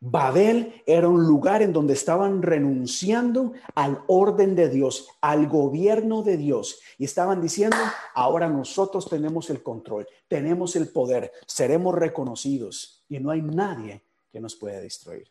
Babel 0.00 0.82
era 0.86 1.08
un 1.08 1.24
lugar 1.26 1.62
en 1.62 1.72
donde 1.72 1.94
estaban 1.94 2.40
renunciando 2.40 3.54
al 3.74 4.04
orden 4.06 4.54
de 4.54 4.68
Dios, 4.68 5.08
al 5.20 5.48
gobierno 5.48 6.22
de 6.22 6.36
Dios, 6.36 6.78
y 6.98 7.04
estaban 7.04 7.40
diciendo, 7.40 7.76
ahora 8.14 8.48
nosotros 8.48 9.08
tenemos 9.08 9.50
el 9.50 9.60
control, 9.60 10.06
tenemos 10.28 10.76
el 10.76 10.88
poder, 10.88 11.32
seremos 11.46 11.96
reconocidos 11.96 13.04
y 13.08 13.18
no 13.18 13.30
hay 13.32 13.42
nadie 13.42 14.04
que 14.30 14.38
nos 14.40 14.54
pueda 14.54 14.78
destruir. 14.78 15.26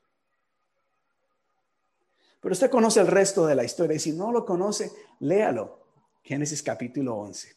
Pero 2.40 2.54
usted 2.54 2.70
conoce 2.70 3.00
el 3.00 3.08
resto 3.08 3.46
de 3.46 3.56
la 3.56 3.64
historia 3.64 3.96
y 3.96 4.00
si 4.00 4.14
no 4.14 4.32
lo 4.32 4.46
conoce, 4.46 4.92
léalo. 5.20 5.86
Génesis 6.24 6.62
capítulo 6.62 7.16
11. 7.16 7.56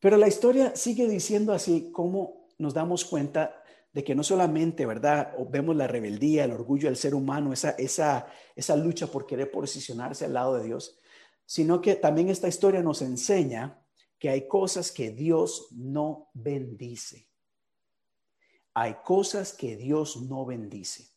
Pero 0.00 0.16
la 0.16 0.28
historia 0.28 0.74
sigue 0.74 1.08
diciendo 1.08 1.52
así 1.52 1.90
como 1.92 2.48
nos 2.58 2.74
damos 2.74 3.04
cuenta 3.04 3.62
de 3.92 4.02
que 4.02 4.14
no 4.14 4.24
solamente, 4.24 4.86
¿verdad? 4.86 5.32
Vemos 5.50 5.76
la 5.76 5.86
rebeldía, 5.86 6.44
el 6.44 6.52
orgullo 6.52 6.88
del 6.88 6.96
ser 6.96 7.14
humano, 7.14 7.52
esa, 7.52 7.70
esa, 7.70 8.26
esa 8.56 8.76
lucha 8.76 9.06
por 9.06 9.24
querer 9.24 9.50
posicionarse 9.50 10.24
al 10.24 10.34
lado 10.34 10.56
de 10.56 10.64
Dios, 10.64 10.98
sino 11.46 11.80
que 11.80 11.94
también 11.94 12.28
esta 12.28 12.48
historia 12.48 12.82
nos 12.82 13.02
enseña 13.02 13.80
que 14.18 14.30
hay 14.30 14.48
cosas 14.48 14.90
que 14.90 15.10
Dios 15.10 15.68
no 15.70 16.28
bendice. 16.34 17.28
Hay 18.74 18.96
cosas 19.04 19.52
que 19.52 19.76
Dios 19.76 20.20
no 20.22 20.44
bendice. 20.44 21.13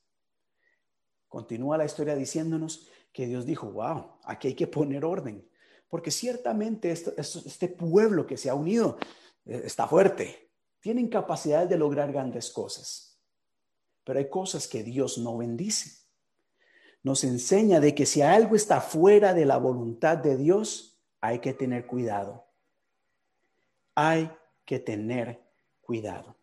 Continúa 1.27 1.77
la 1.77 1.85
historia 1.85 2.15
diciéndonos 2.15 2.87
que 3.11 3.27
Dios 3.27 3.45
dijo, 3.45 3.71
wow, 3.71 4.17
aquí 4.23 4.49
hay 4.49 4.53
que 4.53 4.67
poner 4.67 5.03
orden, 5.03 5.47
porque 5.89 6.11
ciertamente 6.11 6.91
este, 6.91 7.67
pueblo 7.67 8.25
que 8.25 8.37
se 8.37 8.49
ha 8.49 8.55
unido 8.55 8.97
eh, 9.45 9.61
está 9.65 9.87
fuerte, 9.87 10.51
tienen 10.79 11.09
capacidad 11.09 11.67
de 11.67 11.77
lograr 11.77 12.11
grandes 12.11 12.49
cosas, 12.51 13.19
pero 14.03 14.19
hay 14.19 14.29
cosas 14.29 14.67
que 14.67 14.83
Dios 14.83 15.17
no 15.17 15.37
bendice. 15.37 16.05
Nos 17.03 17.23
enseña 17.23 17.79
de 17.79 17.93
que 17.93 18.05
si 18.05 18.21
algo 18.21 18.55
está 18.55 18.81
fuera 18.81 19.33
de 19.33 19.45
la 19.45 19.57
voluntad 19.57 20.17
de 20.17 20.37
Dios, 20.37 20.99
hay 21.21 21.39
que 21.39 21.53
tener 21.53 21.85
cuidado. 21.85 22.45
Hay 23.95 24.31
que 24.65 24.79
tener 24.79 25.41
cuidado. 25.81 26.36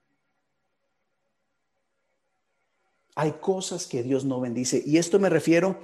Hay 3.14 3.32
cosas 3.32 3.86
que 3.86 4.02
Dios 4.02 4.24
no 4.24 4.40
bendice. 4.40 4.82
Y 4.84 4.98
esto 4.98 5.18
me 5.18 5.28
refiero 5.28 5.78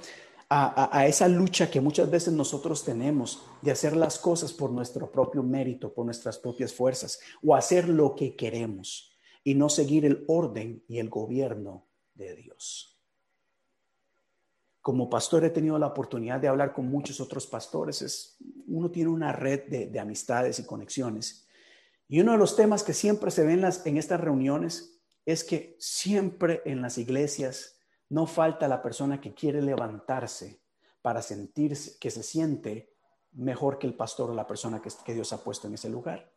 a, 0.53 1.07
esa 1.07 1.29
lucha 1.29 1.71
que 1.71 1.79
muchas 1.79 2.11
veces 2.11 2.33
nosotros 2.33 2.83
tenemos 2.83 3.45
de 3.61 3.71
hacer 3.71 3.95
las 3.95 4.19
cosas 4.19 4.51
por 4.51 4.69
nuestro 4.69 5.09
propio 5.09 5.43
mérito, 5.43 5.93
por 5.93 6.03
nuestras 6.03 6.37
propias 6.37 6.73
fuerzas, 6.73 7.21
o 7.41 7.55
hacer 7.55 7.87
lo 7.87 8.15
que 8.15 8.35
queremos 8.35 9.17
y 9.45 9.55
no 9.55 9.69
seguir 9.69 10.05
el 10.05 10.25
orden 10.27 10.83
y 10.89 10.99
el 10.99 11.09
gobierno 11.09 11.87
de 12.15 12.35
Dios. 12.35 12.99
Como 14.81 15.09
pastor 15.09 15.45
he 15.45 15.51
tenido 15.51 15.79
la 15.79 15.87
oportunidad 15.87 16.41
de 16.41 16.49
hablar 16.49 16.73
con 16.73 16.87
muchos 16.87 17.21
otros 17.21 17.47
pastores. 17.47 18.01
Es, 18.01 18.35
uno 18.67 18.91
tiene 18.91 19.09
una 19.09 19.31
red 19.31 19.69
de, 19.69 19.99
amistades 20.01 20.59
y 20.59 20.65
conexiones. 20.65 21.47
Y 22.09 22.19
uno 22.19 22.33
de 22.33 22.37
los 22.37 22.57
temas 22.57 22.83
que 22.83 22.93
siempre 22.93 23.31
se 23.31 23.45
ven 23.45 23.63
en 23.85 23.97
estas 23.97 24.19
reuniones 24.19 25.00
es 25.25 25.43
que 25.43 25.75
siempre 25.79 26.61
en 26.65 26.81
las 26.81 26.97
iglesias 26.97 27.75
no 28.09 28.25
falta 28.27 28.67
la 28.67 28.81
persona 28.81 29.21
que 29.21 29.33
quiere 29.33 29.61
levantarse 29.61 30.61
para 31.01 31.21
sentirse 31.21 31.97
que 31.99 32.11
se 32.11 32.23
siente 32.23 32.93
mejor 33.33 33.79
que 33.79 33.87
el 33.87 33.93
pastor 33.93 34.31
o 34.31 34.33
la 34.33 34.47
persona 34.47 34.81
que, 34.81 35.13
Dios 35.13 35.31
ha 35.33 35.43
puesto 35.43 35.67
en 35.67 35.75
ese 35.75 35.89
lugar. 35.89 36.31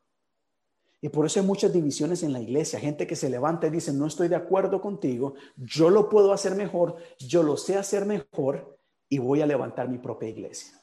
Y 1.01 1.09
por 1.09 1.27
eso 1.27 1.41
hay 1.41 1.47
muchas 1.47 1.73
divisiones 1.73 2.23
en 2.23 2.33
la 2.33 2.41
iglesia, 2.41 2.81
gente 2.81 3.07
que 3.07 3.17
se 3.17 3.29
levanta 3.29 3.67
y 3.67 3.71
dice, 3.71 3.93
no 3.93 4.07
estoy 4.07 4.29
de 4.29 4.37
acuerdo 4.37 4.81
contigo, 4.81 5.35
yo 5.57 5.91
lo 5.91 6.09
puedo 6.09 6.33
hacer 6.33 6.55
mejor, 6.55 6.97
yo 7.19 7.43
lo 7.43 7.57
sé 7.57 7.77
hacer 7.77 8.07
mejor 8.07 8.79
y 9.09 9.19
voy 9.19 9.43
a 9.43 9.47
levantar 9.47 9.89
mi 9.89 9.99
propia 9.99 10.31
iglesia. 10.31 10.81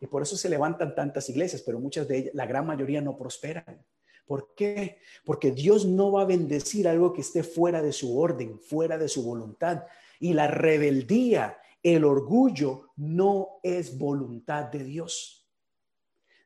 Y 0.00 0.06
por 0.06 0.22
eso 0.22 0.36
se 0.36 0.48
levantan 0.48 0.94
tantas 0.94 1.28
iglesias, 1.28 1.62
pero 1.62 1.80
muchas 1.80 2.06
de 2.06 2.18
ellas, 2.18 2.34
la 2.34 2.46
gran 2.46 2.66
mayoría 2.66 3.00
no 3.00 3.16
prosperan. 3.16 3.84
¿Por 4.24 4.54
qué? 4.54 4.98
Porque 5.24 5.50
Dios 5.50 5.84
no 5.84 6.12
va 6.12 6.22
a 6.22 6.26
bendecir 6.26 6.86
algo 6.86 7.12
que 7.12 7.22
esté 7.22 7.42
fuera 7.42 7.82
de 7.82 7.92
su 7.92 8.18
orden, 8.18 8.58
fuera 8.60 8.98
de 8.98 9.08
su 9.08 9.22
voluntad. 9.22 9.84
Y 10.20 10.32
la 10.32 10.46
rebeldía, 10.46 11.58
el 11.82 12.04
orgullo, 12.04 12.90
no 12.96 13.60
es 13.62 13.98
voluntad 13.98 14.64
de 14.64 14.84
Dios. 14.84 15.50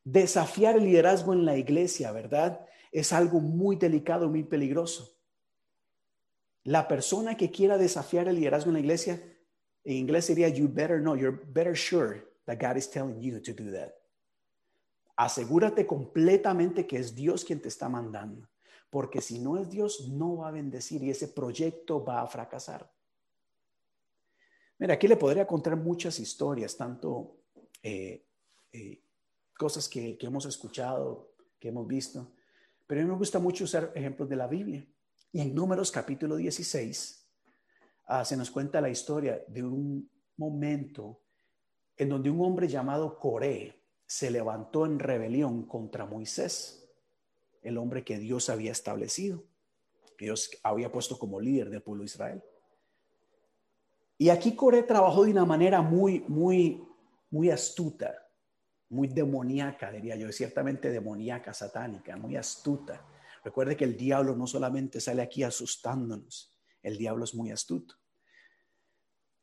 Desafiar 0.04 0.76
el 0.76 0.84
liderazgo 0.84 1.32
en 1.32 1.44
la 1.44 1.56
iglesia, 1.56 2.12
¿verdad? 2.12 2.66
Es 2.92 3.12
algo 3.12 3.40
muy 3.40 3.76
delicado, 3.76 4.28
muy 4.28 4.44
peligroso. 4.44 5.18
La 6.64 6.88
persona 6.88 7.36
que 7.36 7.50
quiera 7.50 7.78
desafiar 7.78 8.28
el 8.28 8.36
liderazgo 8.36 8.70
en 8.70 8.74
la 8.74 8.80
iglesia, 8.80 9.22
en 9.84 9.96
inglés 9.96 10.24
sería, 10.24 10.48
you 10.48 10.68
better 10.68 11.00
know, 11.00 11.14
you're 11.14 11.38
better 11.52 11.76
sure 11.76 12.24
that 12.46 12.58
God 12.60 12.76
is 12.76 12.90
telling 12.90 13.20
you 13.20 13.40
to 13.40 13.52
do 13.52 13.70
that 13.70 14.05
asegúrate 15.16 15.86
completamente 15.86 16.86
que 16.86 16.98
es 16.98 17.14
Dios 17.14 17.44
quien 17.44 17.60
te 17.60 17.68
está 17.68 17.88
mandando, 17.88 18.48
porque 18.90 19.20
si 19.20 19.38
no 19.38 19.56
es 19.56 19.70
Dios, 19.70 20.08
no 20.08 20.36
va 20.38 20.48
a 20.48 20.52
bendecir 20.52 21.02
y 21.02 21.10
ese 21.10 21.28
proyecto 21.28 22.04
va 22.04 22.20
a 22.20 22.26
fracasar. 22.26 22.92
Mira, 24.78 24.94
aquí 24.94 25.08
le 25.08 25.16
podría 25.16 25.46
contar 25.46 25.74
muchas 25.76 26.20
historias, 26.20 26.76
tanto 26.76 27.38
eh, 27.82 28.26
eh, 28.72 29.02
cosas 29.58 29.88
que, 29.88 30.18
hemos 30.20 30.44
escuchado, 30.44 31.32
que 31.58 31.68
hemos 31.68 31.86
visto, 31.86 32.34
pero 32.86 33.00
a 33.00 33.04
mí 33.04 33.10
me 33.10 33.16
gusta 33.16 33.38
mucho 33.38 33.64
usar 33.64 33.92
ejemplos 33.94 34.28
de 34.28 34.36
la 34.36 34.46
Biblia. 34.46 34.86
Y 35.32 35.40
en 35.40 35.54
Números 35.54 35.90
capítulo 35.90 36.36
16 36.36 37.28
ah, 38.06 38.24
se 38.24 38.36
nos 38.36 38.50
cuenta 38.50 38.80
la 38.80 38.90
historia 38.90 39.42
de 39.48 39.62
un 39.62 40.10
momento 40.36 41.22
en 41.96 42.10
donde 42.10 42.30
un 42.30 42.42
hombre 42.42 42.68
llamado 42.68 43.18
Coré, 43.18 43.75
se 44.07 44.30
levantó 44.30 44.86
en 44.86 44.98
rebelión 44.98 45.66
contra 45.66 46.07
Moisés, 46.07 46.88
el 47.62 47.78
hombre 47.78 48.04
que 48.04 48.18
Dios 48.18 48.48
había 48.48 48.72
establecido, 48.72 49.44
que 50.16 50.26
Dios 50.26 50.50
había 50.62 50.92
puesto 50.92 51.18
como 51.18 51.40
líder 51.40 51.70
del 51.70 51.82
pueblo 51.82 52.02
de 52.02 52.07
Israel. 52.07 52.42
Y 54.18 54.28
aquí 54.30 54.54
Coré 54.54 54.84
trabajó 54.84 55.24
de 55.24 55.32
una 55.32 55.44
manera 55.44 55.82
muy, 55.82 56.20
muy, 56.28 56.82
muy 57.30 57.50
astuta, 57.50 58.14
muy 58.88 59.09
demoníaca, 59.09 59.90
diría 59.90 60.16
yo, 60.16 60.30
ciertamente 60.32 60.90
demoníaca, 60.90 61.52
satánica, 61.52 62.16
muy 62.16 62.36
astuta. 62.36 63.04
Recuerde 63.44 63.76
que 63.76 63.84
el 63.84 63.96
diablo 63.96 64.34
no 64.34 64.46
solamente 64.46 65.00
sale 65.00 65.22
aquí 65.22 65.42
asustándonos, 65.42 66.57
el 66.82 66.96
diablo 66.96 67.24
es 67.24 67.34
muy 67.34 67.50
astuto. 67.50 67.96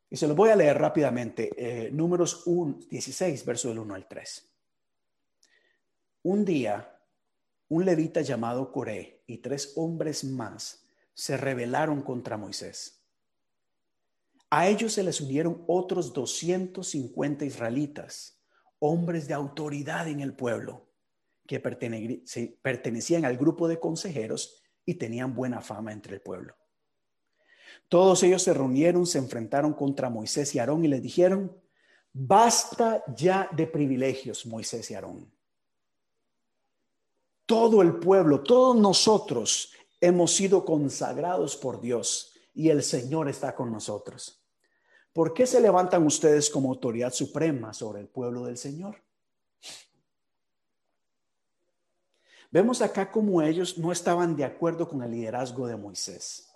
Y 0.09 0.15
se 0.15 0.27
lo 0.27 0.35
voy 0.35 0.51
a 0.51 0.55
leer 0.55 0.77
rápidamente. 0.77 1.49
Eh, 1.57 1.91
números 1.91 2.43
1, 2.45 2.81
16, 2.89 3.45
verso 3.45 3.69
del 3.69 3.79
1 3.79 3.95
al 3.95 4.07
3. 4.07 4.52
Un 6.25 6.45
día, 6.45 7.01
un 7.67 7.83
levita 7.83 8.21
llamado 8.21 8.71
Coré 8.71 9.25
y 9.27 9.39
tres 9.39 9.73
hombres 9.75 10.23
más 10.23 10.85
se 11.13 11.35
rebelaron 11.35 12.01
contra 12.01 12.37
Moisés. 12.37 13.03
A 14.49 14.69
ellos 14.69 14.93
se 14.93 15.03
les 15.03 15.19
unieron 15.19 15.65
otros 15.67 16.13
250 16.13 17.43
israelitas, 17.43 18.41
hombres 18.79 19.27
de 19.27 19.33
autoridad 19.33 20.07
en 20.07 20.21
el 20.21 20.33
pueblo, 20.33 20.87
que 21.45 21.59
pertenecían 21.59 23.25
al 23.25 23.37
grupo 23.37 23.67
de 23.67 23.81
consejeros 23.81 24.63
y 24.85 24.93
tenían 24.93 25.35
buena 25.35 25.59
fama 25.59 25.91
entre 25.91 26.15
el 26.15 26.21
pueblo. 26.21 26.55
Todos 27.89 28.23
ellos 28.23 28.43
se 28.43 28.53
reunieron, 28.53 29.05
se 29.05 29.17
enfrentaron 29.17 29.73
contra 29.73 30.09
Moisés 30.09 30.55
y 30.55 30.59
Aarón 30.59 30.85
y 30.85 30.87
les 30.87 31.01
dijeron, 31.01 31.53
basta 32.13 33.03
ya 33.13 33.49
de 33.51 33.67
privilegios, 33.67 34.45
Moisés 34.45 34.89
y 34.89 34.93
Aarón 34.93 35.32
todo 37.53 37.83
el 37.83 37.97
pueblo, 37.97 38.41
todos 38.41 38.75
nosotros 38.75 39.71
hemos 40.01 40.33
sido 40.33 40.65
consagrados 40.65 41.55
por 41.55 41.79
Dios 41.79 42.33
y 42.55 42.69
el 42.69 42.81
Señor 42.81 43.29
está 43.29 43.53
con 43.53 43.71
nosotros. 43.71 44.43
¿Por 45.13 45.35
qué 45.35 45.45
se 45.45 45.61
levantan 45.61 46.03
ustedes 46.03 46.49
como 46.49 46.69
autoridad 46.69 47.13
suprema 47.13 47.71
sobre 47.71 48.01
el 48.01 48.07
pueblo 48.07 48.43
del 48.45 48.57
Señor? 48.57 49.03
Vemos 52.49 52.81
acá 52.81 53.11
como 53.11 53.39
ellos 53.43 53.77
no 53.77 53.91
estaban 53.91 54.35
de 54.35 54.45
acuerdo 54.45 54.89
con 54.89 55.03
el 55.03 55.11
liderazgo 55.11 55.67
de 55.67 55.77
Moisés. 55.77 56.51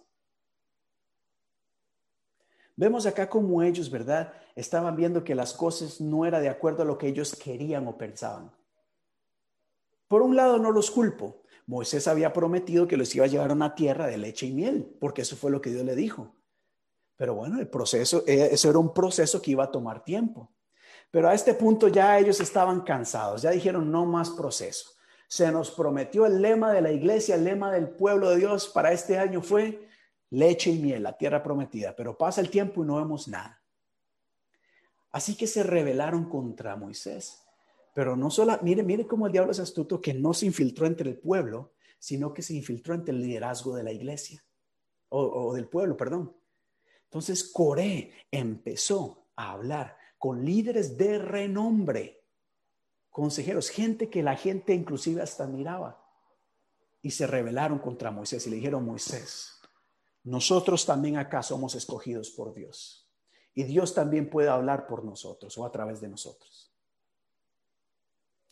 Vemos 2.75 3.05
acá 3.05 3.29
como 3.29 3.61
ellos, 3.61 3.91
¿verdad? 3.91 4.33
Estaban 4.55 4.95
viendo 4.95 5.23
que 5.23 5.35
las 5.35 5.53
cosas 5.53 6.01
no 6.01 6.25
eran 6.25 6.41
de 6.41 6.49
acuerdo 6.49 6.81
a 6.81 6.85
lo 6.85 6.97
que 6.97 7.07
ellos 7.07 7.35
querían 7.35 7.87
o 7.87 7.95
pensaban. 7.95 8.56
Por 10.07 10.21
un 10.21 10.35
lado, 10.35 10.57
no 10.57 10.71
los 10.71 10.91
culpo. 10.91 11.43
Moisés 11.65 12.07
había 12.07 12.31
prometido 12.31 12.87
que 12.87 12.95
los 12.95 13.13
iba 13.13 13.25
a 13.25 13.27
llevar 13.27 13.51
a 13.51 13.53
una 13.53 13.75
tierra 13.75 14.07
de 14.07 14.17
leche 14.17 14.45
y 14.45 14.53
miel, 14.53 14.95
porque 14.99 15.23
eso 15.23 15.35
fue 15.35 15.51
lo 15.51 15.61
que 15.61 15.69
Dios 15.69 15.83
le 15.83 15.95
dijo. 15.95 16.33
Pero 17.17 17.35
bueno, 17.35 17.59
el 17.59 17.67
proceso, 17.67 18.23
eh, 18.25 18.49
eso 18.51 18.69
era 18.69 18.79
un 18.79 18.93
proceso 18.93 19.41
que 19.41 19.51
iba 19.51 19.65
a 19.65 19.71
tomar 19.71 20.03
tiempo. 20.03 20.51
Pero 21.11 21.27
a 21.27 21.33
este 21.33 21.53
punto 21.53 21.87
ya 21.87 22.17
ellos 22.19 22.39
estaban 22.39 22.81
cansados, 22.81 23.41
ya 23.41 23.51
dijeron 23.51 23.91
no 23.91 24.05
más 24.05 24.29
proceso. 24.29 24.91
Se 25.27 25.51
nos 25.51 25.71
prometió 25.71 26.25
el 26.25 26.41
lema 26.41 26.71
de 26.71 26.81
la 26.81 26.91
iglesia, 26.91 27.35
el 27.35 27.43
lema 27.43 27.71
del 27.71 27.89
pueblo 27.89 28.29
de 28.29 28.37
Dios 28.37 28.69
para 28.69 28.91
este 28.91 29.17
año 29.17 29.41
fue 29.41 29.89
leche 30.29 30.71
y 30.71 30.79
miel, 30.79 31.03
la 31.03 31.17
tierra 31.17 31.43
prometida, 31.43 31.95
pero 31.95 32.17
pasa 32.17 32.39
el 32.39 32.49
tiempo 32.49 32.83
y 32.83 32.87
no 32.87 32.97
vemos 32.97 33.27
nada. 33.27 33.61
Así 35.11 35.35
que 35.35 35.47
se 35.47 35.63
rebelaron 35.63 36.29
contra 36.29 36.75
Moisés. 36.75 37.46
Pero 37.97 38.15
no 38.15 38.29
solo, 38.29 38.59
mire, 38.61 38.83
mire 38.83 39.07
cómo 39.07 39.25
el 39.25 39.31
diablo 39.31 39.51
es 39.51 39.59
astuto 39.59 39.99
que 39.99 40.13
no 40.13 40.31
se 40.31 40.45
infiltró 40.45 40.85
entre 40.85 41.09
el 41.09 41.17
pueblo, 41.17 41.73
sino 41.97 42.31
que 42.31 42.43
se 42.43 42.53
infiltró 42.53 42.93
entre 42.93 43.11
el 43.11 43.23
liderazgo 43.23 43.75
de 43.75 43.81
la 43.81 43.91
iglesia, 43.91 44.45
o, 45.09 45.51
del 45.55 45.67
pueblo, 45.67 45.97
perdón. 45.97 46.37
Entonces 47.05 47.43
Coré 47.51 48.13
empezó 48.29 49.29
a 49.35 49.53
hablar 49.53 49.97
con 50.19 50.45
líderes 50.45 50.95
de 50.95 51.17
renombre, 51.17 52.23
consejeros, 53.09 53.69
gente 53.69 54.11
que 54.11 54.21
la 54.21 54.35
gente 54.35 54.75
inclusive 54.75 55.23
hasta 55.23 55.47
miraba. 55.47 56.07
Y 57.01 57.09
se 57.09 57.25
rebelaron 57.25 57.79
contra 57.79 58.11
Moisés 58.11 58.45
y 58.45 58.51
le 58.51 58.57
dijeron, 58.57 58.85
Moisés, 58.85 59.59
nosotros 60.23 60.85
también 60.85 61.17
acá 61.17 61.41
somos 61.41 61.73
escogidos 61.73 62.29
por 62.29 62.53
Dios. 62.53 63.09
Y 63.55 63.63
Dios 63.63 63.95
también 63.95 64.29
puede 64.29 64.49
hablar 64.49 64.85
por 64.85 65.03
nosotros 65.03 65.57
o 65.57 65.65
a 65.65 65.71
través 65.71 65.99
de 65.99 66.09
nosotros. 66.09 66.66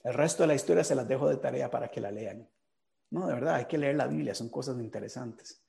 El 0.06 0.14
resto 0.14 0.43
de 0.43 0.47
la 0.47 0.53
historia 0.53 0.84
se 0.84 0.93
las 0.93 1.08
dejo 1.08 1.28
de 1.28 1.38
tarea 1.38 1.72
para 1.72 1.89
que 1.89 1.99
la 1.99 2.12
lean. 2.12 2.47
No, 3.10 3.26
de 3.26 3.34
verdad, 3.34 3.56
hay 3.56 3.66
que 3.66 3.80
leer 3.80 3.95
la 3.95 4.06
Biblia, 4.06 4.36
son 4.36 4.49
cosas 4.49 4.80
interesantes. 4.80 5.66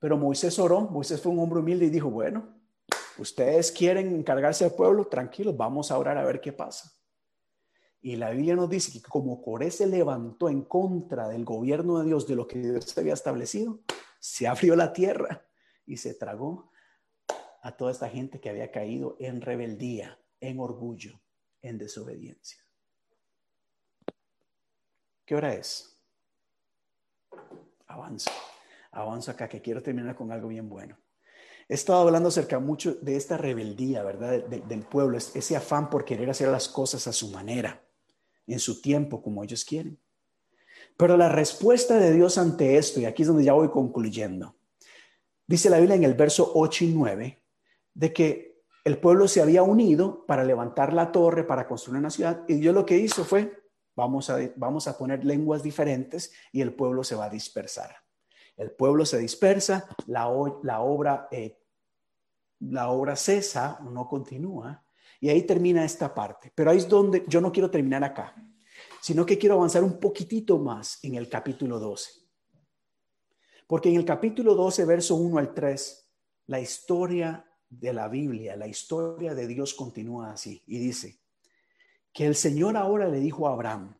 Pero 0.00 0.18
Moisés 0.18 0.58
oró, 0.58 0.80
Moisés 0.80 1.20
fue 1.20 1.30
un 1.30 1.38
hombre 1.38 1.60
humilde 1.60 1.86
y 1.86 1.90
dijo, 1.90 2.10
bueno, 2.10 2.58
ustedes 3.16 3.70
quieren 3.70 4.12
encargarse 4.12 4.64
del 4.64 4.74
pueblo, 4.74 5.06
tranquilos, 5.06 5.56
vamos 5.56 5.92
a 5.92 5.98
orar 5.98 6.18
a 6.18 6.24
ver 6.24 6.40
qué 6.40 6.52
pasa. 6.52 6.92
Y 8.00 8.16
la 8.16 8.30
Biblia 8.30 8.56
nos 8.56 8.68
dice 8.68 8.90
que 8.90 9.00
como 9.02 9.40
Coré 9.40 9.70
se 9.70 9.86
levantó 9.86 10.48
en 10.48 10.62
contra 10.62 11.28
del 11.28 11.44
gobierno 11.44 12.00
de 12.00 12.06
Dios, 12.06 12.26
de 12.26 12.34
lo 12.34 12.48
que 12.48 12.58
Dios 12.58 12.98
había 12.98 13.14
establecido, 13.14 13.78
se 14.18 14.48
abrió 14.48 14.74
la 14.74 14.92
tierra 14.92 15.46
y 15.86 15.98
se 15.98 16.12
tragó 16.14 16.72
a 17.62 17.76
toda 17.76 17.92
esta 17.92 18.08
gente 18.08 18.40
que 18.40 18.50
había 18.50 18.72
caído 18.72 19.16
en 19.20 19.40
rebeldía, 19.40 20.18
en 20.40 20.58
orgullo, 20.58 21.20
en 21.62 21.78
desobediencia. 21.78 22.65
¿Qué 25.26 25.34
hora 25.34 25.52
es? 25.54 25.92
Avanza, 27.88 28.30
avanza 28.92 29.32
acá, 29.32 29.48
que 29.48 29.60
quiero 29.60 29.82
terminar 29.82 30.14
con 30.14 30.30
algo 30.30 30.46
bien 30.46 30.68
bueno. 30.68 30.96
He 31.68 31.74
estado 31.74 32.02
hablando 32.02 32.28
acerca 32.28 32.60
mucho 32.60 32.94
de 32.94 33.16
esta 33.16 33.36
rebeldía, 33.36 34.04
¿verdad? 34.04 34.44
del 34.44 34.84
pueblo, 34.84 35.18
ese 35.18 35.56
afán 35.56 35.90
por 35.90 36.04
querer 36.04 36.30
hacer 36.30 36.48
las 36.48 36.68
cosas 36.68 37.08
a 37.08 37.12
su 37.12 37.28
manera, 37.32 37.82
en 38.46 38.60
su 38.60 38.80
tiempo, 38.80 39.20
como 39.20 39.42
ellos 39.42 39.64
quieren. 39.64 39.98
Pero 40.96 41.16
la 41.16 41.28
respuesta 41.28 41.98
de 41.98 42.12
Dios 42.12 42.38
ante 42.38 42.76
esto, 42.76 43.00
y 43.00 43.04
aquí 43.04 43.22
es 43.22 43.28
donde 43.28 43.42
ya 43.42 43.52
voy 43.52 43.68
concluyendo, 43.70 44.54
dice 45.44 45.68
la 45.70 45.78
Biblia 45.78 45.96
en 45.96 46.04
el 46.04 46.14
verso 46.14 46.52
8 46.54 46.84
y 46.84 46.88
9, 46.94 47.42
de 47.94 48.12
que 48.12 48.62
el 48.84 48.98
pueblo 48.98 49.26
se 49.26 49.42
había 49.42 49.64
unido 49.64 50.24
para 50.24 50.44
levantar 50.44 50.92
la 50.92 51.10
torre, 51.10 51.42
para 51.42 51.66
construir 51.66 51.98
una 51.98 52.10
ciudad, 52.10 52.44
y 52.46 52.54
Dios 52.54 52.72
lo 52.72 52.86
que 52.86 52.98
hizo 52.98 53.24
fue, 53.24 53.65
vamos 53.96 54.28
a, 54.30 54.38
vamos 54.56 54.86
a 54.86 54.96
poner 54.96 55.24
lenguas 55.24 55.62
diferentes 55.62 56.32
y 56.52 56.60
el 56.60 56.74
pueblo 56.74 57.02
se 57.02 57.16
va 57.16 57.24
a 57.24 57.30
dispersar. 57.30 57.96
El 58.56 58.70
pueblo 58.72 59.04
se 59.04 59.18
dispersa, 59.18 59.88
la, 60.06 60.28
obra, 60.28 61.28
eh, 61.30 61.58
la 62.60 62.90
obra 62.90 63.16
cesa, 63.16 63.80
no 63.82 64.06
continúa, 64.06 64.84
y 65.20 65.30
ahí 65.30 65.42
termina 65.42 65.84
esta 65.84 66.14
parte. 66.14 66.52
Pero 66.54 66.70
ahí 66.70 66.78
es 66.78 66.88
donde 66.88 67.24
yo 67.26 67.40
no 67.40 67.50
quiero 67.50 67.70
terminar 67.70 68.04
acá, 68.04 68.34
sino 69.00 69.26
que 69.26 69.38
quiero 69.38 69.56
avanzar 69.56 69.82
un 69.82 69.98
poquitito 69.98 70.58
más 70.58 71.02
en 71.02 71.16
el 71.16 71.28
capítulo 71.28 71.78
12. 71.78 72.10
Porque 73.66 73.88
en 73.88 73.96
el 73.96 74.04
capítulo 74.04 74.54
12, 74.54 74.84
verso 74.84 75.16
1 75.16 75.38
al 75.38 75.52
3, 75.52 76.12
la 76.46 76.60
historia 76.60 77.44
de 77.68 77.92
la 77.92 78.08
Biblia, 78.08 78.56
la 78.56 78.68
historia 78.68 79.34
de 79.34 79.46
Dios 79.46 79.74
continúa 79.74 80.32
así 80.32 80.62
y 80.66 80.78
dice 80.78 81.18
que 82.16 82.24
el 82.24 82.34
Señor 82.34 82.78
ahora 82.78 83.08
le 83.08 83.20
dijo 83.20 83.46
a 83.46 83.52
Abraham, 83.52 83.94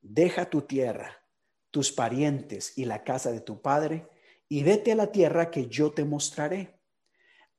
deja 0.00 0.50
tu 0.50 0.62
tierra 0.62 1.22
tus 1.70 1.92
parientes 1.92 2.76
y 2.76 2.84
la 2.84 3.04
casa 3.04 3.30
de 3.30 3.40
tu 3.40 3.62
padre, 3.62 4.08
y 4.48 4.64
vete 4.64 4.90
a 4.90 4.96
la 4.96 5.12
tierra 5.12 5.48
que 5.48 5.68
yo 5.68 5.92
te 5.92 6.04
mostraré. 6.04 6.80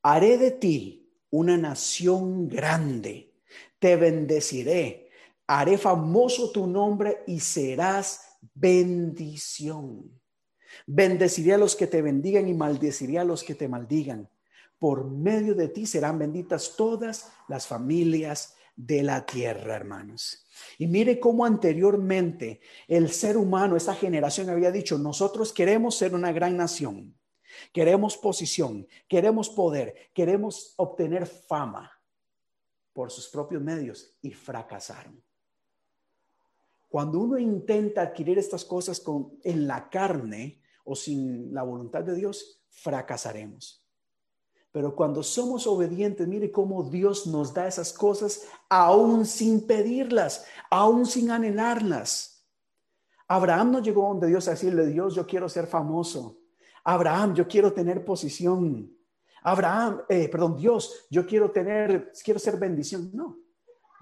Haré 0.02 0.38
de 0.38 0.52
ti 0.52 1.10
una 1.30 1.58
nación 1.58 2.50
grande, 2.50 3.34
te 3.80 3.96
bendeciré, 3.96 5.10
haré 5.48 5.78
famoso 5.78 6.52
tu 6.52 6.68
nombre 6.68 7.24
y 7.26 7.40
serás 7.40 8.38
bendición. 8.54 10.22
Bendeciré 10.86 11.54
a 11.54 11.58
los 11.58 11.78
que 11.78 11.88
te 11.88 12.02
bendigan 12.02 12.50
y 12.50 12.54
maldeciré 12.54 13.18
a 13.18 13.24
los 13.24 13.46
que 13.46 13.56
te 13.56 13.70
maldigan. 13.70 14.30
Por 14.78 15.10
medio 15.10 15.56
de 15.56 15.70
ti 15.70 15.86
serán 15.86 16.20
benditas 16.20 16.76
todas 16.76 17.32
las 17.48 17.66
familias 17.66 18.58
de 18.76 19.04
la 19.04 19.26
tierra, 19.26 19.76
hermanos. 19.76 20.46
Y 20.78 20.88
mire 20.88 21.20
cómo 21.20 21.46
anteriormente 21.46 22.62
el 22.88 23.12
ser 23.12 23.38
humano, 23.38 23.76
esa 23.76 23.96
generación 23.96 24.50
había 24.50 24.72
dicho, 24.72 24.98
nosotros 24.98 25.54
queremos 25.54 25.96
ser 25.96 26.16
una 26.16 26.32
gran 26.32 26.58
nación, 26.58 27.18
queremos 27.72 28.18
posición, 28.18 28.88
queremos 29.08 29.50
poder, 29.50 30.12
queremos 30.14 30.74
obtener 30.78 31.26
fama 31.26 31.92
por 32.94 33.12
sus 33.12 33.28
propios 33.28 33.62
medios 33.62 34.18
y 34.22 34.32
fracasaron. 34.32 35.24
Cuando 36.90 37.20
uno 37.20 37.40
intenta 37.40 38.04
adquirir 38.04 38.38
estas 38.38 38.64
cosas 38.64 39.00
con, 39.00 39.40
en 39.44 39.68
la 39.68 39.90
carne 39.90 40.62
o 40.84 40.96
sin 40.96 41.54
la 41.54 41.64
voluntad 41.64 42.04
de 42.04 42.16
Dios, 42.16 42.64
fracasaremos. 42.70 43.83
Pero 44.74 44.96
cuando 44.96 45.22
somos 45.22 45.68
obedientes, 45.68 46.28
mire 46.28 46.52
cómo 46.52 46.82
Dios 46.82 47.28
nos 47.28 47.54
da 47.54 47.68
esas 47.68 47.94
cosas 47.94 48.48
aún 48.68 49.24
sin 49.24 49.68
pedirlas, 49.68 50.46
aún 50.72 51.06
sin 51.06 51.30
anhelarlas. 51.30 52.44
Abraham 53.28 53.72
no 53.72 53.80
llegó 53.84 54.08
donde 54.08 54.28
Dios 54.28 54.48
a 54.48 54.52
decirle, 54.52 54.88
Dios, 54.88 55.14
yo 55.14 55.28
quiero 55.28 55.48
ser 55.48 55.68
famoso. 55.68 56.40
Abraham, 56.84 57.36
yo 57.36 57.48
quiero 57.48 57.72
tener 57.72 58.04
posición. 58.04 58.92
Abraham, 59.44 60.02
eh, 60.10 60.28
perdón, 60.28 60.58
Dios, 60.58 61.06
yo 61.08 61.24
quiero 61.28 61.52
tener, 61.52 62.12
quiero 62.24 62.40
ser 62.40 62.58
bendición. 62.58 63.12
No, 63.14 63.38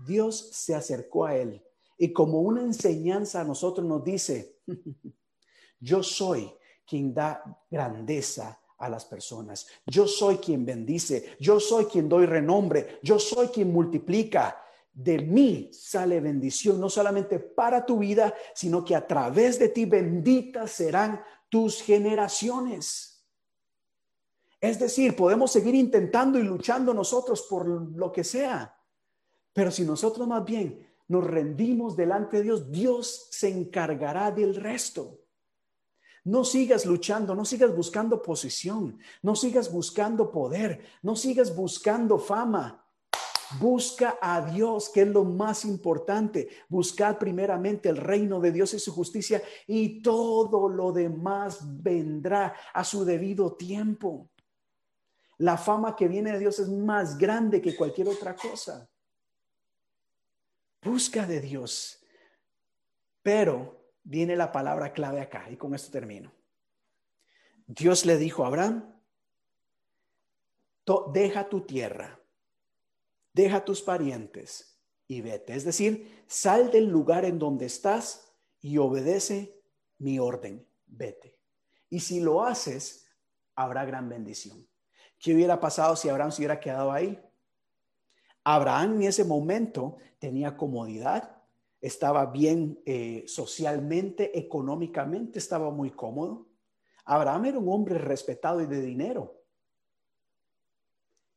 Dios 0.07 0.51
se 0.53 0.73
acercó 0.73 1.25
a 1.25 1.35
él 1.35 1.61
y 1.97 2.13
como 2.13 2.39
una 2.39 2.61
enseñanza 2.61 3.41
a 3.41 3.43
nosotros 3.43 3.85
nos 3.85 4.05
dice, 4.05 4.61
yo 5.81 6.01
soy 6.01 6.49
quien 6.87 7.13
da 7.13 7.43
grandeza 7.69 8.60
a 8.81 8.89
las 8.89 9.05
personas. 9.05 9.67
Yo 9.85 10.07
soy 10.07 10.37
quien 10.37 10.65
bendice, 10.65 11.37
yo 11.39 11.59
soy 11.59 11.85
quien 11.85 12.09
doy 12.09 12.25
renombre, 12.25 12.99
yo 13.03 13.19
soy 13.19 13.47
quien 13.47 13.71
multiplica. 13.71 14.61
De 14.91 15.19
mí 15.19 15.69
sale 15.71 16.19
bendición, 16.19 16.79
no 16.79 16.89
solamente 16.89 17.39
para 17.39 17.85
tu 17.85 17.99
vida, 17.99 18.33
sino 18.53 18.83
que 18.83 18.95
a 18.95 19.07
través 19.07 19.57
de 19.59 19.69
ti 19.69 19.85
benditas 19.85 20.71
serán 20.71 21.21
tus 21.47 21.81
generaciones. 21.81 23.25
Es 24.59 24.79
decir, 24.79 25.15
podemos 25.15 25.51
seguir 25.51 25.75
intentando 25.75 26.37
y 26.37 26.43
luchando 26.43 26.93
nosotros 26.93 27.47
por 27.49 27.67
lo 27.67 28.11
que 28.11 28.23
sea, 28.23 28.77
pero 29.53 29.71
si 29.71 29.83
nosotros 29.83 30.27
más 30.27 30.45
bien 30.45 30.87
nos 31.07 31.25
rendimos 31.25 31.95
delante 31.95 32.37
de 32.37 32.43
Dios, 32.43 32.71
Dios 32.71 33.27
se 33.31 33.49
encargará 33.49 34.31
del 34.31 34.55
resto. 34.55 35.20
No 36.23 36.43
sigas 36.43 36.85
luchando, 36.85 37.33
no 37.33 37.45
sigas 37.45 37.75
buscando 37.75 38.21
posición, 38.21 38.99
no 39.23 39.35
sigas 39.35 39.71
buscando 39.71 40.31
poder, 40.31 40.83
no 41.01 41.15
sigas 41.15 41.55
buscando 41.55 42.19
fama. 42.19 42.85
Busca 43.59 44.17
a 44.21 44.41
Dios, 44.41 44.89
que 44.89 45.01
es 45.01 45.07
lo 45.07 45.23
más 45.25 45.65
importante. 45.65 46.47
Buscad 46.69 47.17
primeramente 47.17 47.89
el 47.89 47.97
reino 47.97 48.39
de 48.39 48.51
Dios 48.51 48.73
y 48.73 48.79
su 48.79 48.93
justicia 48.93 49.41
y 49.67 50.01
todo 50.01 50.69
lo 50.69 50.91
demás 50.91 51.59
vendrá 51.81 52.55
a 52.73 52.83
su 52.83 53.03
debido 53.03 53.55
tiempo. 53.55 54.29
La 55.39 55.57
fama 55.57 55.95
que 55.95 56.07
viene 56.07 56.31
de 56.31 56.39
Dios 56.39 56.59
es 56.59 56.69
más 56.69 57.17
grande 57.17 57.61
que 57.61 57.75
cualquier 57.75 58.07
otra 58.07 58.35
cosa. 58.35 58.87
Busca 60.83 61.25
de 61.25 61.41
Dios. 61.41 61.99
Pero 63.21 63.80
viene 64.03 64.35
la 64.35 64.51
palabra 64.51 64.93
clave 64.93 65.21
acá 65.21 65.49
y 65.49 65.57
con 65.57 65.73
esto 65.75 65.91
termino. 65.91 66.33
Dios 67.67 68.05
le 68.05 68.17
dijo 68.17 68.43
a 68.43 68.47
Abraham, 68.47 68.91
deja 71.13 71.47
tu 71.47 71.61
tierra, 71.61 72.19
deja 73.33 73.63
tus 73.63 73.81
parientes 73.81 74.79
y 75.07 75.21
vete. 75.21 75.55
Es 75.55 75.63
decir, 75.63 76.23
sal 76.27 76.71
del 76.71 76.87
lugar 76.87 77.25
en 77.25 77.39
donde 77.39 77.65
estás 77.65 78.33
y 78.59 78.77
obedece 78.77 79.61
mi 79.97 80.19
orden, 80.19 80.67
vete. 80.85 81.37
Y 81.89 81.99
si 81.99 82.19
lo 82.19 82.43
haces, 82.43 83.07
habrá 83.55 83.85
gran 83.85 84.09
bendición. 84.09 84.67
¿Qué 85.19 85.33
hubiera 85.35 85.59
pasado 85.59 85.95
si 85.95 86.09
Abraham 86.09 86.31
se 86.31 86.41
hubiera 86.41 86.59
quedado 86.59 86.91
ahí? 86.91 87.21
Abraham 88.43 88.95
en 88.95 89.03
ese 89.03 89.23
momento 89.23 89.97
tenía 90.17 90.57
comodidad, 90.57 91.40
estaba 91.81 92.27
bien 92.27 92.79
eh, 92.85 93.25
socialmente, 93.27 94.37
económicamente, 94.37 95.39
estaba 95.39 95.71
muy 95.71 95.89
cómodo. 95.89 96.47
Abraham 97.05 97.45
era 97.45 97.59
un 97.59 97.69
hombre 97.69 97.97
respetado 97.97 98.61
y 98.61 98.67
de 98.67 98.81
dinero. 98.81 99.41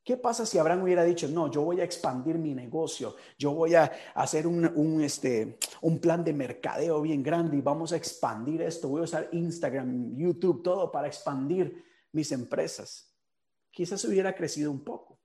¿Qué 0.05 0.18
pasa 0.18 0.45
si 0.45 0.59
Abraham 0.59 0.82
hubiera 0.82 1.03
dicho, 1.03 1.26
no, 1.28 1.51
yo 1.51 1.62
voy 1.62 1.80
a 1.80 1.84
expandir 1.84 2.36
mi 2.36 2.53
negocio, 2.53 3.16
yo 3.38 3.55
voy 3.55 3.74
a 3.74 3.90
hacer 4.14 4.47
un, 4.47 5.01
este, 5.01 5.59
un 5.80 5.99
plan 5.99 6.22
de 6.22 6.34
mercadeo 6.34 7.01
bien 7.01 7.22
grande 7.22 7.57
y 7.57 7.62
vamos 7.62 7.95
a 7.95 7.97
expandir 7.97 8.61
esto, 8.61 8.90
voy 8.90 9.01
a 9.01 9.05
usar 9.05 9.30
Instagram, 9.32 10.14
YouTube, 10.14 10.62
todo 10.62 10.92
para 10.92 11.07
expandir 11.07 11.82
mis 12.12 12.30
empresas? 12.32 13.16
Quizás 13.70 14.05
hubiera 14.05 14.34
crecido 14.34 14.70
un 14.70 14.84
poco, 14.84 15.18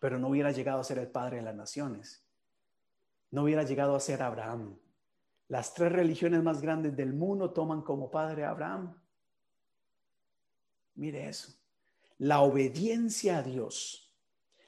pero 0.00 0.18
no 0.18 0.30
hubiera 0.30 0.50
llegado 0.50 0.80
a 0.80 0.84
ser 0.84 0.98
el 0.98 1.08
padre 1.08 1.36
de 1.36 1.42
las 1.44 1.54
naciones 1.54 2.26
no 3.30 3.44
hubiera 3.44 3.62
llegado 3.62 3.94
a 3.94 4.00
ser 4.00 4.22
Abraham. 4.22 4.76
Las 5.48 5.74
tres 5.74 5.92
religiones 5.92 6.42
más 6.42 6.60
grandes 6.60 6.96
del 6.96 7.12
mundo 7.12 7.52
toman 7.52 7.82
como 7.82 8.10
padre 8.10 8.44
a 8.44 8.50
Abraham. 8.50 8.94
Mire 10.94 11.28
eso. 11.28 11.52
La 12.18 12.42
obediencia 12.42 13.38
a 13.38 13.42
Dios, 13.42 14.14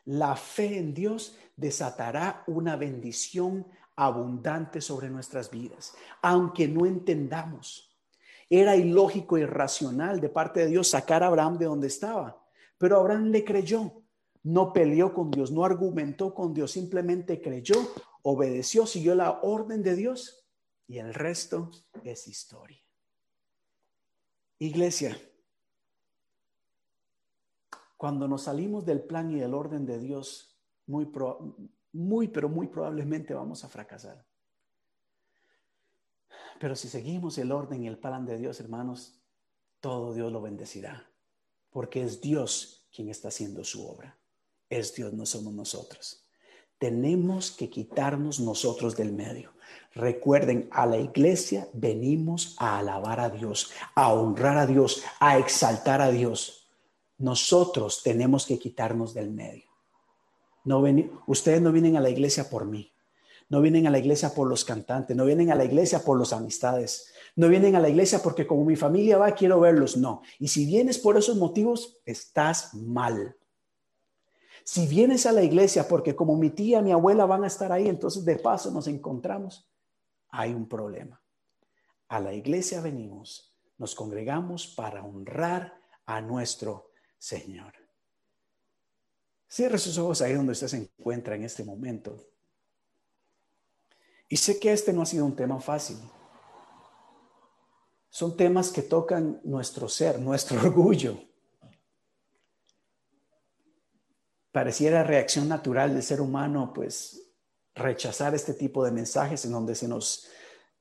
la 0.05 0.35
fe 0.37 0.79
en 0.79 0.95
Dios 0.95 1.37
desatará 1.57 2.43
una 2.47 2.77
bendición 2.77 3.67
abundante 3.95 4.81
sobre 4.81 5.11
nuestras 5.11 5.51
vidas, 5.51 5.95
aunque 6.23 6.67
no 6.67 6.87
entendamos. 6.87 7.95
Era 8.49 8.75
ilógico 8.77 9.39
y 9.39 9.43
irracional 9.43 10.21
de 10.21 10.29
parte 10.29 10.61
de 10.61 10.67
Dios 10.67 10.89
sacar 10.89 11.23
a 11.23 11.27
Abraham 11.27 11.59
de 11.59 11.67
donde 11.67 11.87
estaba, 11.87 12.43
pero 12.79 12.99
Abraham 12.99 13.27
le 13.27 13.45
creyó, 13.45 14.03
no 14.43 14.73
peleó 14.73 15.15
con 15.15 15.31
Dios, 15.31 15.51
no 15.53 15.65
argumentó 15.65 16.35
con 16.35 16.53
Dios, 16.53 16.73
simplemente 16.73 17.41
creyó, 17.41 17.77
obedeció, 18.23 18.87
siguió 18.87 19.15
la 19.15 19.41
orden 19.43 19.83
de 19.83 19.97
Dios 19.97 20.47
y 20.87 20.99
el 20.99 21.13
resto 21.15 21.71
es 22.05 22.27
historia. 22.29 22.81
Iglesia, 24.59 25.17
cuando 27.97 28.29
nos 28.29 28.43
salimos 28.43 28.85
del 28.85 29.03
plan 29.03 29.31
y 29.31 29.39
del 29.39 29.55
orden 29.55 29.87
de 29.87 29.99
Dios, 29.99 30.59
muy, 30.87 31.11
muy, 31.93 32.29
pero 32.29 32.49
muy 32.49 32.69
probablemente 32.69 33.35
vamos 33.35 33.65
a 33.65 33.69
fracasar. 33.69 34.27
Pero 36.61 36.77
si 36.77 36.89
seguimos 36.89 37.39
el 37.39 37.51
orden 37.51 37.83
y 37.83 37.89
el 37.89 37.99
plan 37.99 38.25
de 38.25 38.39
Dios, 38.39 38.61
hermanos, 38.61 39.21
todo 39.81 40.15
Dios 40.15 40.31
lo 40.31 40.41
bendecirá, 40.41 41.11
porque 41.71 42.03
es 42.03 42.21
Dios 42.21 42.87
quien 42.93 43.09
está 43.09 43.29
haciendo 43.29 43.65
su 43.65 43.85
obra. 43.85 44.17
Es 44.69 44.95
Dios, 44.95 45.13
no 45.13 45.27
somos 45.27 45.53
nosotros. 45.55 46.22
Tenemos 46.83 47.53
que 47.53 47.71
quitarnos 47.71 48.41
nosotros 48.41 48.97
del 48.97 49.13
medio. 49.13 49.53
Recuerden, 49.95 50.69
a 50.73 50.85
la 50.85 50.97
iglesia 50.97 51.69
venimos 51.73 52.57
a 52.59 52.81
alabar 52.81 53.21
a 53.21 53.31
Dios, 53.31 53.71
a 53.95 54.13
honrar 54.13 54.59
a 54.59 54.67
Dios, 54.67 55.05
a 55.21 55.39
exaltar 55.39 56.01
a 56.01 56.11
Dios. 56.11 56.67
Nosotros 57.19 58.03
tenemos 58.03 58.47
que 58.47 58.59
quitarnos 58.59 59.15
del 59.15 59.31
medio. 59.31 59.63
No 60.65 60.83
ustedes 61.29 61.63
no 61.63 61.71
vienen 61.71 61.97
a 61.97 62.01
la 62.01 62.11
iglesia 62.11 62.51
por 62.51 62.65
mí. 62.65 62.93
No 63.49 63.61
vienen 63.61 63.87
a 63.87 63.91
la 63.91 64.01
iglesia 64.01 64.35
por 64.35 64.49
los 64.49 64.65
cantantes, 64.65 65.17
no 65.17 65.25
vienen 65.25 65.53
a 65.53 65.55
la 65.55 65.65
iglesia 65.65 66.03
por 66.03 66.19
las 66.19 66.33
amistades, 66.33 67.13
no 67.37 67.49
vienen 67.49 67.77
a 67.77 67.81
la 67.81 67.91
iglesia 67.91 68.21
porque 68.25 68.45
como 68.45 68.65
mi 68.65 68.75
familia 68.75 69.19
va, 69.19 69.31
quiero 69.37 69.61
verlos, 69.61 69.97
no. 69.97 70.23
Y 70.41 70.49
si 70.49 70.67
vienes 70.67 70.99
por 70.99 71.17
esos 71.17 71.37
motivos, 71.37 71.99
estás 72.05 72.75
mal. 72.75 73.37
Si 74.65 74.87
vienes 74.87 75.27
a 75.27 75.33
la 75.33 75.43
iglesia 75.43 75.89
porque 75.89 76.15
como 76.15 76.37
mi 76.37 76.51
tía, 76.51 76.83
mi 76.83 76.93
abuela 76.93 77.27
van 77.27 77.45
a 77.45 77.49
estar 77.49 77.73
ahí, 77.73 77.89
entonces 77.89 78.25
de 78.25 78.37
paso 78.37 78.71
nos 78.71 78.87
encontramos, 78.87 79.69
hay 80.29 80.53
un 80.53 80.69
problema. 80.69 81.21
A 82.09 82.21
la 82.21 82.33
iglesia 82.33 82.81
venimos, 82.81 83.55
nos 83.79 83.95
congregamos 83.95 84.67
para 84.69 85.05
honrar 85.05 85.75
a 86.07 86.21
nuestro 86.21 86.91
Señor. 87.19 87.73
Cierre 89.49 89.79
sus 89.79 89.99
ojos 89.99 90.23
ahí 90.23 90.33
donde 90.33 90.53
usted 90.53 90.69
se 90.69 90.77
encuentra 90.79 91.35
en 91.35 91.45
este 91.45 91.63
momento. 91.65 92.17
Y 94.29 94.37
sé 94.37 94.59
que 94.59 94.73
este 94.73 94.93
no 94.93 95.03
ha 95.03 95.07
sido 95.07 95.27
un 95.27 95.37
tema 95.37 95.61
fácil. 95.61 95.99
Son 98.09 98.35
temas 98.37 98.71
que 98.71 98.83
tocan 98.83 99.41
nuestro 99.45 99.89
ser, 99.89 100.19
nuestro 100.19 100.59
orgullo. 100.63 101.19
Pareciera 104.53 105.03
reacción 105.03 105.49
natural 105.49 105.95
del 105.95 106.03
ser 106.03 106.21
humano, 106.21 106.73
pues 106.75 107.33
rechazar 107.75 108.35
este 108.35 108.55
tipo 108.55 108.85
de 108.85 108.93
mensajes 108.93 109.45
en 109.45 109.53
donde 109.53 109.75
se 109.75 109.89
nos, 109.89 110.29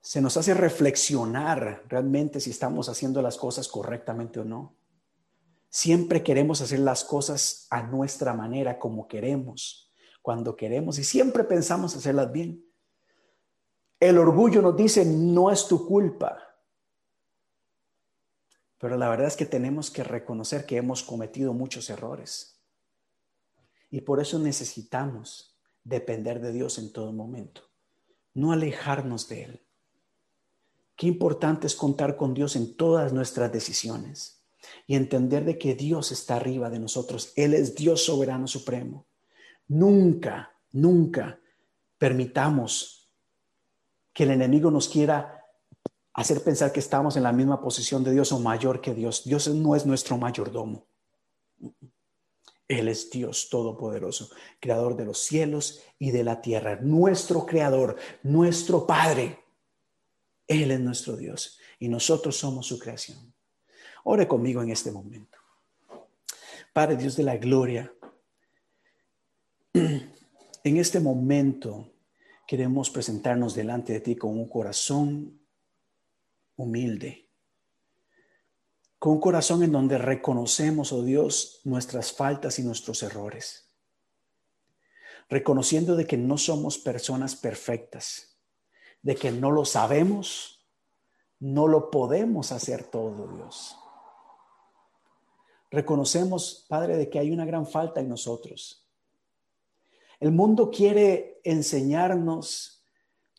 se 0.01 0.21
nos 0.21 0.35
hace 0.37 0.53
reflexionar 0.53 1.83
realmente 1.87 2.39
si 2.39 2.49
estamos 2.49 2.89
haciendo 2.89 3.21
las 3.21 3.37
cosas 3.37 3.67
correctamente 3.67 4.41
o 4.41 4.45
no. 4.45 4.75
Siempre 5.69 6.21
queremos 6.21 6.59
hacer 6.59 6.79
las 6.79 7.05
cosas 7.05 7.67
a 7.69 7.83
nuestra 7.83 8.33
manera, 8.33 8.77
como 8.77 9.07
queremos, 9.07 9.93
cuando 10.21 10.57
queremos, 10.57 10.99
y 10.99 11.05
siempre 11.05 11.45
pensamos 11.45 11.95
hacerlas 11.95 12.31
bien. 12.31 12.65
El 14.01 14.17
orgullo 14.17 14.61
nos 14.61 14.75
dice, 14.75 15.05
no 15.05 15.49
es 15.49 15.67
tu 15.67 15.87
culpa. 15.87 16.39
Pero 18.79 18.97
la 18.97 19.07
verdad 19.07 19.27
es 19.27 19.37
que 19.37 19.45
tenemos 19.45 19.91
que 19.91 20.03
reconocer 20.03 20.65
que 20.65 20.75
hemos 20.75 21.03
cometido 21.03 21.53
muchos 21.53 21.89
errores. 21.89 22.60
Y 23.91 24.01
por 24.01 24.19
eso 24.21 24.39
necesitamos 24.39 25.55
depender 25.83 26.39
de 26.39 26.51
Dios 26.51 26.77
en 26.77 26.91
todo 26.91 27.11
momento, 27.11 27.69
no 28.33 28.51
alejarnos 28.51 29.27
de 29.27 29.43
Él. 29.43 29.61
Qué 30.95 31.07
importante 31.07 31.67
es 31.67 31.75
contar 31.75 32.15
con 32.15 32.33
Dios 32.33 32.55
en 32.55 32.75
todas 32.75 33.11
nuestras 33.11 33.51
decisiones 33.51 34.41
y 34.87 34.95
entender 34.95 35.43
de 35.45 35.57
que 35.57 35.75
Dios 35.75 36.11
está 36.11 36.35
arriba 36.35 36.69
de 36.69 36.79
nosotros. 36.79 37.33
Él 37.35 37.53
es 37.53 37.75
Dios 37.75 38.05
soberano 38.05 38.47
supremo. 38.47 39.07
Nunca, 39.67 40.53
nunca 40.71 41.39
permitamos 41.97 43.09
que 44.13 44.23
el 44.23 44.31
enemigo 44.31 44.71
nos 44.71 44.87
quiera 44.87 45.43
hacer 46.13 46.43
pensar 46.43 46.71
que 46.71 46.79
estamos 46.79 47.15
en 47.15 47.23
la 47.23 47.31
misma 47.31 47.61
posición 47.61 48.03
de 48.03 48.11
Dios 48.11 48.31
o 48.31 48.39
mayor 48.39 48.81
que 48.81 48.93
Dios. 48.93 49.23
Dios 49.23 49.47
no 49.47 49.75
es 49.75 49.85
nuestro 49.85 50.17
mayordomo. 50.17 50.85
Él 52.71 52.87
es 52.87 53.09
Dios 53.09 53.49
Todopoderoso, 53.49 54.29
creador 54.61 54.95
de 54.95 55.03
los 55.03 55.19
cielos 55.19 55.83
y 55.99 56.11
de 56.11 56.23
la 56.23 56.41
tierra, 56.41 56.79
nuestro 56.81 57.45
creador, 57.45 57.97
nuestro 58.23 58.87
Padre. 58.87 59.39
Él 60.47 60.71
es 60.71 60.79
nuestro 60.79 61.17
Dios 61.17 61.59
y 61.79 61.89
nosotros 61.89 62.37
somos 62.37 62.67
su 62.67 62.79
creación. 62.79 63.33
Ore 64.05 64.25
conmigo 64.25 64.61
en 64.63 64.69
este 64.69 64.89
momento. 64.89 65.37
Padre 66.71 66.95
Dios 66.95 67.17
de 67.17 67.23
la 67.23 67.35
gloria, 67.35 67.93
en 69.73 70.77
este 70.77 71.01
momento 71.01 71.91
queremos 72.47 72.89
presentarnos 72.89 73.53
delante 73.53 73.91
de 73.91 73.99
ti 73.99 74.15
con 74.15 74.31
un 74.31 74.47
corazón 74.47 75.41
humilde, 76.55 77.27
con 79.01 79.13
un 79.13 79.19
corazón 79.19 79.63
en 79.63 79.71
donde 79.71 79.97
reconocemos, 79.97 80.93
oh 80.93 81.01
Dios, 81.01 81.61
nuestras 81.63 82.13
faltas 82.13 82.59
y 82.59 82.63
nuestros 82.63 83.01
errores, 83.01 83.67
reconociendo 85.27 85.95
de 85.95 86.05
que 86.05 86.17
no 86.17 86.37
somos 86.37 86.77
personas 86.77 87.35
perfectas, 87.35 88.37
de 89.01 89.15
que 89.15 89.31
no 89.31 89.49
lo 89.49 89.65
sabemos, 89.65 90.67
no 91.39 91.67
lo 91.67 91.89
podemos 91.89 92.51
hacer 92.51 92.83
todo, 92.83 93.27
Dios. 93.35 93.75
Reconocemos, 95.71 96.67
Padre, 96.69 96.97
de 96.97 97.09
que 97.09 97.17
hay 97.17 97.31
una 97.31 97.45
gran 97.45 97.65
falta 97.65 98.01
en 98.01 98.09
nosotros 98.09 98.81
el 100.21 100.31
mundo 100.31 100.69
quiere 100.69 101.41
enseñarnos 101.43 102.85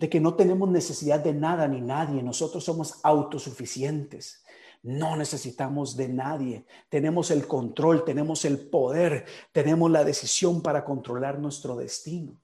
de 0.01 0.11
que 0.11 0.19
no 0.19 0.35
tenemos 0.35 0.69
necesidad 0.69 1.21
de 1.21 1.33
nada 1.33 1.69
ni 1.69 1.81
nadie. 1.81 2.25
Nosotros 2.25 2.65
somos 2.65 2.99
autosuficientes. 3.05 4.42
No 4.83 5.17
necesitamos 5.17 5.97
de 5.97 6.09
nadie. 6.09 6.67
Tenemos 6.89 7.31
el 7.31 7.47
control, 7.47 8.05
tenemos 8.05 8.45
el 8.45 8.59
poder, 8.59 9.27
tenemos 9.53 9.91
la 9.91 10.05
decisión 10.05 10.61
para 10.61 10.85
controlar 10.85 11.39
nuestro 11.39 11.77
destino. 11.77 12.37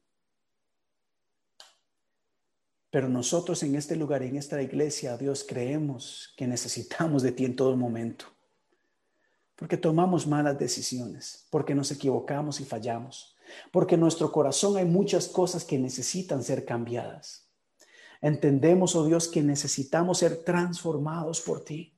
Pero 2.91 3.09
nosotros 3.09 3.63
en 3.63 3.75
este 3.75 3.97
lugar, 3.97 4.23
en 4.23 4.37
esta 4.37 4.63
iglesia, 4.63 5.17
Dios, 5.17 5.45
creemos 5.47 6.33
que 6.37 6.47
necesitamos 6.47 7.23
de 7.23 7.33
ti 7.33 7.45
en 7.45 7.57
todo 7.57 7.77
momento. 7.77 8.27
Porque 9.57 9.77
tomamos 9.77 10.27
malas 10.27 10.59
decisiones, 10.59 11.47
porque 11.51 11.75
nos 11.75 11.91
equivocamos 11.91 12.61
y 12.61 12.65
fallamos 12.65 13.35
porque 13.71 13.95
en 13.95 14.01
nuestro 14.01 14.31
corazón 14.31 14.77
hay 14.77 14.85
muchas 14.85 15.29
cosas 15.29 15.65
que 15.65 15.79
necesitan 15.79 16.43
ser 16.43 16.65
cambiadas. 16.65 17.49
Entendemos, 18.21 18.97
oh 18.97 19.05
Dios, 19.05 19.29
que 19.29 19.43
necesitamos 19.43 20.19
ser 20.19 20.45
transformados 20.45 21.41
por 21.41 21.65
ti. 21.65 21.98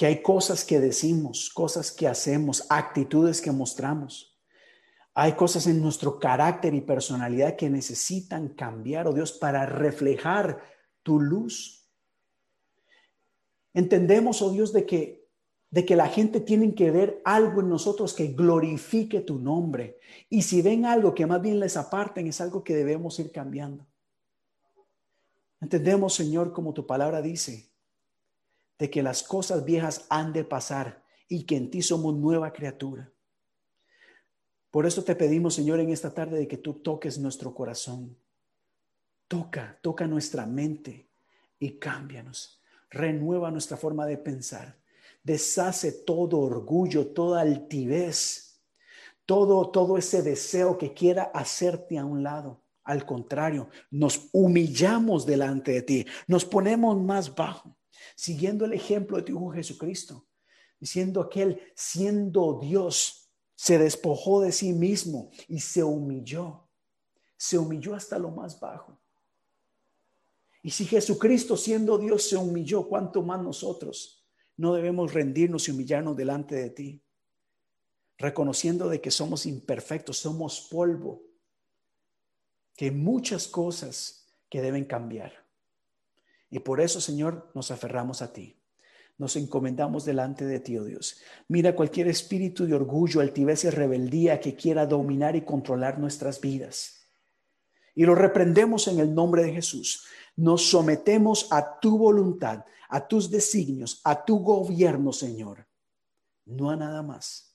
Que 0.00 0.06
hay 0.06 0.22
cosas 0.22 0.64
que 0.64 0.80
decimos, 0.80 1.50
cosas 1.50 1.92
que 1.92 2.08
hacemos, 2.08 2.64
actitudes 2.70 3.42
que 3.42 3.52
mostramos. 3.52 4.34
Hay 5.12 5.34
cosas 5.34 5.66
en 5.66 5.82
nuestro 5.82 6.18
carácter 6.18 6.72
y 6.72 6.80
personalidad 6.80 7.54
que 7.54 7.68
necesitan 7.68 8.48
cambiar, 8.48 9.06
oh 9.06 9.12
Dios, 9.12 9.32
para 9.32 9.66
reflejar 9.66 10.62
tu 11.02 11.20
luz. 11.20 11.86
Entendemos, 13.74 14.40
oh 14.40 14.48
Dios, 14.48 14.72
de 14.72 14.86
que 14.86 15.28
de 15.68 15.84
que 15.84 15.96
la 15.96 16.08
gente 16.08 16.40
tiene 16.40 16.74
que 16.74 16.90
ver 16.90 17.20
algo 17.26 17.60
en 17.60 17.68
nosotros 17.68 18.14
que 18.14 18.28
glorifique 18.28 19.20
tu 19.20 19.38
nombre. 19.38 19.98
Y 20.30 20.40
si 20.40 20.62
ven 20.62 20.86
algo 20.86 21.14
que 21.14 21.26
más 21.26 21.42
bien 21.42 21.60
les 21.60 21.76
aparten, 21.76 22.26
es 22.26 22.40
algo 22.40 22.64
que 22.64 22.74
debemos 22.74 23.18
ir 23.18 23.30
cambiando. 23.32 23.86
Entendemos, 25.60 26.14
Señor, 26.14 26.54
como 26.54 26.72
tu 26.72 26.86
palabra 26.86 27.20
dice, 27.20 27.69
de 28.80 28.90
que 28.90 29.04
las 29.04 29.22
cosas 29.22 29.64
viejas 29.64 30.06
han 30.10 30.32
de 30.32 30.42
pasar 30.42 31.04
y 31.28 31.44
que 31.44 31.56
en 31.56 31.70
ti 31.70 31.82
somos 31.82 32.16
nueva 32.16 32.52
criatura. 32.52 33.12
Por 34.72 34.86
eso 34.86 35.04
te 35.04 35.14
pedimos, 35.14 35.54
Señor, 35.54 35.78
en 35.78 35.90
esta 35.90 36.12
tarde 36.12 36.36
de 36.36 36.48
que 36.48 36.58
tú 36.58 36.74
toques 36.74 37.18
nuestro 37.18 37.54
corazón. 37.54 38.16
Toca, 39.28 39.78
toca 39.80 40.08
nuestra 40.08 40.46
mente 40.46 41.08
y 41.60 41.78
cámbianos. 41.78 42.60
Renueva 42.90 43.52
nuestra 43.52 43.76
forma 43.76 44.04
de 44.06 44.18
pensar 44.18 44.80
deshace 45.22 45.92
todo 45.92 46.38
orgullo, 46.40 47.08
toda 47.08 47.42
altivez, 47.42 48.60
todo, 49.26 49.70
todo 49.70 49.98
ese 49.98 50.22
deseo 50.22 50.78
que 50.78 50.92
quiera 50.92 51.24
hacerte 51.34 51.98
a 51.98 52.04
un 52.04 52.22
lado. 52.22 52.62
Al 52.84 53.04
contrario, 53.04 53.68
nos 53.90 54.28
humillamos 54.32 55.26
delante 55.26 55.72
de 55.72 55.82
ti, 55.82 56.06
nos 56.26 56.44
ponemos 56.44 57.00
más 57.00 57.34
bajo, 57.34 57.76
siguiendo 58.20 58.64
el 58.64 58.72
ejemplo 58.72 59.16
de 59.16 59.22
tu 59.22 59.32
Hijo 59.32 59.50
Jesucristo, 59.50 60.26
diciendo 60.78 61.28
que 61.28 61.42
Él, 61.42 61.60
siendo 61.74 62.58
Dios, 62.60 63.30
se 63.54 63.78
despojó 63.78 64.40
de 64.40 64.52
sí 64.52 64.72
mismo 64.72 65.30
y 65.48 65.60
se 65.60 65.82
humilló, 65.82 66.68
se 67.36 67.58
humilló 67.58 67.94
hasta 67.94 68.18
lo 68.18 68.30
más 68.30 68.58
bajo. 68.60 68.98
Y 70.62 70.70
si 70.70 70.84
Jesucristo, 70.84 71.56
siendo 71.56 71.98
Dios, 71.98 72.24
se 72.24 72.36
humilló, 72.36 72.86
¿cuánto 72.88 73.22
más 73.22 73.42
nosotros? 73.42 74.20
no 74.60 74.74
debemos 74.74 75.14
rendirnos 75.14 75.66
y 75.66 75.70
humillarnos 75.70 76.14
delante 76.14 76.54
de 76.54 76.68
ti, 76.68 77.02
reconociendo 78.18 78.90
de 78.90 79.00
que 79.00 79.10
somos 79.10 79.46
imperfectos, 79.46 80.18
somos 80.18 80.68
polvo, 80.70 81.22
que 82.76 82.90
muchas 82.90 83.48
cosas 83.48 84.30
que 84.50 84.60
deben 84.60 84.84
cambiar. 84.84 85.32
Y 86.50 86.58
por 86.58 86.80
eso, 86.80 87.00
Señor, 87.00 87.50
nos 87.54 87.70
aferramos 87.70 88.22
a 88.22 88.32
ti. 88.32 88.60
Nos 89.18 89.36
encomendamos 89.36 90.04
delante 90.04 90.46
de 90.46 90.60
ti, 90.60 90.78
oh 90.78 90.84
Dios. 90.84 91.20
Mira 91.48 91.76
cualquier 91.76 92.08
espíritu 92.08 92.66
de 92.66 92.74
orgullo, 92.74 93.20
altivez 93.20 93.64
y 93.64 93.70
rebeldía 93.70 94.40
que 94.40 94.56
quiera 94.56 94.86
dominar 94.86 95.36
y 95.36 95.42
controlar 95.42 95.98
nuestras 95.98 96.40
vidas. 96.40 97.06
Y 97.94 98.04
lo 98.04 98.14
reprendemos 98.14 98.88
en 98.88 98.98
el 98.98 99.14
nombre 99.14 99.42
de 99.42 99.52
Jesús. 99.52 100.06
Nos 100.36 100.70
sometemos 100.70 101.48
a 101.50 101.78
tu 101.80 101.98
voluntad, 101.98 102.64
a 102.88 103.06
tus 103.06 103.30
designios, 103.30 104.00
a 104.04 104.24
tu 104.24 104.38
gobierno, 104.38 105.12
Señor. 105.12 105.66
No 106.46 106.70
a 106.70 106.76
nada 106.76 107.02
más. 107.02 107.54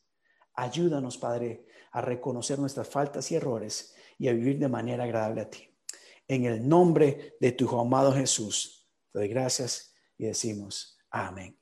Ayúdanos, 0.53 1.17
Padre, 1.17 1.65
a 1.91 2.01
reconocer 2.01 2.59
nuestras 2.59 2.87
faltas 2.87 3.31
y 3.31 3.35
errores 3.35 3.95
y 4.17 4.27
a 4.27 4.33
vivir 4.33 4.59
de 4.59 4.69
manera 4.69 5.03
agradable 5.03 5.41
a 5.41 5.49
ti. 5.49 5.67
En 6.27 6.45
el 6.45 6.67
nombre 6.67 7.35
de 7.39 7.51
tu 7.51 7.67
amado 7.79 8.13
Jesús, 8.13 8.84
doy 9.15 9.29
gracias 9.29 9.93
y 10.17 10.25
decimos. 10.25 10.97
Amén. 11.09 11.57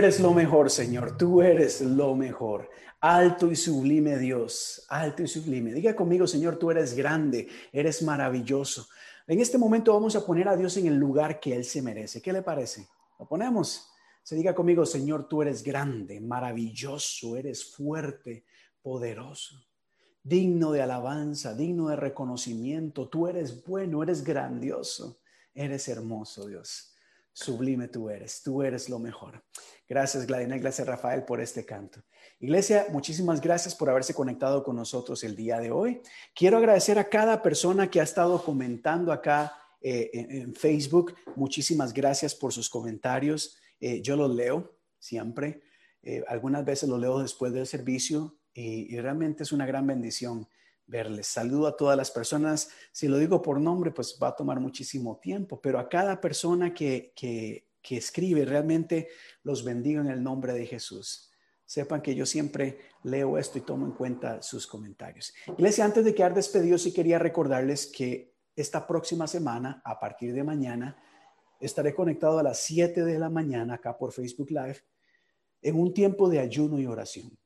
Eres 0.00 0.18
lo 0.18 0.32
mejor, 0.32 0.70
Señor. 0.70 1.18
Tú 1.18 1.42
eres 1.42 1.82
lo 1.82 2.14
mejor. 2.16 2.70
Alto 3.00 3.50
y 3.50 3.56
sublime 3.56 4.16
Dios. 4.16 4.86
Alto 4.88 5.22
y 5.22 5.28
sublime. 5.28 5.74
Diga 5.74 5.94
conmigo, 5.94 6.26
Señor, 6.26 6.56
tú 6.56 6.70
eres 6.70 6.94
grande, 6.94 7.48
eres 7.70 8.02
maravilloso. 8.02 8.88
En 9.26 9.40
este 9.40 9.58
momento 9.58 9.92
vamos 9.92 10.16
a 10.16 10.24
poner 10.24 10.48
a 10.48 10.56
Dios 10.56 10.78
en 10.78 10.86
el 10.86 10.96
lugar 10.96 11.38
que 11.38 11.54
Él 11.54 11.66
se 11.66 11.82
merece. 11.82 12.22
¿Qué 12.22 12.32
le 12.32 12.40
parece? 12.40 12.88
¿Lo 13.18 13.28
ponemos? 13.28 13.90
Se 14.22 14.36
diga 14.36 14.54
conmigo, 14.54 14.86
Señor, 14.86 15.28
tú 15.28 15.42
eres 15.42 15.62
grande, 15.62 16.18
maravilloso, 16.18 17.36
eres 17.36 17.74
fuerte, 17.74 18.46
poderoso, 18.80 19.66
digno 20.22 20.72
de 20.72 20.80
alabanza, 20.80 21.54
digno 21.54 21.88
de 21.88 21.96
reconocimiento. 21.96 23.06
Tú 23.10 23.28
eres 23.28 23.62
bueno, 23.66 24.02
eres 24.02 24.24
grandioso, 24.24 25.20
eres 25.54 25.88
hermoso, 25.88 26.46
Dios. 26.46 26.89
Sublime 27.40 27.88
tú 27.88 28.10
eres, 28.10 28.42
tú 28.42 28.62
eres 28.62 28.90
lo 28.90 28.98
mejor. 28.98 29.42
Gracias, 29.88 30.26
Gladina, 30.26 30.58
gracias, 30.58 30.86
Rafael, 30.86 31.24
por 31.24 31.40
este 31.40 31.64
canto. 31.64 32.02
Iglesia, 32.38 32.88
muchísimas 32.90 33.40
gracias 33.40 33.74
por 33.74 33.88
haberse 33.88 34.12
conectado 34.12 34.62
con 34.62 34.76
nosotros 34.76 35.24
el 35.24 35.34
día 35.34 35.58
de 35.58 35.70
hoy. 35.70 36.02
Quiero 36.34 36.58
agradecer 36.58 36.98
a 36.98 37.08
cada 37.08 37.40
persona 37.40 37.90
que 37.90 37.98
ha 37.98 38.02
estado 38.02 38.44
comentando 38.44 39.10
acá 39.10 39.54
eh, 39.80 40.10
en, 40.12 40.54
Facebook. 40.54 41.14
Muchísimas 41.34 41.94
gracias 41.94 42.34
por 42.34 42.52
sus 42.52 42.68
comentarios. 42.68 43.56
Eh, 43.80 44.02
yo 44.02 44.16
los 44.16 44.34
leo 44.34 44.76
siempre. 44.98 45.62
Eh, 46.02 46.22
algunas 46.28 46.62
veces 46.62 46.90
los 46.90 47.00
leo 47.00 47.20
después 47.20 47.54
del 47.54 47.66
servicio 47.66 48.36
y 48.52 48.98
realmente 48.98 49.44
es 49.44 49.52
una 49.52 49.64
gran 49.64 49.86
bendición 49.86 50.46
verles. 50.90 51.28
Saludo 51.28 51.68
a 51.68 51.76
todas 51.76 51.96
las 51.96 52.10
personas. 52.10 52.70
Si 52.92 53.08
lo 53.08 53.16
digo 53.16 53.40
por 53.40 53.60
nombre, 53.60 53.92
pues 53.92 54.18
va 54.22 54.28
a 54.28 54.36
tomar 54.36 54.60
muchísimo 54.60 55.18
tiempo, 55.18 55.60
pero 55.60 55.78
a 55.78 55.88
cada 55.88 56.20
persona 56.20 56.74
que, 56.74 57.12
que, 57.14 57.68
que 57.80 57.96
escribe, 57.96 58.44
realmente 58.44 59.08
los 59.42 59.64
bendigo 59.64 60.00
en 60.00 60.08
el 60.08 60.22
nombre 60.22 60.52
de 60.52 60.66
Jesús. 60.66 61.30
Sepan 61.64 62.02
que 62.02 62.14
yo 62.14 62.26
siempre 62.26 62.80
leo 63.04 63.38
esto 63.38 63.58
y 63.58 63.60
tomo 63.60 63.86
en 63.86 63.92
cuenta 63.92 64.42
sus 64.42 64.66
comentarios. 64.66 65.32
Iglesia, 65.46 65.84
antes 65.84 66.04
de 66.04 66.14
quedar 66.14 66.34
despedidos, 66.34 66.82
sí 66.82 66.92
quería 66.92 67.18
recordarles 67.18 67.86
que 67.86 68.34
esta 68.56 68.86
próxima 68.86 69.28
semana, 69.28 69.80
a 69.84 69.98
partir 70.00 70.34
de 70.34 70.42
mañana, 70.42 71.00
estaré 71.60 71.94
conectado 71.94 72.38
a 72.40 72.42
las 72.42 72.58
7 72.60 73.04
de 73.04 73.18
la 73.18 73.30
mañana 73.30 73.74
acá 73.74 73.96
por 73.96 74.12
Facebook 74.12 74.50
Live 74.50 74.78
en 75.62 75.78
un 75.78 75.94
tiempo 75.94 76.28
de 76.28 76.40
ayuno 76.40 76.78
y 76.78 76.86
oración. 76.86 77.38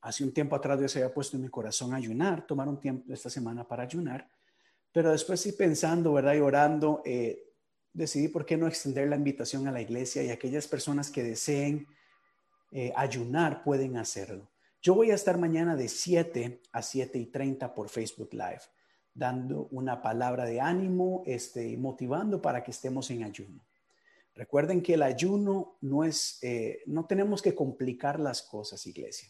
Hace 0.00 0.24
un 0.24 0.32
tiempo 0.32 0.54
atrás 0.54 0.78
Dios 0.78 0.94
había 0.96 1.12
puesto 1.12 1.36
en 1.36 1.42
mi 1.42 1.48
corazón 1.48 1.92
ayunar, 1.92 2.46
tomar 2.46 2.68
un 2.68 2.78
tiempo 2.78 3.12
esta 3.12 3.30
semana 3.30 3.66
para 3.66 3.82
ayunar, 3.82 4.30
pero 4.92 5.10
después 5.10 5.40
sí 5.40 5.52
pensando, 5.52 6.12
¿verdad? 6.12 6.34
Y 6.34 6.40
orando, 6.40 7.02
eh, 7.04 7.48
decidí 7.92 8.28
por 8.28 8.46
qué 8.46 8.56
no 8.56 8.68
extender 8.68 9.08
la 9.08 9.16
invitación 9.16 9.66
a 9.66 9.72
la 9.72 9.80
iglesia 9.80 10.22
y 10.22 10.30
aquellas 10.30 10.68
personas 10.68 11.10
que 11.10 11.22
deseen 11.22 11.86
eh, 12.70 12.92
ayunar, 12.94 13.62
pueden 13.64 13.96
hacerlo. 13.96 14.50
Yo 14.80 14.94
voy 14.94 15.10
a 15.10 15.14
estar 15.14 15.38
mañana 15.38 15.74
de 15.74 15.88
7 15.88 16.62
a 16.72 16.82
7 16.82 17.18
y 17.18 17.26
30 17.26 17.74
por 17.74 17.88
Facebook 17.88 18.28
Live, 18.32 18.62
dando 19.12 19.68
una 19.72 20.00
palabra 20.00 20.44
de 20.44 20.60
ánimo, 20.60 21.24
este, 21.26 21.76
motivando 21.76 22.40
para 22.40 22.62
que 22.62 22.70
estemos 22.70 23.10
en 23.10 23.24
ayuno. 23.24 23.66
Recuerden 24.34 24.82
que 24.82 24.94
el 24.94 25.02
ayuno 25.02 25.78
no 25.80 26.04
es, 26.04 26.38
eh, 26.42 26.82
no 26.86 27.06
tenemos 27.06 27.42
que 27.42 27.56
complicar 27.56 28.20
las 28.20 28.42
cosas, 28.42 28.86
iglesia. 28.86 29.28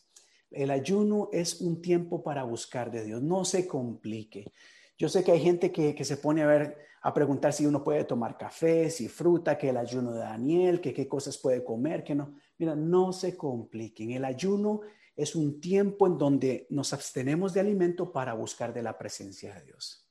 El 0.51 0.71
ayuno 0.71 1.29
es 1.33 1.61
un 1.61 1.83
tiempo 1.83 2.23
para 2.23 2.43
buscar 2.45 2.91
de 2.91 3.05
Dios, 3.05 3.23
no 3.23 3.45
se 3.45 3.67
complique. 3.67 4.53
Yo 4.97 5.09
sé 5.09 5.23
que 5.23 5.33
hay 5.33 5.41
gente 5.41 5.71
que, 5.71 6.05
se 6.05 6.17
pone 6.17 6.43
a 6.43 6.47
ver, 6.47 6.79
a 7.03 7.15
preguntar 7.15 7.53
si 7.53 7.67
uno 7.67 7.85
puede 7.85 8.05
tomar 8.05 8.37
café, 8.37 8.91
si 8.91 9.09
fruta, 9.09 9.57
que 9.57 9.69
el 9.69 9.77
ayuno 9.77 10.13
de 10.13 10.21
Daniel, 10.21 10.81
que 10.81 10.93
qué 10.93 11.07
cosas 11.07 11.39
puede 11.39 11.63
comer, 11.63 12.03
que 12.03 12.15
no. 12.15 12.35
Mira, 12.59 12.75
no 12.75 13.13
se 13.13 13.37
compliquen. 13.37 14.11
El 14.11 14.25
ayuno 14.25 14.81
es 15.15 15.37
un 15.37 15.61
tiempo 15.61 16.07
en 16.07 16.19
donde 16.19 16.67
nos 16.71 16.93
abstenemos 16.93 17.55
de 17.55 17.61
alimento 17.61 18.11
para 18.11 18.35
buscar 18.35 18.73
de 18.73 18.83
la 18.83 18.99
presencia 18.99 19.55
de 19.55 19.63
Dios. 19.67 20.09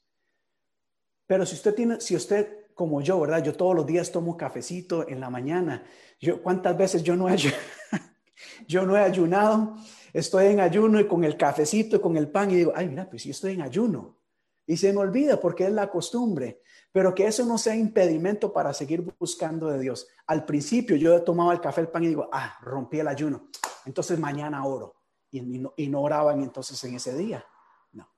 Pero 1.25 1.45
si 1.45 1.55
usted 1.55 1.75
tiene, 1.75 1.99
si 1.99 2.15
usted 2.15 2.67
como 2.77 3.01
yo, 3.01 3.19
¿verdad? 3.19 3.43
Yo 3.43 3.53
todos 3.55 3.75
los 3.75 3.87
días 3.87 4.11
tomo 4.11 4.37
cafecito 4.37 5.09
en 5.09 5.19
la 5.19 5.31
mañana. 5.31 5.83
Yo, 6.21 6.43
¿cuántas 6.43 6.77
veces 6.77 7.01
yo 7.01 7.15
no 7.15 7.27
he, 7.27 7.35
yo 8.67 8.85
no 8.85 8.95
he 8.95 9.01
ayunado? 9.01 9.75
Estoy 10.13 10.47
en 10.47 10.59
ayuno 10.59 10.99
y 10.99 11.07
con 11.07 11.23
el 11.23 11.37
cafecito 11.37 11.97
y 11.97 11.99
con 11.99 12.17
el 12.17 12.29
pan 12.29 12.51
y 12.51 12.55
digo, 12.55 12.73
ay, 12.75 12.87
mira, 12.87 13.09
pues 13.09 13.23
yo 13.23 13.31
estoy 13.31 13.53
en 13.53 13.61
ayuno. 13.61 14.17
Y 14.65 14.77
se 14.77 14.91
me 14.91 14.99
olvida 14.99 15.39
porque 15.39 15.65
es 15.65 15.71
la 15.71 15.89
costumbre 15.89 16.61
pero 16.97 17.13
que 17.13 17.27
eso 17.27 17.45
no 17.45 17.59
sea 17.59 17.75
impedimento 17.75 18.51
para 18.51 18.73
seguir 18.73 19.01
buscando 19.19 19.67
de 19.67 19.79
Dios. 19.79 20.07
Al 20.25 20.45
principio 20.45 20.95
yo 20.95 21.21
tomaba 21.21 21.53
el 21.53 21.61
café, 21.61 21.81
el 21.81 21.89
pan 21.89 22.03
y 22.03 22.07
digo, 22.07 22.27
ah, 22.31 22.57
rompí 22.61 22.99
el 22.99 23.07
ayuno, 23.07 23.49
entonces 23.85 24.17
mañana 24.17 24.65
oro. 24.65 24.95
Y, 25.29 25.41
no, 25.41 26.01
oraban 26.01 26.41
entonces 26.41 26.83
en 26.85 26.95
ese 26.95 27.15
día. 27.15 27.45
No. 27.91 28.09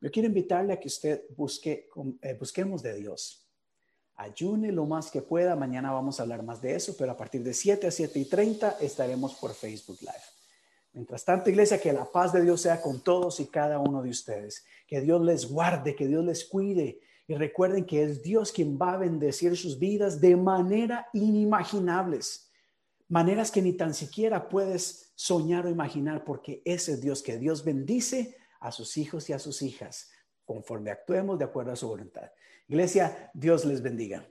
Yo 0.00 0.10
quiero 0.10 0.28
invitarle 0.28 0.72
a 0.72 0.80
que 0.80 0.88
usted 0.88 1.24
busque, 1.36 1.90
eh, 2.22 2.34
busquemos 2.40 2.82
de 2.82 2.94
Dios. 2.94 3.46
Ayune 4.14 4.72
lo 4.72 4.86
más 4.86 5.10
que 5.10 5.20
pueda. 5.20 5.54
Mañana 5.54 5.92
vamos 5.92 6.18
a 6.18 6.22
hablar 6.22 6.42
más 6.42 6.62
de 6.62 6.74
eso, 6.74 6.94
pero 6.96 7.12
a 7.12 7.16
partir 7.18 7.42
de 7.42 7.52
7 7.52 7.86
a 7.86 7.90
7 7.90 8.18
y 8.18 8.24
30 8.24 8.78
estaremos 8.80 9.34
por 9.34 9.52
Facebook 9.52 9.98
Live. 10.00 10.31
Mientras 10.92 11.24
tanto, 11.24 11.48
iglesia, 11.48 11.80
que 11.80 11.92
la 11.92 12.04
paz 12.04 12.32
de 12.32 12.42
Dios 12.42 12.60
sea 12.60 12.80
con 12.80 13.02
todos 13.02 13.40
y 13.40 13.46
cada 13.46 13.78
uno 13.78 14.02
de 14.02 14.10
ustedes. 14.10 14.64
Que 14.86 15.00
Dios 15.00 15.22
les 15.22 15.50
guarde, 15.50 15.96
que 15.96 16.06
Dios 16.06 16.24
les 16.24 16.44
cuide 16.44 17.00
y 17.26 17.34
recuerden 17.34 17.86
que 17.86 18.02
es 18.02 18.22
Dios 18.22 18.52
quien 18.52 18.78
va 18.78 18.94
a 18.94 18.98
bendecir 18.98 19.56
sus 19.56 19.78
vidas 19.78 20.20
de 20.20 20.36
manera 20.36 21.08
inimaginables, 21.12 22.50
maneras 23.08 23.50
que 23.50 23.62
ni 23.62 23.72
tan 23.72 23.94
siquiera 23.94 24.48
puedes 24.48 25.12
soñar 25.14 25.66
o 25.66 25.70
imaginar, 25.70 26.24
porque 26.24 26.62
ese 26.64 26.92
es 26.92 27.00
Dios 27.00 27.22
que 27.22 27.38
Dios 27.38 27.64
bendice 27.64 28.36
a 28.60 28.72
sus 28.72 28.96
hijos 28.98 29.30
y 29.30 29.32
a 29.32 29.38
sus 29.38 29.62
hijas, 29.62 30.10
conforme 30.44 30.90
actuemos 30.90 31.38
de 31.38 31.44
acuerdo 31.44 31.72
a 31.72 31.76
su 31.76 31.88
voluntad. 31.88 32.30
Iglesia, 32.68 33.30
Dios 33.34 33.64
les 33.64 33.80
bendiga. 33.80 34.28